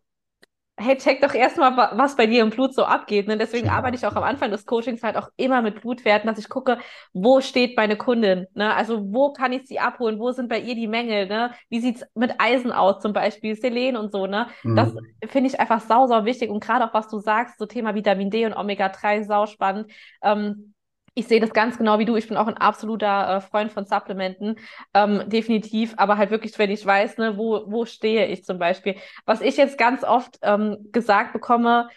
hey, 0.77 0.97
check 0.97 1.21
doch 1.21 1.33
erstmal, 1.33 1.75
was 1.97 2.15
bei 2.15 2.27
dir 2.27 2.43
im 2.43 2.49
Blut 2.49 2.73
so 2.73 2.83
abgeht. 2.83 3.27
Ne? 3.27 3.38
Deswegen 3.38 3.67
ja. 3.67 3.73
arbeite 3.73 3.95
ich 3.95 4.05
auch 4.05 4.15
am 4.15 4.23
Anfang 4.23 4.51
des 4.51 4.65
Coachings 4.65 5.03
halt 5.03 5.15
auch 5.15 5.29
immer 5.38 5.61
mit 5.61 5.81
Blutwerten, 5.81 6.27
dass 6.27 6.38
ich 6.38 6.49
gucke, 6.49 6.79
wo 7.13 7.39
steht 7.39 7.77
meine 7.77 7.95
Kundin? 7.97 8.47
Ne? 8.53 8.73
Also 8.73 9.13
wo 9.13 9.31
kann 9.31 9.53
ich 9.53 9.67
sie 9.67 9.79
abholen? 9.79 10.19
Wo 10.19 10.31
sind 10.31 10.49
bei 10.49 10.59
ihr 10.59 10.75
die 10.75 10.88
Mängel? 10.88 11.27
Ne? 11.27 11.51
Wie 11.69 11.79
sieht's 11.79 12.03
mit 12.13 12.33
Eisen 12.39 12.73
aus, 12.73 13.01
zum 13.01 13.13
Beispiel 13.13 13.55
Selen 13.55 13.95
und 13.95 14.11
so? 14.11 14.27
Ne? 14.27 14.47
Mhm. 14.63 14.75
Das 14.75 14.93
finde 15.27 15.49
ich 15.49 15.59
einfach 15.59 15.79
sau, 15.79 16.07
sau 16.07 16.25
wichtig. 16.25 16.49
Und 16.49 16.61
gerade 16.61 16.85
auch, 16.85 16.93
was 16.93 17.07
du 17.07 17.19
sagst, 17.19 17.57
so 17.57 17.65
Thema 17.65 17.95
Vitamin 17.95 18.29
D 18.29 18.45
und 18.45 18.53
Omega-3, 18.53 19.23
sau 19.23 19.45
spannend. 19.45 19.89
Ähm, 20.21 20.74
ich 21.15 21.28
sehe 21.28 21.39
das 21.39 21.54
ganz 21.54 21.78
genau 21.78 21.97
wie 21.97 22.06
du. 22.06 22.17
Ich 22.17 22.28
bin 22.28 22.38
auch 22.38 22.47
ein 22.47 22.58
absoluter 22.58 23.38
äh, 23.38 23.41
Freund 23.41 23.71
von 23.71 23.86
Supplementen, 23.86 24.58
ähm, 24.93 25.23
definitiv. 25.30 25.93
Aber 25.97 26.17
halt 26.17 26.30
wirklich, 26.30 26.58
wenn 26.60 26.69
ich 26.69 26.86
weiß, 26.86 27.17
ne, 27.17 27.38
wo, 27.38 27.63
wo 27.67 27.86
stehe 27.86 28.28
ich 28.28 28.43
zum 28.43 28.60
Beispiel. 28.60 28.95
Was 29.25 29.41
ich 29.41 29.56
jetzt 29.56 29.78
ganz 29.78 30.04
oft 30.04 30.38
ähm, 30.41 30.89
gesagt 30.91 31.32
bekomme, 31.34 31.89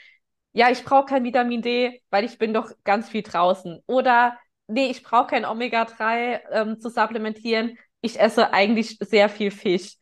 ja, 0.52 0.70
ich 0.70 0.85
brauche 0.85 1.07
kein 1.07 1.24
Vitamin 1.24 1.62
D, 1.62 2.00
weil 2.11 2.24
ich 2.24 2.38
bin 2.38 2.54
doch 2.54 2.70
ganz 2.85 3.09
viel 3.09 3.22
draußen. 3.22 3.83
Oder 3.87 4.38
nee, 4.68 4.87
ich 4.87 5.02
brauche 5.02 5.26
kein 5.26 5.44
Omega-3 5.44 6.40
ähm, 6.52 6.81
zu 6.81 6.88
supplementieren. 6.88 7.76
Ich 8.00 8.20
esse 8.20 8.52
eigentlich 8.52 8.98
sehr 9.00 9.28
viel 9.28 9.50
Fisch. 9.50 9.96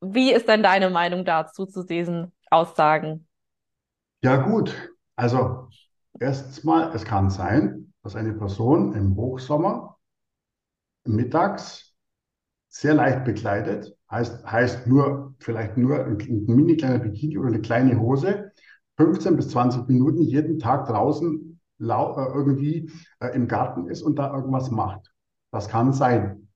Wie 0.00 0.32
ist 0.32 0.48
denn 0.48 0.62
deine 0.62 0.90
Meinung 0.90 1.24
dazu, 1.24 1.66
zu 1.66 1.84
diesen 1.84 2.32
Aussagen? 2.50 3.28
Ja, 4.22 4.36
gut. 4.36 4.74
Also, 5.14 5.68
erstens 6.18 6.64
mal, 6.64 6.90
es 6.94 7.04
kann 7.04 7.30
sein, 7.30 7.89
dass 8.02 8.16
eine 8.16 8.32
Person 8.32 8.94
im 8.94 9.16
Hochsommer 9.16 9.98
mittags 11.04 11.94
sehr 12.68 12.94
leicht 12.94 13.24
bekleidet, 13.24 13.96
heißt, 14.10 14.44
heißt 14.46 14.86
nur, 14.86 15.34
vielleicht 15.38 15.76
nur 15.76 16.04
ein, 16.04 16.18
ein 16.20 16.44
mini 16.46 16.76
kleiner 16.76 16.98
Bikini 16.98 17.38
oder 17.38 17.48
eine 17.48 17.60
kleine 17.60 17.98
Hose, 17.98 18.52
15 18.96 19.36
bis 19.36 19.48
20 19.48 19.88
Minuten 19.88 20.22
jeden 20.22 20.58
Tag 20.58 20.86
draußen 20.86 21.60
äh, 21.80 21.84
irgendwie 21.84 22.90
äh, 23.20 23.34
im 23.34 23.48
Garten 23.48 23.88
ist 23.88 24.02
und 24.02 24.18
da 24.18 24.34
irgendwas 24.34 24.70
macht. 24.70 25.12
Das 25.50 25.68
kann 25.68 25.92
sein. 25.92 26.48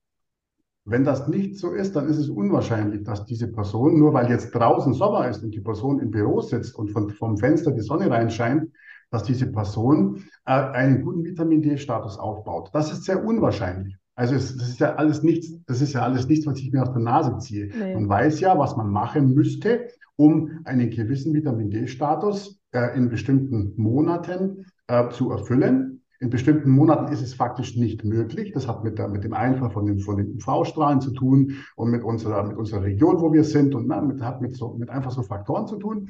Wenn 0.85 1.03
das 1.03 1.27
nicht 1.27 1.57
so 1.57 1.71
ist, 1.71 1.95
dann 1.95 2.07
ist 2.07 2.17
es 2.17 2.29
unwahrscheinlich, 2.29 3.03
dass 3.03 3.25
diese 3.25 3.51
Person, 3.51 3.97
nur 3.97 4.13
weil 4.13 4.29
jetzt 4.29 4.51
draußen 4.51 4.93
Sommer 4.93 5.27
ist 5.27 5.43
und 5.43 5.51
die 5.51 5.61
Person 5.61 5.99
im 5.99 6.11
Büro 6.11 6.41
sitzt 6.41 6.75
und 6.75 6.91
von, 6.91 7.09
vom 7.09 7.37
Fenster 7.37 7.71
die 7.71 7.81
Sonne 7.81 8.09
reinscheint, 8.09 8.71
dass 9.15 9.23
diese 9.23 9.49
Person 9.49 10.25
äh, 10.45 10.51
einen 10.51 11.01
guten 11.01 11.23
Vitamin 11.23 11.61
D-Status 11.61 12.19
aufbaut. 12.19 12.69
Das 12.73 12.91
ist 12.91 13.05
sehr 13.05 13.23
unwahrscheinlich. 13.23 13.95
Also 14.15 14.35
es, 14.35 14.57
das 14.57 14.67
ist 14.67 14.81
ja 14.81 14.95
alles 14.95 15.23
nichts, 15.23 15.53
das 15.67 15.81
ist 15.81 15.93
ja 15.93 16.01
alles 16.01 16.27
nichts, 16.27 16.45
was 16.45 16.59
ich 16.59 16.73
mir 16.73 16.81
aus 16.81 16.91
der 16.91 17.01
Nase 17.01 17.37
ziehe. 17.37 17.67
Nee. 17.67 17.93
Man 17.93 18.09
weiß 18.09 18.41
ja, 18.41 18.59
was 18.59 18.75
man 18.75 18.89
machen 18.89 19.33
müsste, 19.33 19.87
um 20.17 20.59
einen 20.65 20.89
gewissen 20.89 21.33
Vitamin 21.33 21.71
D-Status 21.71 22.59
äh, 22.73 22.97
in 22.97 23.07
bestimmten 23.07 23.73
Monaten 23.77 24.65
äh, 24.87 25.07
zu 25.11 25.31
erfüllen. 25.31 26.01
In 26.19 26.29
bestimmten 26.29 26.71
Monaten 26.71 27.13
ist 27.13 27.21
es 27.21 27.33
faktisch 27.33 27.77
nicht 27.77 28.03
möglich. 28.03 28.51
Das 28.51 28.67
hat 28.67 28.83
mit, 28.83 28.99
der, 28.99 29.07
mit 29.07 29.23
dem 29.23 29.33
Einfall 29.33 29.69
von 29.69 29.85
den, 29.85 29.99
von 29.99 30.17
den 30.17 30.35
UV-Strahlen 30.35 30.99
zu 30.99 31.11
tun 31.11 31.53
und 31.77 31.89
mit 31.89 32.03
unserer, 32.03 32.43
mit 32.43 32.57
unserer 32.57 32.83
Region, 32.83 33.21
wo 33.21 33.31
wir 33.31 33.45
sind 33.45 33.75
und 33.75 33.87
na, 33.87 34.01
mit, 34.01 34.21
hat 34.21 34.41
mit, 34.41 34.57
so, 34.57 34.73
mit 34.73 34.89
einfach 34.89 35.11
so 35.11 35.23
Faktoren 35.23 35.67
zu 35.67 35.77
tun. 35.77 36.09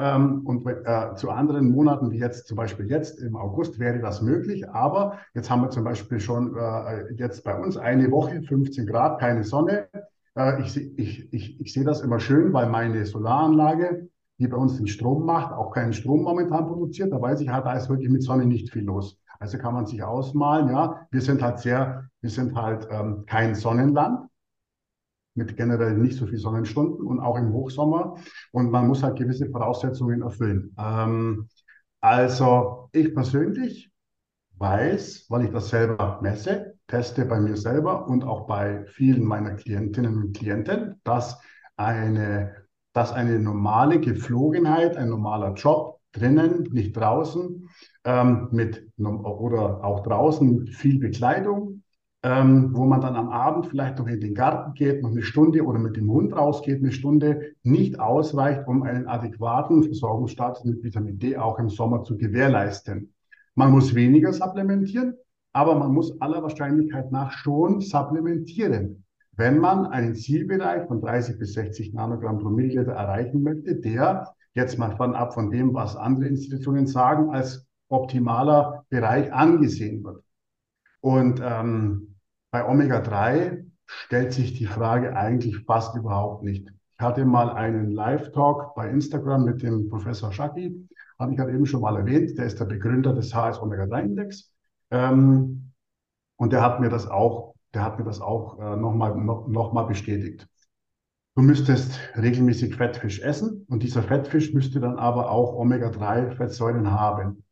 Ähm, 0.00 0.42
und 0.46 0.64
äh, 0.66 1.14
zu 1.16 1.30
anderen 1.30 1.70
Monaten, 1.70 2.10
wie 2.12 2.18
jetzt 2.18 2.46
zum 2.46 2.56
Beispiel 2.56 2.88
jetzt 2.88 3.20
im 3.20 3.36
August, 3.36 3.80
wäre 3.80 3.98
das 3.98 4.22
möglich. 4.22 4.68
Aber 4.70 5.18
jetzt 5.34 5.50
haben 5.50 5.62
wir 5.62 5.70
zum 5.70 5.82
Beispiel 5.84 6.20
schon 6.20 6.56
äh, 6.56 7.12
jetzt 7.14 7.42
bei 7.42 7.58
uns 7.58 7.76
eine 7.76 8.10
Woche 8.12 8.40
15 8.42 8.86
Grad, 8.86 9.18
keine 9.18 9.42
Sonne. 9.42 9.88
Äh, 10.36 10.62
ich, 10.62 10.76
ich, 10.98 11.32
ich, 11.32 11.60
ich 11.60 11.72
sehe 11.72 11.84
das 11.84 12.00
immer 12.00 12.20
schön, 12.20 12.52
weil 12.52 12.68
meine 12.68 13.04
Solaranlage, 13.04 14.08
die 14.38 14.46
bei 14.46 14.56
uns 14.56 14.76
den 14.76 14.86
Strom 14.86 15.26
macht, 15.26 15.52
auch 15.52 15.72
keinen 15.72 15.92
Strom 15.92 16.22
momentan 16.22 16.68
produziert. 16.68 17.12
Da 17.12 17.20
weiß 17.20 17.40
ich 17.40 17.48
halt, 17.48 17.66
da 17.66 17.72
ist 17.72 17.88
wirklich 17.88 18.08
mit 18.08 18.22
Sonne 18.22 18.46
nicht 18.46 18.70
viel 18.72 18.84
los. 18.84 19.18
Also 19.40 19.58
kann 19.58 19.74
man 19.74 19.86
sich 19.86 20.02
ausmalen, 20.02 20.68
ja, 20.68 21.06
wir 21.10 21.20
sind 21.20 21.42
halt 21.42 21.58
sehr, 21.58 22.08
wir 22.20 22.30
sind 22.30 22.56
halt 22.56 22.88
ähm, 22.90 23.24
kein 23.26 23.54
Sonnenland 23.54 24.28
mit 25.38 25.56
generell 25.56 25.96
nicht 25.96 26.18
so 26.18 26.26
viel 26.26 26.38
Sonnenstunden 26.38 27.06
und 27.06 27.20
auch 27.20 27.38
im 27.38 27.52
Hochsommer. 27.52 28.16
Und 28.52 28.70
man 28.70 28.86
muss 28.86 29.02
halt 29.02 29.16
gewisse 29.16 29.48
Voraussetzungen 29.48 30.22
erfüllen. 30.22 30.74
Ähm, 30.78 31.48
also 32.00 32.90
ich 32.92 33.14
persönlich 33.14 33.90
weiß, 34.58 35.26
weil 35.28 35.44
ich 35.46 35.50
das 35.50 35.70
selber 35.70 36.18
messe, 36.22 36.74
teste 36.86 37.24
bei 37.24 37.40
mir 37.40 37.56
selber 37.56 38.06
und 38.06 38.24
auch 38.24 38.46
bei 38.46 38.84
vielen 38.88 39.24
meiner 39.24 39.54
Klientinnen 39.54 40.16
und 40.16 40.36
Klienten, 40.36 41.00
dass 41.04 41.40
eine, 41.76 42.54
dass 42.92 43.12
eine 43.12 43.38
normale 43.38 44.00
Geflogenheit, 44.00 44.96
ein 44.96 45.08
normaler 45.08 45.54
Job 45.54 46.00
drinnen, 46.12 46.64
nicht 46.72 46.96
draußen, 46.96 47.68
ähm, 48.04 48.48
mit 48.50 48.88
oder 48.98 49.84
auch 49.84 50.02
draußen 50.02 50.66
viel 50.66 50.98
Bekleidung, 50.98 51.67
ähm, 52.22 52.74
wo 52.74 52.84
man 52.84 53.00
dann 53.00 53.14
am 53.14 53.28
Abend 53.28 53.66
vielleicht 53.66 53.98
noch 53.98 54.08
in 54.08 54.20
den 54.20 54.34
Garten 54.34 54.74
geht, 54.74 55.02
noch 55.02 55.10
eine 55.10 55.22
Stunde 55.22 55.64
oder 55.64 55.78
mit 55.78 55.96
dem 55.96 56.10
Hund 56.10 56.34
rausgeht, 56.34 56.78
eine 56.78 56.90
Stunde, 56.90 57.52
nicht 57.62 58.00
ausreicht, 58.00 58.66
um 58.66 58.82
einen 58.82 59.06
adäquaten 59.06 59.84
Versorgungsstatus 59.84 60.64
mit 60.64 60.82
Vitamin 60.82 61.18
D 61.18 61.36
auch 61.36 61.58
im 61.58 61.68
Sommer 61.68 62.02
zu 62.02 62.16
gewährleisten. 62.16 63.14
Man 63.54 63.70
muss 63.70 63.94
weniger 63.94 64.32
supplementieren, 64.32 65.14
aber 65.52 65.76
man 65.76 65.92
muss 65.92 66.20
aller 66.20 66.42
Wahrscheinlichkeit 66.42 67.12
nach 67.12 67.30
schon 67.30 67.80
supplementieren, 67.80 69.04
wenn 69.32 69.58
man 69.58 69.86
einen 69.86 70.16
Zielbereich 70.16 70.88
von 70.88 71.00
30 71.00 71.38
bis 71.38 71.52
60 71.52 71.94
Nanogramm 71.94 72.40
pro 72.40 72.50
Milliliter 72.50 72.92
erreichen 72.92 73.42
möchte, 73.42 73.76
der 73.76 74.34
jetzt 74.54 74.76
mal 74.76 74.96
von 74.96 75.14
ab 75.14 75.34
von 75.34 75.50
dem, 75.50 75.72
was 75.72 75.94
andere 75.94 76.26
Institutionen 76.26 76.88
sagen, 76.88 77.30
als 77.30 77.66
optimaler 77.88 78.84
Bereich 78.90 79.32
angesehen 79.32 80.02
wird. 80.02 80.24
Und 81.00 81.40
ähm, 81.42 82.07
bei 82.50 82.66
Omega-3 82.66 83.64
stellt 83.86 84.32
sich 84.32 84.54
die 84.54 84.66
Frage 84.66 85.16
eigentlich 85.16 85.58
fast 85.64 85.96
überhaupt 85.96 86.42
nicht. 86.42 86.68
Ich 86.68 87.04
hatte 87.04 87.24
mal 87.24 87.50
einen 87.50 87.92
Live-Talk 87.92 88.74
bei 88.74 88.88
Instagram 88.88 89.44
mit 89.44 89.62
dem 89.62 89.88
Professor 89.88 90.32
Shaki, 90.32 90.88
habe 91.18 91.32
ich 91.32 91.38
gerade 91.38 91.52
eben 91.52 91.66
schon 91.66 91.80
mal 91.80 91.96
erwähnt. 91.96 92.36
Der 92.38 92.46
ist 92.46 92.60
der 92.60 92.64
Begründer 92.64 93.14
des 93.14 93.34
HS 93.34 93.60
Omega-3-Index. 93.60 94.52
Ähm, 94.90 95.72
und 96.36 96.52
der 96.52 96.62
hat 96.62 96.80
mir 96.80 96.88
das 96.88 97.06
auch, 97.06 97.54
der 97.74 97.84
hat 97.84 97.98
mir 97.98 98.04
das 98.04 98.20
auch 98.20 98.58
äh, 98.58 98.76
nochmal 98.76 99.14
noch, 99.16 99.48
noch 99.48 99.72
mal 99.72 99.84
bestätigt. 99.84 100.46
Du 101.34 101.42
müsstest 101.42 102.00
regelmäßig 102.16 102.74
Fettfisch 102.74 103.20
essen 103.20 103.64
und 103.68 103.82
dieser 103.82 104.02
Fettfisch 104.02 104.52
müsste 104.52 104.80
dann 104.80 104.98
aber 104.98 105.30
auch 105.30 105.54
Omega-3-Fettsäuren 105.54 106.90
haben. 106.90 107.44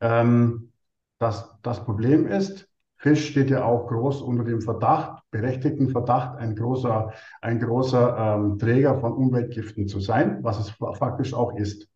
Ähm, 0.00 0.72
das, 1.18 1.56
das 1.62 1.84
Problem 1.84 2.26
ist, 2.26 2.69
Fisch 3.00 3.30
steht 3.30 3.48
ja 3.48 3.64
auch 3.64 3.88
groß 3.88 4.20
unter 4.20 4.44
dem 4.44 4.60
Verdacht, 4.60 5.22
berechtigten 5.30 5.88
Verdacht, 5.88 6.36
ein 6.36 6.54
großer, 6.54 7.12
ein 7.40 7.58
großer 7.58 8.16
ähm, 8.18 8.58
Träger 8.58 9.00
von 9.00 9.14
Umweltgiften 9.14 9.88
zu 9.88 10.00
sein, 10.00 10.40
was 10.42 10.60
es 10.60 10.70
faktisch 10.98 11.32
auch 11.32 11.56
ist. 11.56 11.88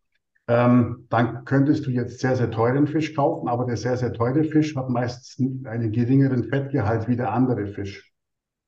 Ähm, 0.47 1.05
dann 1.09 1.45
könntest 1.45 1.85
du 1.85 1.91
jetzt 1.91 2.19
sehr, 2.19 2.35
sehr 2.35 2.49
teuren 2.49 2.87
Fisch 2.87 3.15
kaufen, 3.15 3.47
aber 3.47 3.65
der 3.65 3.77
sehr, 3.77 3.97
sehr 3.97 4.13
teure 4.13 4.43
Fisch 4.43 4.75
hat 4.75 4.89
meistens 4.89 5.37
einen 5.65 5.91
geringeren 5.91 6.45
Fettgehalt 6.45 7.07
wie 7.07 7.15
der 7.15 7.31
andere 7.31 7.67
Fisch. 7.67 8.11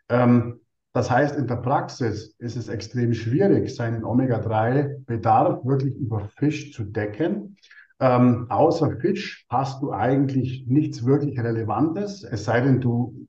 Ähm, 0.10 0.60
das 0.94 1.10
heißt, 1.10 1.36
in 1.36 1.48
der 1.48 1.58
Praxis 1.58 2.36
ist 2.38 2.56
es 2.56 2.70
extrem 2.70 3.16
schwierig, 3.16 3.76
seinen 3.76 4.04
Omega-3-Bedarf 4.04 5.66
wirklich 5.66 5.96
über 5.96 6.30
Fisch 6.38 6.72
zu 6.72 6.84
decken. 6.84 7.58
Ähm, 8.00 8.46
außer 8.50 8.98
Fisch 9.00 9.46
hast 9.50 9.82
du 9.82 9.92
eigentlich 9.92 10.66
nichts 10.68 11.06
wirklich 11.06 11.40
Relevantes, 11.40 12.24
es 12.24 12.46
sei 12.46 12.62
denn, 12.62 12.80
du 12.80 13.28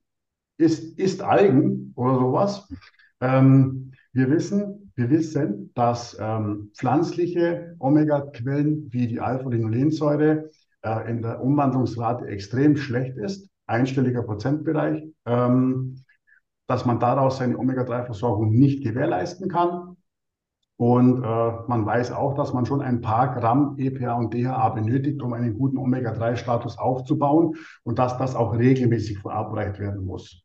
isst, 0.58 0.98
isst 0.98 1.22
Algen 1.22 1.92
oder 1.96 2.18
sowas. 2.18 2.68
Ähm, 3.20 3.92
wir 4.12 4.30
wissen, 4.30 4.92
wir 4.94 5.10
wissen, 5.10 5.70
dass 5.74 6.16
ähm, 6.20 6.72
pflanzliche 6.76 7.76
Omega-Quellen 7.78 8.92
wie 8.92 9.06
die 9.06 9.20
Alpha-Linolensäure 9.20 10.50
äh, 10.82 11.10
in 11.10 11.22
der 11.22 11.40
Umwandlungsrate 11.40 12.26
extrem 12.26 12.76
schlecht 12.76 13.16
ist, 13.16 13.48
einstelliger 13.66 14.22
Prozentbereich, 14.22 15.04
ähm, 15.24 16.02
dass 16.66 16.84
man 16.84 16.98
daraus 16.98 17.38
seine 17.38 17.58
Omega-3-Versorgung 17.58 18.50
nicht 18.50 18.82
gewährleisten 18.82 19.48
kann. 19.48 19.96
Und 20.78 21.24
äh, 21.24 21.52
man 21.66 21.84
weiß 21.84 22.12
auch, 22.12 22.34
dass 22.34 22.52
man 22.52 22.64
schon 22.64 22.80
ein 22.80 23.00
paar 23.00 23.34
Gramm 23.34 23.74
EPA 23.78 24.14
und 24.14 24.32
DHA 24.32 24.68
benötigt, 24.70 25.20
um 25.20 25.32
einen 25.32 25.58
guten 25.58 25.76
Omega-3-Status 25.76 26.78
aufzubauen 26.78 27.56
und 27.82 27.98
dass 27.98 28.16
das 28.16 28.36
auch 28.36 28.56
regelmäßig 28.56 29.18
verabreicht 29.18 29.80
werden 29.80 30.04
muss. 30.04 30.44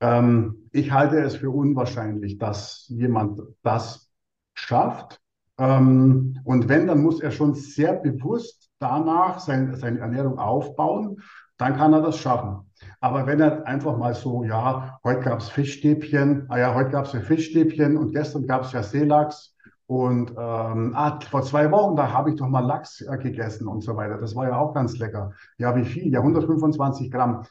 Ähm, 0.00 0.68
ich 0.70 0.92
halte 0.92 1.18
es 1.18 1.34
für 1.34 1.50
unwahrscheinlich, 1.50 2.38
dass 2.38 2.86
jemand 2.90 3.40
das 3.64 4.08
schafft. 4.54 5.20
Ähm, 5.58 6.38
und 6.44 6.68
wenn, 6.68 6.86
dann 6.86 7.02
muss 7.02 7.20
er 7.20 7.32
schon 7.32 7.54
sehr 7.54 7.94
bewusst 7.94 8.70
danach 8.78 9.40
sein, 9.40 9.74
seine 9.74 9.98
Ernährung 9.98 10.38
aufbauen, 10.38 11.22
dann 11.56 11.76
kann 11.76 11.92
er 11.92 12.02
das 12.02 12.18
schaffen. 12.18 12.70
Aber 13.00 13.26
wenn 13.26 13.40
er 13.40 13.66
einfach 13.66 13.98
mal 13.98 14.14
so, 14.14 14.44
ja, 14.44 15.00
heute 15.02 15.22
gab 15.22 15.40
es 15.40 15.48
Fischstäbchen, 15.48 16.46
ah 16.50 16.58
ja, 16.58 16.74
heute 16.74 16.90
gab 16.90 17.06
es 17.06 17.14
ja 17.14 17.20
Fischstäbchen 17.20 17.96
und 17.96 18.12
gestern 18.12 18.46
gab 18.46 18.62
es 18.62 18.72
ja 18.72 18.84
Seelachs, 18.84 19.51
und 19.86 20.30
ähm, 20.30 20.92
ah, 20.94 21.18
vor 21.20 21.42
zwei 21.42 21.70
Wochen, 21.70 21.96
da 21.96 22.12
habe 22.12 22.30
ich 22.30 22.36
doch 22.36 22.48
mal 22.48 22.64
Lachs 22.64 23.00
äh, 23.00 23.18
gegessen 23.18 23.68
und 23.68 23.82
so 23.82 23.96
weiter. 23.96 24.18
Das 24.18 24.34
war 24.34 24.48
ja 24.48 24.58
auch 24.58 24.72
ganz 24.74 24.98
lecker. 24.98 25.32
Ja, 25.58 25.76
wie 25.76 25.84
viel? 25.84 26.12
Ja, 26.12 26.20
125 26.20 27.10
Gramm. 27.10 27.44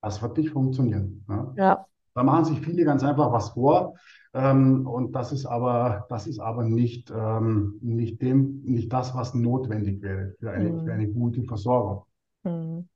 Das 0.00 0.22
wird 0.22 0.36
nicht 0.36 0.50
funktionieren. 0.50 1.24
Ne? 1.28 1.52
Ja. 1.56 1.86
Da 2.14 2.22
machen 2.22 2.44
sich 2.44 2.60
viele 2.60 2.84
ganz 2.84 3.02
einfach 3.02 3.32
was 3.32 3.50
vor. 3.50 3.94
Ähm, 4.34 4.86
und 4.86 5.12
das 5.12 5.32
ist 5.32 5.46
aber, 5.46 6.06
das 6.08 6.26
ist 6.26 6.38
aber 6.38 6.64
nicht, 6.64 7.10
ähm, 7.10 7.78
nicht, 7.82 8.20
dem, 8.22 8.62
nicht 8.64 8.92
das, 8.92 9.14
was 9.14 9.34
notwendig 9.34 10.02
wäre 10.02 10.34
für 10.38 10.50
eine, 10.50 10.70
mhm. 10.70 10.84
für 10.84 10.92
eine 10.92 11.08
gute 11.08 11.42
Versorgung. 11.44 12.04
Mhm. 12.42 12.88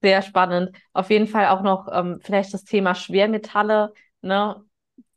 Sehr 0.00 0.22
spannend. 0.22 0.76
Auf 0.92 1.10
jeden 1.10 1.28
Fall 1.28 1.46
auch 1.48 1.62
noch 1.62 1.88
ähm, 1.92 2.18
vielleicht 2.22 2.52
das 2.52 2.64
Thema 2.64 2.94
Schwermetalle. 2.94 3.92
Ne? 4.20 4.56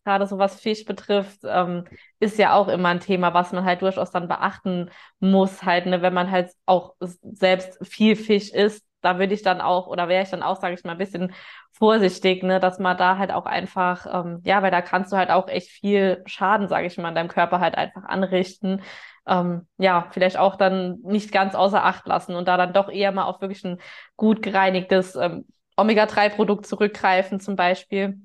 Gerade 0.05 0.27
so 0.27 0.37
was 0.37 0.59
Fisch 0.61 0.85
betrifft, 0.85 1.39
ähm, 1.45 1.85
ist 2.19 2.37
ja 2.37 2.53
auch 2.55 2.67
immer 2.67 2.89
ein 2.89 2.99
Thema, 3.01 3.33
was 3.33 3.51
man 3.51 3.65
halt 3.65 3.81
durchaus 3.81 4.11
dann 4.11 4.27
beachten 4.27 4.89
muss, 5.19 5.63
halt, 5.63 5.85
ne, 5.87 6.01
wenn 6.01 6.13
man 6.13 6.31
halt 6.31 6.51
auch 6.65 6.95
selbst 6.99 7.77
viel 7.85 8.15
Fisch 8.15 8.51
isst, 8.51 8.85
da 9.01 9.19
würde 9.19 9.33
ich 9.33 9.43
dann 9.43 9.61
auch, 9.61 9.87
oder 9.87 10.07
wäre 10.07 10.23
ich 10.23 10.29
dann 10.29 10.41
auch, 10.43 10.59
sage 10.59 10.73
ich 10.75 10.83
mal, 10.83 10.93
ein 10.93 10.97
bisschen 10.97 11.33
vorsichtig, 11.71 12.43
ne, 12.43 12.59
dass 12.59 12.79
man 12.79 12.97
da 12.97 13.17
halt 13.17 13.31
auch 13.31 13.45
einfach, 13.45 14.05
ähm, 14.11 14.41
ja, 14.45 14.61
weil 14.63 14.71
da 14.71 14.81
kannst 14.81 15.11
du 15.11 15.17
halt 15.17 15.29
auch 15.29 15.47
echt 15.47 15.69
viel 15.69 16.23
Schaden, 16.25 16.67
sage 16.67 16.87
ich 16.87 16.97
mal, 16.97 17.09
in 17.09 17.15
deinem 17.15 17.27
Körper 17.29 17.59
halt 17.59 17.75
einfach 17.75 18.03
anrichten. 18.05 18.81
Ähm, 19.27 19.67
ja, 19.77 20.07
vielleicht 20.11 20.37
auch 20.37 20.55
dann 20.55 20.99
nicht 21.03 21.31
ganz 21.31 21.55
außer 21.55 21.83
Acht 21.83 22.07
lassen 22.07 22.35
und 22.35 22.47
da 22.47 22.57
dann 22.57 22.73
doch 22.73 22.89
eher 22.89 23.11
mal 23.11 23.23
auf 23.25 23.41
wirklich 23.41 23.63
ein 23.65 23.79
gut 24.17 24.41
gereinigtes 24.41 25.15
ähm, 25.15 25.45
Omega-3-Produkt 25.77 26.65
zurückgreifen, 26.65 27.39
zum 27.39 27.55
Beispiel 27.55 28.24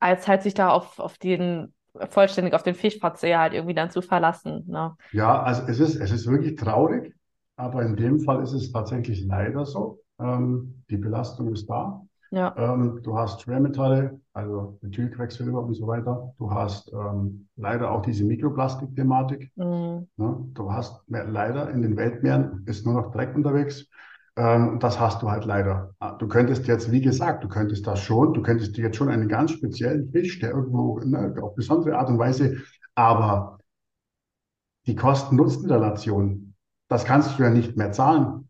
als 0.00 0.26
halt 0.26 0.42
sich 0.42 0.54
da 0.54 0.70
auf, 0.70 0.98
auf 0.98 1.18
den 1.18 1.72
vollständig 2.08 2.54
auf 2.54 2.62
den 2.62 2.74
Fischverzehr 2.74 3.38
halt 3.38 3.52
irgendwie 3.52 3.74
dann 3.74 3.90
zu 3.90 4.02
verlassen. 4.02 4.64
Ne? 4.68 4.96
Ja, 5.12 5.42
also 5.42 5.62
es 5.66 5.80
ist, 5.80 5.96
es 5.96 6.10
ist 6.10 6.26
wirklich 6.26 6.56
traurig, 6.56 7.14
aber 7.56 7.82
in 7.82 7.96
dem 7.96 8.20
Fall 8.20 8.42
ist 8.42 8.52
es 8.52 8.72
tatsächlich 8.72 9.24
leider 9.24 9.66
so. 9.66 10.00
Ähm, 10.18 10.82
die 10.88 10.96
Belastung 10.96 11.52
ist 11.52 11.68
da. 11.68 12.02
Ja. 12.30 12.54
Ähm, 12.56 13.00
du 13.02 13.18
hast 13.18 13.42
Schwermetalle, 13.42 14.20
also 14.32 14.78
Methylquecksilber 14.82 15.64
und 15.64 15.74
so 15.74 15.86
weiter. 15.88 16.32
Du 16.38 16.50
hast 16.50 16.92
ähm, 16.92 17.48
leider 17.56 17.90
auch 17.90 18.02
diese 18.02 18.24
Mikroplastik-Thematik. 18.24 19.50
Mhm. 19.56 20.06
Ne? 20.16 20.36
Du 20.54 20.72
hast 20.72 21.02
leider 21.08 21.70
in 21.70 21.82
den 21.82 21.96
Weltmeeren 21.96 22.62
ist 22.66 22.86
nur 22.86 22.94
noch 22.94 23.10
Dreck 23.10 23.34
unterwegs. 23.34 23.88
Ähm, 24.36 24.78
das 24.80 24.98
hast 25.00 25.22
du 25.22 25.30
halt 25.30 25.44
leider. 25.44 25.94
Ah, 25.98 26.12
du 26.12 26.28
könntest 26.28 26.66
jetzt, 26.66 26.90
wie 26.92 27.00
gesagt, 27.00 27.44
du 27.44 27.48
könntest 27.48 27.86
das 27.86 28.00
schon, 28.00 28.32
du 28.34 28.42
könntest 28.42 28.76
dir 28.76 28.84
jetzt 28.84 28.96
schon 28.96 29.08
einen 29.08 29.28
ganz 29.28 29.52
speziellen 29.52 30.10
Fisch, 30.10 30.38
der 30.40 30.50
irgendwo 30.50 31.00
ne, 31.00 31.34
auf 31.42 31.54
besondere 31.54 31.96
Art 31.98 32.08
und 32.08 32.18
Weise, 32.18 32.56
aber 32.94 33.58
die 34.86 34.94
Kosten-Nutzen-Relation, 34.96 36.54
das 36.88 37.04
kannst 37.04 37.38
du 37.38 37.42
ja 37.42 37.50
nicht 37.50 37.76
mehr 37.76 37.92
zahlen. 37.92 38.48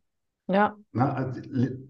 Ja. 0.49 0.77
Na, 0.93 1.13
also 1.15 1.41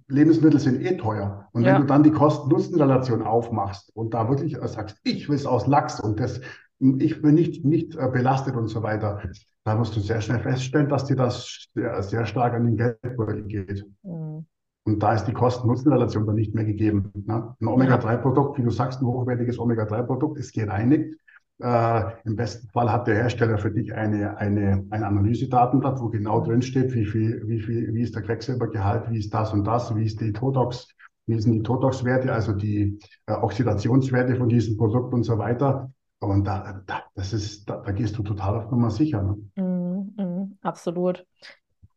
Lebensmittel 0.09 0.61
sind 0.61 0.82
eh 0.82 0.97
teuer. 0.97 1.49
Und 1.53 1.64
wenn 1.64 1.72
Ja. 1.72 1.78
du 1.78 1.84
dann 1.84 2.03
die 2.03 2.12
Kosten-Nutzen-Relation 2.12 3.22
aufmachst 3.22 3.91
und 3.97 4.14
da 4.14 4.28
wirklich 4.28 4.57
sagst, 4.64 4.99
ich 5.05 5.28
will 5.28 5.36
es 5.36 5.47
aus 5.47 5.66
Lachs 5.66 6.01
und 6.01 6.20
das, 6.20 6.41
ich 6.80 7.22
bin 7.22 7.34
nicht, 7.34 7.64
nicht 7.64 7.97
äh, 7.97 8.09
belastet 8.09 8.57
und 8.57 8.68
so 8.68 8.82
weiter, 8.82 9.22
da 9.64 9.74
musst 9.74 9.94
du 9.94 10.00
sehr 10.00 10.20
schnell 10.20 10.40
feststellen, 10.40 10.88
dass 10.88 11.04
dir 11.04 11.16
das 11.16 11.68
sehr, 11.74 12.02
sehr 12.02 12.26
stark 12.26 12.54
an 12.54 12.64
den 12.64 12.76
Geldbeutel 12.76 13.44
geht. 13.44 13.84
Mhm. 14.02 14.46
Und 14.84 15.02
da 15.02 15.14
ist 15.14 15.24
die 15.26 15.32
Kosten-Nutzen-Relation 15.32 16.26
dann 16.26 16.36
nicht 16.36 16.54
mehr 16.54 16.64
gegeben. 16.64 17.12
Ne? 17.26 17.54
Ein 17.61 17.68
Omega-3-Produkt, 17.68 18.58
wie 18.58 18.62
du 18.62 18.70
sagst, 18.70 19.00
ein 19.00 19.06
hochwertiges 19.06 19.58
Omega-3-Produkt 19.58 20.38
ist 20.38 20.54
gereinigt. 20.54 21.16
Äh, 21.62 22.02
Im 22.24 22.36
besten 22.36 22.68
Fall 22.70 22.90
hat 22.90 23.06
der 23.06 23.16
Hersteller 23.16 23.58
für 23.58 23.70
dich 23.70 23.94
eine, 23.94 24.38
eine, 24.38 24.86
ein 24.88 25.04
Analysedatenblatt, 25.04 26.00
wo 26.00 26.08
genau 26.08 26.40
drin 26.40 26.62
steht, 26.62 26.94
wie 26.94 27.04
viel, 27.04 27.42
wie 27.46 27.61
viel, 27.61 27.92
wie 27.92 28.00
ist 28.00 28.14
der 28.14 28.22
Quecksilbergehalt, 28.22 29.11
wie 29.11 29.18
ist 29.18 29.34
das 29.34 29.52
und 29.52 29.64
das, 29.64 29.94
wie 29.94 30.06
ist 30.06 30.20
die 30.22 30.32
Totox, 30.32 30.88
wie 31.26 31.38
sind 31.38 31.52
die 31.52 31.62
Totox-Werte, 31.62 32.32
also 32.32 32.52
die 32.52 32.98
äh, 33.26 33.34
Oxidationswerte 33.34 34.36
von 34.36 34.48
diesem 34.48 34.78
Produkt 34.78 35.12
und 35.12 35.24
so 35.24 35.36
weiter. 35.36 35.92
Und 36.20 36.44
da, 36.44 36.82
da, 36.86 37.04
das 37.14 37.32
ist, 37.32 37.68
da, 37.68 37.78
da 37.78 37.92
gehst 37.92 38.16
du 38.18 38.22
total 38.22 38.56
auf 38.58 38.70
Nummer 38.70 38.90
sicher. 38.90 39.22
Ne? 39.22 39.36
Mhm, 39.56 40.14
mhm, 40.16 40.58
absolut. 40.62 41.26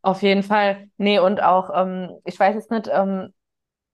Auf 0.01 0.21
jeden 0.21 0.43
Fall. 0.43 0.89
Nee, 0.97 1.19
und 1.19 1.41
auch, 1.41 1.69
ähm, 1.73 2.09
ich 2.25 2.39
weiß 2.39 2.55
jetzt 2.55 2.71
nicht, 2.71 2.89
ähm, 2.91 3.33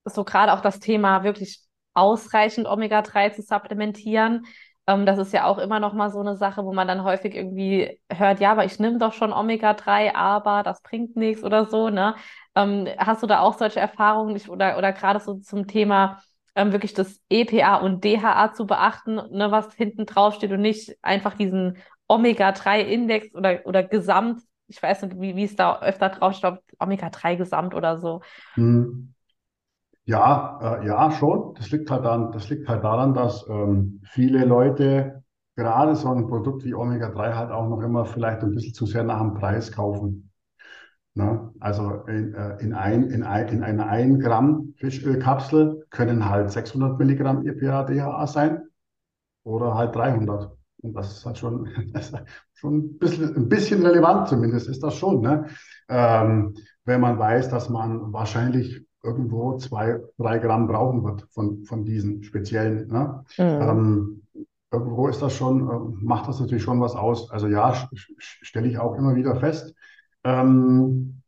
so 0.04 0.24
gerade 0.24 0.52
auch 0.52 0.60
das 0.60 0.80
Thema 0.80 1.24
wirklich 1.24 1.60
ausreichend 1.94 2.66
Omega-3 2.66 3.30
zu 3.30 3.42
supplementieren. 3.42 4.46
Ähm, 4.86 5.06
das 5.06 5.18
ist 5.18 5.32
ja 5.32 5.44
auch 5.44 5.58
immer 5.58 5.80
noch 5.80 5.92
mal 5.94 6.10
so 6.10 6.20
eine 6.20 6.36
Sache, 6.36 6.64
wo 6.64 6.72
man 6.72 6.88
dann 6.88 7.04
häufig 7.04 7.34
irgendwie 7.34 8.00
hört, 8.10 8.40
ja, 8.40 8.52
aber 8.52 8.64
ich 8.64 8.78
nehme 8.78 8.98
doch 8.98 9.12
schon 9.12 9.32
Omega-3, 9.32 10.14
aber 10.14 10.62
das 10.62 10.82
bringt 10.82 11.16
nichts 11.16 11.44
oder 11.44 11.66
so, 11.66 11.90
ne? 11.90 12.14
Ähm, 12.54 12.88
hast 12.98 13.22
du 13.22 13.26
da 13.26 13.40
auch 13.40 13.58
solche 13.58 13.80
Erfahrungen 13.80 14.32
nicht, 14.32 14.48
oder, 14.48 14.78
oder 14.78 14.92
gerade 14.92 15.20
so 15.20 15.34
zum 15.34 15.66
Thema 15.66 16.20
ähm, 16.54 16.72
wirklich 16.72 16.94
das 16.94 17.20
EPA 17.28 17.76
und 17.76 18.04
DHA 18.04 18.52
zu 18.52 18.66
beachten, 18.66 19.14
ne, 19.14 19.50
was 19.50 19.74
hinten 19.74 20.06
drauf 20.06 20.34
steht 20.34 20.52
und 20.52 20.60
nicht 20.60 20.96
einfach 21.02 21.34
diesen 21.34 21.78
Omega-3-Index 22.08 23.34
oder, 23.34 23.60
oder 23.64 23.82
Gesamt, 23.82 24.42
ich 24.66 24.82
weiß 24.82 25.02
nicht, 25.02 25.20
wie, 25.20 25.44
es 25.44 25.56
da 25.56 25.80
öfter 25.80 26.08
drauf 26.08 26.34
steht, 26.34 26.58
Omega-3-Gesamt 26.78 27.74
oder 27.74 27.98
so. 27.98 28.20
Hm. 28.54 29.14
Ja, 30.04 30.80
äh, 30.80 30.86
ja, 30.86 31.10
schon. 31.12 31.54
Das 31.54 31.70
liegt 31.70 31.90
halt 31.90 32.04
daran, 32.04 32.32
das 32.32 32.48
liegt 32.48 32.68
halt 32.68 32.82
daran, 32.82 33.14
dass 33.14 33.46
ähm, 33.48 34.00
viele 34.04 34.44
Leute 34.44 35.22
gerade 35.54 35.94
so 35.94 36.08
ein 36.08 36.26
Produkt 36.26 36.64
wie 36.64 36.74
Omega-3 36.74 37.34
halt 37.34 37.50
auch 37.50 37.68
noch 37.68 37.80
immer 37.82 38.06
vielleicht 38.06 38.42
ein 38.42 38.52
bisschen 38.52 38.74
zu 38.74 38.86
sehr 38.86 39.04
nach 39.04 39.20
dem 39.20 39.34
Preis 39.34 39.70
kaufen. 39.70 40.32
Ne? 41.14 41.52
Also 41.60 42.04
in, 42.06 42.34
äh, 42.34 42.56
in, 42.58 42.72
ein, 42.72 43.04
in, 43.10 43.22
ein, 43.22 43.48
in 43.48 43.62
einer 43.62 43.86
1 43.86 44.20
Gramm 44.20 44.74
Fischölkapsel 44.78 45.79
können 45.90 46.28
halt 46.28 46.50
600 46.50 46.98
Milligramm 46.98 47.46
EPA, 47.46 47.84
DHA 47.84 48.26
sein 48.26 48.62
oder 49.44 49.74
halt 49.74 49.94
300. 49.94 50.56
Und 50.82 50.94
das 50.94 51.18
ist 51.18 51.26
halt 51.26 51.38
schon, 51.38 51.66
ist 51.94 52.14
schon 52.54 52.78
ein 52.78 52.98
bisschen, 52.98 53.36
ein 53.36 53.48
bisschen 53.48 53.84
relevant 53.84 54.28
zumindest 54.28 54.68
ist 54.68 54.82
das 54.82 54.94
schon. 54.94 55.20
Ne? 55.20 55.46
Ähm, 55.88 56.56
wenn 56.84 57.00
man 57.00 57.18
weiß, 57.18 57.50
dass 57.50 57.68
man 57.68 58.12
wahrscheinlich 58.12 58.86
irgendwo 59.02 59.56
zwei, 59.56 59.98
drei 60.18 60.38
Gramm 60.38 60.66
brauchen 60.66 61.04
wird 61.04 61.26
von, 61.30 61.64
von 61.64 61.84
diesen 61.84 62.22
speziellen. 62.22 62.88
Ne? 62.88 63.24
Mhm. 63.38 63.44
Ähm, 63.44 64.22
irgendwo 64.70 65.08
ist 65.08 65.22
das 65.22 65.34
schon, 65.34 65.68
äh, 65.68 66.04
macht 66.04 66.28
das 66.28 66.40
natürlich 66.40 66.62
schon 66.62 66.80
was 66.80 66.94
aus. 66.94 67.30
Also 67.30 67.48
ja, 67.48 67.88
stelle 67.94 68.68
ich 68.68 68.78
auch 68.78 68.94
immer 68.96 69.14
wieder 69.14 69.36
fest. 69.36 69.74
Ähm, 70.24 71.22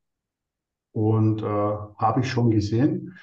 und 0.92 1.42
äh, 1.42 1.44
habe 1.46 2.20
ich 2.20 2.30
schon 2.30 2.50
gesehen. 2.50 3.16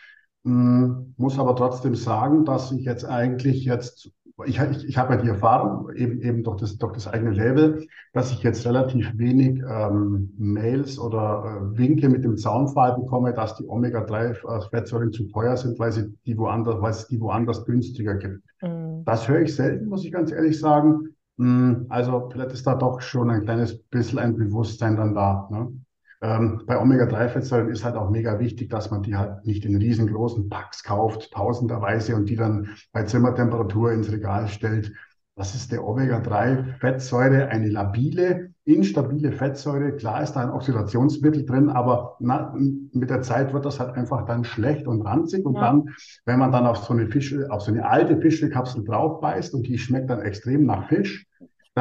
Mm, 0.44 1.14
Muss 1.18 1.38
aber 1.40 1.56
trotzdem 1.56 1.96
sagen, 1.96 2.46
dass 2.46 2.72
ich 2.72 2.86
jetzt 2.86 3.06
eigentlich 3.06 3.66
jetzt, 3.66 4.12
ich, 4.46 4.60
ich, 4.60 4.84
ich 4.86 4.98
habe 4.98 5.16
ja 5.16 5.22
die 5.22 5.28
Erfahrung, 5.28 5.92
eben, 5.96 6.22
eben 6.22 6.44
durch 6.44 6.58
das, 6.58 6.78
durch 6.78 6.94
das 6.94 7.08
eigene 7.08 7.32
Label, 7.32 7.86
dass 8.14 8.32
ich 8.32 8.42
jetzt 8.44 8.66
relativ 8.66 9.18
wenig 9.18 9.62
ähm, 9.68 10.34
Mails 10.38 10.98
oder 10.98 11.72
äh, 11.74 11.78
Winke 11.78 12.08
mit 12.10 12.24
dem 12.24 12.38
Zaunpfahl 12.38 12.96
bekomme, 12.96 13.34
dass 13.34 13.56
die 13.58 13.68
Omega-3-Fettsäuren 13.68 15.12
zu 15.12 15.28
teuer 15.28 15.58
sind, 15.58 15.78
weil 15.78 15.92
sie 15.92 16.14
die 16.26 16.38
woanders, 16.38 16.82
weil 16.82 16.92
es 16.92 17.08
die 17.08 17.20
woanders 17.20 17.66
günstiger 17.66 18.16
gibt. 18.16 18.42
Mhm. 18.62 19.04
Das 19.06 19.28
höre 19.28 19.42
ich 19.42 19.56
selten, 19.56 19.88
muss 19.90 20.06
ich 20.06 20.12
ganz 20.12 20.32
ehrlich 20.32 20.58
sagen. 20.60 21.16
Mm, 21.38 21.86
Also 21.90 22.30
vielleicht 22.32 22.52
ist 22.52 22.66
da 22.68 22.76
doch 22.76 23.02
schon 23.02 23.30
ein 23.30 23.44
kleines 23.44 23.78
bisschen 23.90 24.20
ein 24.20 24.36
Bewusstsein 24.38 24.96
dann 24.96 25.14
da. 25.16 25.48
Ne? 25.52 25.74
Ähm, 26.22 26.64
bei 26.66 26.80
Omega-3-Fettsäuren 26.80 27.70
ist 27.70 27.86
halt 27.86 27.96
auch 27.96 28.10
mega 28.10 28.40
wichtig, 28.40 28.70
dass 28.70 28.92
man 28.92 29.04
die 29.04 29.16
halt 29.16 29.46
nicht 29.46 29.66
in 29.66 29.78
riesengroßen 29.78 30.50
Packs 30.50 30.84
kauft, 30.84 31.32
tausenderweise, 31.32 32.16
und 32.16 32.30
die 32.30 32.36
dann 32.36 32.76
bei 32.92 33.04
Zimmertemperatur 33.04 33.94
ins 33.94 34.12
Regal 34.12 34.48
stellt. 34.50 34.92
Das 35.36 35.56
ist 35.56 35.72
der 35.72 35.86
Omega-3-Fettsäure, 35.86 37.48
eine 37.48 37.70
labile, 37.70 38.50
instabile 38.66 39.32
Fettsäure. 39.32 39.94
Klar 39.96 40.22
ist 40.22 40.34
da 40.34 40.42
ein 40.42 40.50
Oxidationsmittel 40.50 41.46
drin, 41.46 41.70
aber 41.70 42.18
na, 42.20 42.54
mit 42.92 43.10
der 43.10 43.22
Zeit 43.22 43.54
wird 43.54 43.64
das 43.64 43.80
halt 43.80 43.96
einfach 43.96 44.26
dann 44.26 44.44
schlecht 44.44 44.86
und 44.88 45.02
ranzig. 45.02 45.46
Und 45.46 45.56
Ja. 45.56 45.62
dann, 45.62 45.96
wenn 46.26 46.40
man 46.40 46.52
dann 46.52 46.68
auf 46.68 46.80
so 46.80 46.94
eine 46.94 47.08
Fische, 47.08 47.50
auf 47.50 47.62
so 47.62 47.72
eine 47.72 47.88
alte 47.88 48.20
Fischkapsel 48.20 48.84
drauf 48.84 49.22
beißt 49.22 49.54
und 49.54 49.66
die 49.66 49.78
schmeckt 49.78 50.10
dann 50.10 50.20
extrem 50.22 50.66
nach 50.66 50.90
Fisch, 50.90 51.26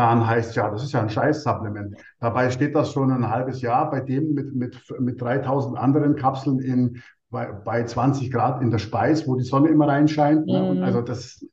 dann 0.02 0.26
heißt 0.26 0.56
ja, 0.56 0.70
das 0.70 0.82
ist 0.84 0.92
ja 0.92 1.02
ein 1.02 1.10
Scheiß-Supplement. 1.10 1.96
Dabei 2.20 2.50
steht 2.50 2.74
das 2.74 2.92
schon 2.92 3.10
ein 3.10 3.28
halbes 3.30 3.60
Jahr 3.62 3.90
bei 3.90 4.00
dem 4.00 4.34
mit, 4.34 4.54
mit, 4.54 4.80
mit 5.00 5.20
3000 5.20 5.78
anderen 5.78 6.16
Kapseln 6.16 6.58
in, 6.60 7.02
bei, 7.30 7.46
bei 7.52 7.84
20 7.84 8.30
Grad 8.30 8.62
in 8.62 8.70
der 8.70 8.78
Speis, 8.78 9.26
wo 9.26 9.36
die 9.36 9.44
Sonne 9.44 9.68
immer 9.68 9.88
reinscheint. 9.88 10.46
Ne? 10.46 10.74
Mhm. 10.74 10.82
also 10.82 11.02
das, 11.02 11.44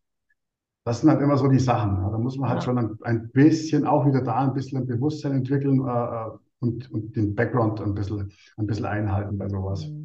das 0.85 1.01
sind 1.01 1.09
halt 1.09 1.21
immer 1.21 1.37
so 1.37 1.47
die 1.47 1.59
Sachen. 1.59 2.01
Ne? 2.01 2.09
Da 2.11 2.17
muss 2.17 2.37
man 2.37 2.49
halt 2.49 2.59
Ja. 2.59 2.65
schon 2.65 2.77
ein, 2.77 2.97
ein 3.03 3.29
bisschen 3.31 3.85
auch 3.85 4.05
wieder 4.05 4.21
da 4.21 4.37
ein 4.45 4.53
bisschen 4.53 4.79
ein 4.79 4.87
Bewusstsein 4.87 5.33
entwickeln 5.33 5.79
äh, 5.87 5.91
äh, 5.91 6.29
und, 6.59 6.91
und 6.91 7.15
den 7.15 7.35
Background 7.35 7.81
ein 7.81 7.95
bisschen, 7.95 8.31
ein 8.57 8.67
bisschen 8.67 8.85
einhalten 8.85 9.37
bei 9.37 9.49
sowas. 9.49 9.87
Mhm. 9.87 10.04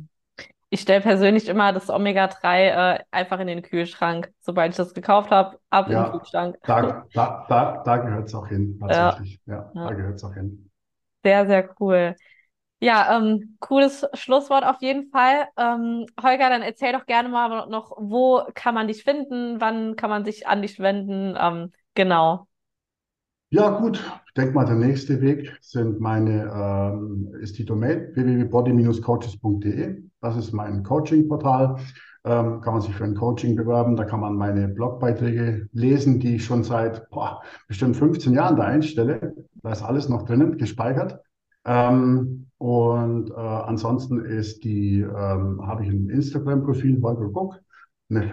Ich 0.71 0.81
stelle 0.83 1.01
persönlich 1.01 1.49
immer 1.49 1.73
das 1.73 1.91
Omega-3 1.91 2.69
äh, 2.97 3.05
einfach 3.11 3.41
in 3.41 3.49
den 3.49 3.63
Kühlschrank. 3.63 4.33
Sobald 4.41 4.71
ich 4.73 4.77
das 4.77 4.95
gekauft 4.95 5.31
habe, 5.31 5.59
ab 5.71 5.91
in 5.91 6.05
den 6.05 6.05
Ja, 6.05 6.11
Kühlschrank. 6.11 6.57
da, 6.65 7.07
da, 7.13 7.47
da, 7.51 7.83
da 7.85 7.97
gehört 7.99 8.29
es 8.29 8.35
auch 8.35 8.47
hin, 8.49 8.79
tatsächlich. 8.81 9.41
Ja, 9.47 9.75
Ja. 9.75 9.83
da 9.83 9.93
gehört 9.93 10.15
es 10.17 10.25
auch 10.25 10.33
hin. 10.35 10.71
Sehr, 11.25 11.47
sehr 11.47 11.75
cool. 11.81 12.17
Ja, 12.81 13.17
ähm, 13.19 13.57
cooles 13.61 14.07
Schlusswort 14.15 14.65
auf 14.65 14.83
jeden 14.83 15.11
Fall. 15.11 15.49
Ähm, 15.59 16.07
Holger, 16.23 16.51
dann 16.51 16.63
erzähl 16.63 16.93
doch 16.95 17.07
gerne 17.07 17.29
mal 17.31 17.69
noch, 17.69 17.93
wo 17.99 18.45
kann 18.55 18.75
man 18.75 18.89
dich 18.89 19.05
finden? 19.05 19.61
Wann 19.61 19.97
kann 19.97 20.11
man 20.11 20.25
sich 20.27 20.47
an 20.49 20.63
dich 20.63 20.81
wenden? 20.81 21.37
Ähm, 21.41 21.73
genau. 21.95 22.49
Ja, 23.53 23.81
gut. 23.81 24.01
Ich 24.29 24.35
denke 24.35 24.55
mal, 24.55 24.65
der 24.65 24.77
nächste 24.77 25.21
Weg 25.21 25.59
sind 25.61 25.99
meine, 26.01 26.49
ähm, 26.55 27.35
ist 27.41 27.59
die 27.59 27.65
Domain 27.65 28.13
www.body-coaches.de. 28.15 30.05
Das 30.21 30.37
ist 30.37 30.53
mein 30.53 30.85
Coaching-Portal. 30.85 31.77
Ähm, 32.23 32.61
kann 32.61 32.75
man 32.75 32.83
sich 32.83 32.95
für 32.95 33.03
ein 33.03 33.17
Coaching 33.17 33.57
bewerben. 33.57 33.97
Da 33.97 34.05
kann 34.05 34.21
man 34.21 34.37
meine 34.37 34.69
Blogbeiträge 34.69 35.69
lesen, 35.73 36.21
die 36.21 36.37
ich 36.37 36.45
schon 36.45 36.63
seit 36.63 37.11
boah, 37.11 37.43
bestimmt 37.67 37.97
15 37.97 38.35
Jahren 38.35 38.55
da 38.55 38.65
einstelle. 38.65 39.35
Da 39.63 39.73
ist 39.73 39.83
alles 39.83 40.09
noch 40.09 40.27
drinnen, 40.27 40.57
gespeichert. 40.57 41.19
Ähm, 41.65 42.47
und 42.59 43.31
äh, 43.31 43.35
ansonsten 43.35 44.25
ist 44.25 44.63
die, 44.63 45.01
ähm, 45.01 45.67
habe 45.67 45.83
ich 45.83 45.91
ein 45.91 46.09
Instagram-Profil, 46.09 47.03
Holger 47.03 47.31
Cook, 47.35 47.59
eine 48.11 48.29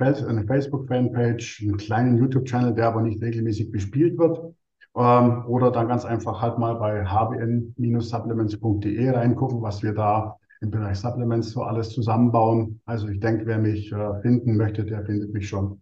Facebook-Fanpage, 0.45 1.63
einen 1.63 1.77
kleinen 1.77 2.17
YouTube-Channel, 2.17 2.75
der 2.75 2.87
aber 2.87 3.01
nicht 3.01 3.19
regelmäßig 3.19 3.71
bespielt 3.71 4.19
wird. 4.19 4.53
Ähm, 4.95 5.45
oder 5.47 5.71
dann 5.71 5.87
ganz 5.87 6.05
einfach 6.05 6.41
halt 6.41 6.57
mal 6.57 6.75
bei 6.75 7.05
hbn-supplements.de 7.05 9.09
reingucken, 9.09 9.61
was 9.61 9.83
wir 9.83 9.93
da 9.93 10.37
im 10.61 10.71
Bereich 10.71 10.99
Supplements 10.99 11.51
so 11.51 11.63
alles 11.63 11.89
zusammenbauen. 11.89 12.81
Also 12.85 13.07
ich 13.07 13.19
denke, 13.19 13.45
wer 13.45 13.59
mich 13.59 13.91
äh, 13.91 14.21
finden 14.21 14.57
möchte, 14.57 14.83
der 14.85 15.05
findet 15.05 15.33
mich 15.33 15.47
schon. 15.47 15.81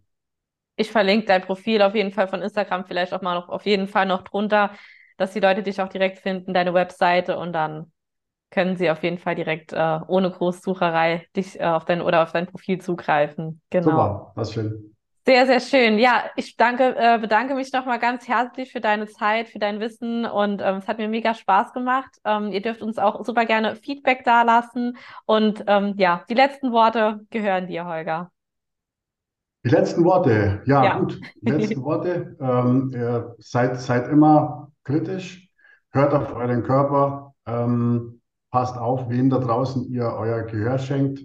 Ich 0.76 0.90
verlinke 0.90 1.26
dein 1.26 1.42
Profil 1.42 1.80
auf 1.82 1.94
jeden 1.94 2.12
Fall 2.12 2.28
von 2.28 2.42
Instagram 2.42 2.84
vielleicht 2.84 3.14
auch 3.14 3.22
mal 3.22 3.34
noch 3.34 3.48
auf 3.48 3.64
jeden 3.64 3.88
Fall 3.88 4.06
noch 4.06 4.22
drunter, 4.22 4.72
dass 5.16 5.32
die 5.32 5.40
Leute 5.40 5.62
dich 5.62 5.80
auch 5.80 5.88
direkt 5.88 6.18
finden, 6.18 6.52
deine 6.52 6.74
Webseite 6.74 7.38
und 7.38 7.54
dann 7.54 7.90
können 8.50 8.76
sie 8.76 8.90
auf 8.90 9.02
jeden 9.02 9.18
Fall 9.18 9.34
direkt 9.34 9.72
äh, 9.72 9.98
ohne 10.08 10.30
Großsucherei 10.30 11.26
dich 11.36 11.58
äh, 11.60 11.64
auf 11.64 11.84
dein 11.84 12.02
oder 12.02 12.22
auf 12.22 12.32
dein 12.32 12.46
Profil 12.46 12.80
zugreifen. 12.80 13.60
Genau. 13.70 13.90
Super, 13.90 14.32
das 14.36 14.52
schön. 14.52 14.95
Sehr, 15.28 15.44
sehr 15.46 15.58
schön. 15.58 15.98
Ja, 15.98 16.22
ich 16.36 16.56
danke, 16.56 16.94
äh, 16.96 17.18
bedanke 17.18 17.56
mich 17.56 17.72
nochmal 17.72 17.98
ganz 17.98 18.28
herzlich 18.28 18.70
für 18.70 18.80
deine 18.80 19.08
Zeit, 19.08 19.48
für 19.48 19.58
dein 19.58 19.80
Wissen 19.80 20.24
und 20.24 20.62
ähm, 20.62 20.76
es 20.76 20.86
hat 20.86 20.98
mir 20.98 21.08
mega 21.08 21.34
Spaß 21.34 21.72
gemacht. 21.72 22.10
Ähm, 22.24 22.52
ihr 22.52 22.62
dürft 22.62 22.80
uns 22.80 22.96
auch 22.96 23.24
super 23.24 23.44
gerne 23.44 23.74
Feedback 23.74 24.22
dalassen 24.22 24.96
und 25.24 25.64
ähm, 25.66 25.94
ja, 25.96 26.24
die 26.28 26.34
letzten 26.34 26.70
Worte 26.70 27.22
gehören 27.30 27.66
dir, 27.66 27.86
Holger. 27.86 28.30
Die 29.64 29.70
letzten 29.70 30.04
Worte, 30.04 30.62
ja, 30.64 30.84
Ja. 30.84 30.98
gut. 31.00 31.20
Die 31.42 31.50
letzten 31.50 31.82
Worte. 31.82 32.36
Ähm, 32.40 33.34
seid, 33.38 33.80
seid 33.80 34.06
immer 34.06 34.70
kritisch, 34.84 35.48
hört 35.90 36.14
auf 36.14 36.36
euren 36.36 36.62
Körper, 36.62 37.34
ähm, 37.46 38.20
passt 38.52 38.76
auf, 38.78 39.08
wem 39.08 39.28
da 39.28 39.38
draußen 39.38 39.90
ihr 39.90 40.04
euer 40.04 40.42
Gehör 40.42 40.78
schenkt. 40.78 41.18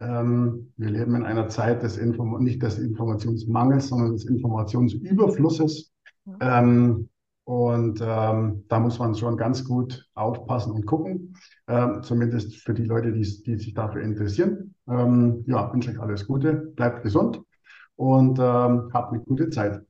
Ähm, 0.00 0.72
wir 0.76 0.90
leben 0.90 1.14
in 1.16 1.24
einer 1.24 1.48
Zeit 1.48 1.82
des 1.82 1.96
Inform 1.96 2.42
nicht 2.42 2.62
des 2.62 2.78
Informationsmangels, 2.78 3.88
sondern 3.88 4.12
des 4.12 4.24
Informationsüberflusses. 4.26 5.92
Ähm, 6.40 7.08
und 7.44 8.00
ähm, 8.02 8.64
da 8.68 8.78
muss 8.78 8.98
man 8.98 9.14
schon 9.14 9.36
ganz 9.36 9.64
gut 9.64 10.06
aufpassen 10.14 10.72
und 10.72 10.84
gucken, 10.86 11.34
ähm, 11.66 12.02
zumindest 12.02 12.56
für 12.56 12.74
die 12.74 12.84
Leute, 12.84 13.12
die, 13.12 13.22
die 13.42 13.56
sich 13.56 13.72
dafür 13.72 14.02
interessieren. 14.02 14.74
Ähm, 14.86 15.44
ja, 15.46 15.72
wünsche 15.72 15.90
euch 15.90 15.98
alles 16.00 16.26
Gute, 16.26 16.52
bleibt 16.52 17.02
gesund 17.02 17.40
und 17.96 18.38
ähm, 18.38 18.90
habt 18.92 19.12
eine 19.12 19.22
gute 19.22 19.48
Zeit. 19.50 19.80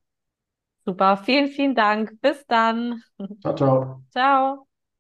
Super, 0.85 1.17
vielen, 1.19 1.49
vielen 1.49 1.75
Dank. 1.75 2.21
Bis 2.21 2.47
dann. 2.47 3.03
Ciao, 3.43 3.55
ciao. 3.55 4.03
Ciao. 4.11 4.68